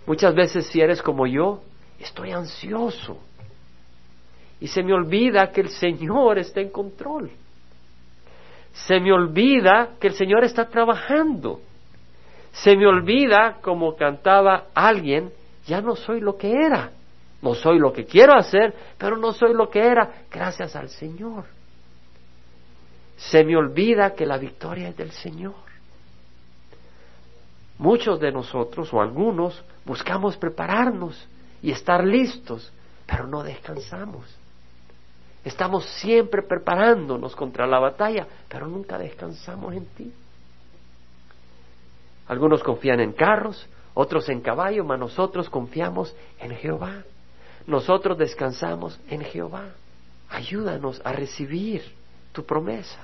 Muchas 0.07 0.35
veces 0.35 0.67
si 0.67 0.81
eres 0.81 1.03
como 1.03 1.27
yo, 1.27 1.63
estoy 1.99 2.33
ansioso. 2.33 3.19
Y 4.61 4.69
se 4.69 4.83
me 4.83 4.93
olvida 4.93 5.51
que 5.51 5.61
el 5.61 5.69
Señor 5.69 6.39
está 6.39 6.61
en 6.61 6.71
control. 6.71 7.31
Se 8.73 9.01
me 9.01 9.13
olvida 9.13 9.91
que 10.01 10.09
el 10.09 10.15
Señor 10.15 10.45
está 10.45 10.69
trabajando. 10.69 11.61
Se 12.53 12.77
me 12.77 12.87
olvida, 12.87 13.59
como 13.61 13.97
cantaba 13.97 14.67
alguien, 14.75 15.31
ya 15.67 15.81
no 15.81 15.97
soy 15.97 16.21
lo 16.21 16.37
que 16.37 16.53
era. 16.53 16.93
No 17.41 17.55
soy 17.55 17.79
lo 17.79 17.93
que 17.93 18.05
quiero 18.05 18.35
hacer, 18.35 18.75
pero 18.99 19.17
no 19.17 19.33
soy 19.33 19.53
lo 19.53 19.69
que 19.69 19.81
era 19.81 20.25
gracias 20.31 20.77
al 20.77 20.89
Señor 20.89 21.45
se 23.31 23.45
me 23.45 23.57
olvida 23.57 24.15
que 24.15 24.27
la 24.27 24.37
victoria 24.37 24.89
es 24.89 24.97
del 24.97 25.13
Señor. 25.13 25.55
Muchos 27.83 28.21
de 28.21 28.31
nosotros 28.31 28.95
o 28.95 29.01
algunos 29.01 29.61
buscamos 29.85 30.37
prepararnos 30.37 31.27
y 31.61 31.73
estar 31.73 32.05
listos, 32.05 32.73
pero 33.07 33.27
no 33.27 33.43
descansamos. 33.43 34.25
Estamos 35.45 35.85
siempre 35.97 36.43
preparándonos 36.43 37.35
contra 37.35 37.67
la 37.67 37.81
batalla, 37.81 38.29
pero 38.49 38.69
nunca 38.69 38.99
descansamos 38.99 39.75
en 39.75 39.87
ti. 39.87 40.13
Algunos 42.29 42.63
confían 42.63 43.01
en 43.01 43.15
carros, 43.15 43.67
otros 43.95 44.29
en 44.29 44.43
caballos, 44.43 44.87
mas 44.87 45.01
nosotros 45.01 45.51
confiamos 45.51 46.15
en 46.39 46.55
Jehová. 46.55 47.03
Nosotros 47.67 48.17
descansamos 48.17 49.01
en 49.09 49.23
Jehová. 49.23 49.71
Ayúdanos 50.31 51.03
a 51.05 51.11
recibir 51.11 51.83
tu 52.31 52.47
promesa. 52.47 53.01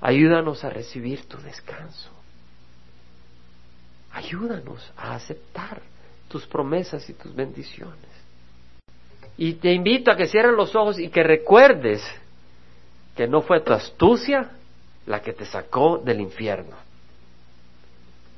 Ayúdanos 0.00 0.64
a 0.64 0.70
recibir 0.70 1.28
tu 1.28 1.38
descanso. 1.38 2.15
Ayúdanos 4.16 4.90
a 4.96 5.14
aceptar 5.14 5.82
tus 6.26 6.46
promesas 6.46 7.06
y 7.10 7.12
tus 7.12 7.34
bendiciones. 7.34 7.98
Y 9.36 9.54
te 9.54 9.74
invito 9.74 10.10
a 10.10 10.16
que 10.16 10.26
cierres 10.26 10.54
los 10.54 10.74
ojos 10.74 10.98
y 10.98 11.10
que 11.10 11.22
recuerdes 11.22 12.02
que 13.14 13.28
no 13.28 13.42
fue 13.42 13.60
tu 13.60 13.74
astucia 13.74 14.52
la 15.04 15.20
que 15.20 15.34
te 15.34 15.44
sacó 15.44 15.98
del 15.98 16.20
infierno. 16.20 16.76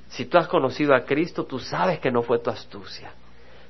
Si 0.08 0.24
tú 0.24 0.36
has 0.36 0.48
conocido 0.48 0.96
a 0.96 1.04
Cristo, 1.04 1.44
tú 1.44 1.60
sabes 1.60 2.00
que 2.00 2.10
no 2.10 2.22
fue 2.22 2.40
tu 2.40 2.50
astucia. 2.50 3.12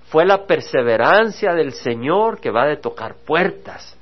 Fue 0.09 0.25
la 0.25 0.47
perseverancia 0.47 1.53
del 1.53 1.75
Señor 1.75 2.41
que 2.41 2.51
va 2.51 2.67
de 2.67 2.79
tocar 2.79 3.17
puertas 3.17 3.95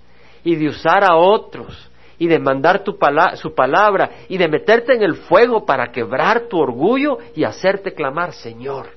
y 0.44 0.54
de 0.54 0.68
usar 0.68 1.02
a 1.02 1.16
otros 1.16 1.90
y 2.18 2.28
de 2.28 2.38
mandar 2.38 2.82
tu 2.82 2.96
su 3.34 3.54
palabra 3.54 4.10
y 4.28 4.38
de 4.38 4.48
meterte 4.48 4.94
en 4.94 5.02
el 5.02 5.16
fuego 5.16 5.64
para 5.64 5.92
quebrar 5.92 6.48
tu 6.48 6.58
orgullo 6.58 7.18
y 7.34 7.44
hacerte 7.44 7.92
clamar, 7.92 8.32
Señor, 8.32 8.88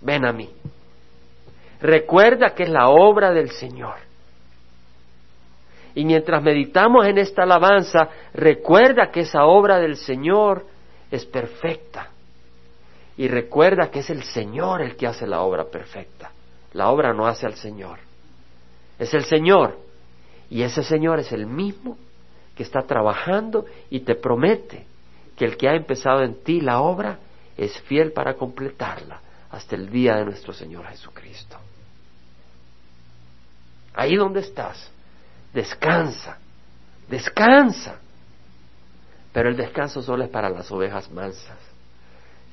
ven 0.00 0.24
a 0.24 0.32
mí. 0.32 0.48
Recuerda 1.80 2.50
que 2.54 2.64
es 2.64 2.68
la 2.68 2.88
obra 2.88 3.30
del 3.30 3.50
Señor. 3.50 3.96
Y 5.94 6.04
mientras 6.04 6.42
meditamos 6.42 7.06
en 7.06 7.18
esta 7.18 7.44
alabanza, 7.44 8.08
recuerda 8.34 9.10
que 9.10 9.20
esa 9.20 9.44
obra 9.44 9.78
del 9.78 9.96
Señor 9.96 10.64
es 11.10 11.24
perfecta. 11.24 12.10
Y 13.16 13.26
recuerda 13.28 13.90
que 13.90 14.00
es 14.00 14.10
el 14.10 14.22
Señor 14.22 14.82
el 14.82 14.96
que 14.96 15.06
hace 15.06 15.26
la 15.26 15.40
obra 15.40 15.64
perfecta. 15.64 16.30
La 16.72 16.90
obra 16.90 17.12
no 17.12 17.26
hace 17.26 17.46
al 17.46 17.54
Señor. 17.54 17.98
Es 18.98 19.12
el 19.14 19.24
Señor. 19.24 19.76
Y 20.50 20.62
ese 20.62 20.82
Señor 20.82 21.18
es 21.18 21.32
el 21.32 21.46
mismo 21.46 21.96
que 22.58 22.64
está 22.64 22.82
trabajando 22.82 23.66
y 23.88 24.00
te 24.00 24.16
promete 24.16 24.84
que 25.36 25.44
el 25.44 25.56
que 25.56 25.68
ha 25.68 25.76
empezado 25.76 26.24
en 26.24 26.42
ti 26.42 26.60
la 26.60 26.80
obra 26.80 27.20
es 27.56 27.80
fiel 27.82 28.10
para 28.10 28.34
completarla 28.34 29.20
hasta 29.48 29.76
el 29.76 29.88
día 29.88 30.16
de 30.16 30.24
nuestro 30.24 30.52
Señor 30.52 30.84
Jesucristo. 30.86 31.56
Ahí 33.94 34.16
donde 34.16 34.40
estás, 34.40 34.90
descansa, 35.54 36.38
descansa. 37.08 38.00
Pero 39.32 39.48
el 39.48 39.56
descanso 39.56 40.02
solo 40.02 40.24
es 40.24 40.30
para 40.30 40.50
las 40.50 40.68
ovejas 40.72 41.08
mansas. 41.12 41.58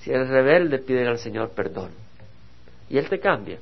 Si 0.01 0.11
eres 0.11 0.29
rebelde, 0.29 0.77
pide 0.77 1.07
al 1.07 1.17
Señor 1.17 1.49
perdón. 1.49 1.89
Y 2.91 2.99
Él 2.99 3.09
te 3.09 3.19
cambia. 3.19 3.57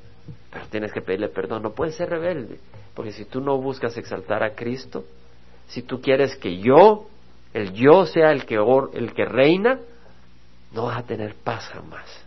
Pero 0.52 0.66
tienes 0.66 0.92
que 0.92 1.00
pedirle 1.00 1.30
perdón. 1.30 1.64
No 1.64 1.72
puedes 1.72 1.96
ser 1.96 2.10
rebelde. 2.10 2.60
Porque 2.94 3.14
si 3.14 3.24
tú 3.24 3.40
no 3.40 3.58
buscas 3.62 3.96
exaltar 3.96 4.44
a 4.44 4.54
Cristo, 4.54 5.06
si 5.68 5.82
tú 5.82 6.02
quieres 6.02 6.36
que 6.36 6.60
yo, 6.60 7.08
el 7.54 7.74
yo 7.74 8.06
sea 8.06 8.32
el 8.32 8.46
que, 8.46 8.58
el 8.94 9.14
que 9.14 9.26
reina, 9.26 9.80
no 10.74 10.86
vas 10.86 10.98
a 10.98 11.04
tener 11.04 11.36
paz 11.36 11.70
jamás. 11.70 12.24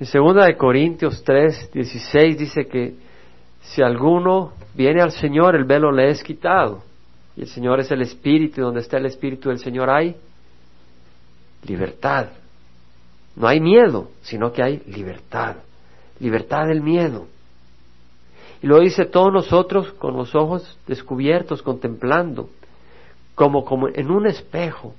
En 0.00 0.06
segunda 0.06 0.44
de 0.44 0.56
Corintios 0.56 1.22
3, 1.24 1.72
16 1.72 2.38
dice 2.38 2.66
que 2.66 2.94
si 3.62 3.82
alguno 3.82 4.52
viene 4.74 5.02
al 5.02 5.10
Señor, 5.10 5.56
el 5.56 5.64
velo 5.64 5.90
le 5.90 6.10
es 6.10 6.22
quitado. 6.22 6.82
Y 7.36 7.42
el 7.42 7.48
Señor 7.48 7.80
es 7.80 7.90
el 7.90 8.02
Espíritu, 8.02 8.60
y 8.60 8.64
donde 8.64 8.80
está 8.80 8.96
el 8.96 9.06
Espíritu 9.06 9.48
del 9.48 9.58
Señor 9.58 9.90
hay 9.90 10.16
libertad. 11.66 12.28
No 13.36 13.46
hay 13.46 13.60
miedo, 13.60 14.10
sino 14.22 14.52
que 14.52 14.62
hay 14.62 14.82
libertad. 14.86 15.56
Libertad 16.20 16.66
del 16.66 16.80
miedo. 16.80 17.26
Y 18.62 18.66
lo 18.66 18.80
dice 18.80 19.04
todos 19.04 19.32
nosotros 19.32 19.92
con 19.94 20.16
los 20.16 20.34
ojos 20.34 20.78
descubiertos, 20.86 21.62
contemplando, 21.62 22.50
como, 23.34 23.64
como 23.64 23.88
en 23.88 24.10
un 24.10 24.26
espejo. 24.26 24.94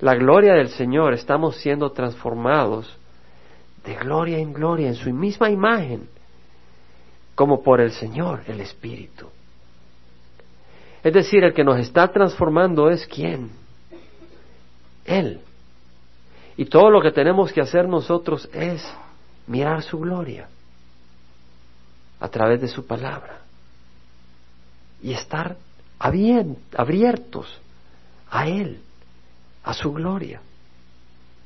La 0.00 0.14
gloria 0.14 0.54
del 0.54 0.68
Señor, 0.70 1.14
estamos 1.14 1.56
siendo 1.56 1.90
transformados 1.90 2.96
de 3.84 3.94
gloria 3.94 4.38
en 4.38 4.52
gloria, 4.52 4.88
en 4.88 4.94
su 4.94 5.12
misma 5.12 5.50
imagen, 5.50 6.08
como 7.34 7.62
por 7.62 7.80
el 7.80 7.92
Señor, 7.92 8.42
el 8.46 8.60
Espíritu. 8.60 9.28
Es 11.02 11.12
decir, 11.14 11.44
el 11.44 11.54
que 11.54 11.64
nos 11.64 11.78
está 11.78 12.08
transformando 12.08 12.90
es 12.90 13.06
quién? 13.06 13.50
Él. 15.04 15.40
Y 16.56 16.66
todo 16.66 16.90
lo 16.90 17.00
que 17.00 17.12
tenemos 17.12 17.52
que 17.52 17.60
hacer 17.60 17.88
nosotros 17.88 18.50
es 18.52 18.86
mirar 19.46 19.82
su 19.82 19.98
gloria 19.98 20.48
a 22.20 22.28
través 22.28 22.60
de 22.60 22.68
su 22.68 22.86
palabra. 22.86 23.40
Y 25.02 25.12
estar 25.12 25.56
abiertos 25.98 27.60
a 28.30 28.46
Él, 28.46 28.80
a 29.64 29.74
su 29.74 29.92
gloria, 29.92 30.40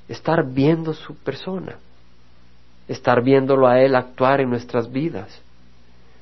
estar 0.08 0.44
viendo 0.44 0.92
su 0.92 1.14
persona, 1.16 1.76
estar 2.88 3.22
viéndolo 3.22 3.66
a 3.66 3.80
Él 3.80 3.94
actuar 3.94 4.40
en 4.40 4.50
nuestras 4.50 4.90
vidas, 4.90 5.40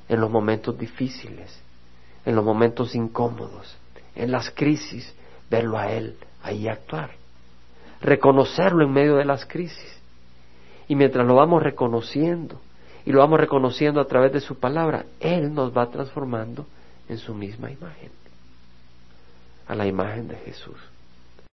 en 0.08 0.20
los 0.20 0.30
momentos 0.30 0.78
difíciles, 0.78 1.58
en 2.24 2.36
los 2.36 2.44
momentos 2.44 2.94
incómodos, 2.94 3.76
en 4.14 4.30
las 4.30 4.50
crisis, 4.50 5.14
verlo 5.50 5.78
a 5.78 5.90
Él 5.90 6.16
ahí 6.42 6.68
actuar, 6.68 7.12
reconocerlo 8.00 8.84
en 8.84 8.92
medio 8.92 9.16
de 9.16 9.24
las 9.24 9.46
crisis. 9.46 9.98
Y 10.88 10.94
mientras 10.94 11.26
lo 11.26 11.36
vamos 11.36 11.62
reconociendo, 11.62 12.60
y 13.04 13.12
lo 13.12 13.20
vamos 13.20 13.40
reconociendo 13.40 14.00
a 14.00 14.06
través 14.06 14.32
de 14.32 14.40
su 14.40 14.58
palabra, 14.58 15.06
Él 15.20 15.54
nos 15.54 15.76
va 15.76 15.90
transformando 15.90 16.66
en 17.08 17.18
su 17.18 17.34
misma 17.34 17.70
imagen, 17.70 18.10
a 19.66 19.74
la 19.74 19.86
imagen 19.86 20.28
de 20.28 20.36
Jesús. 20.36 20.76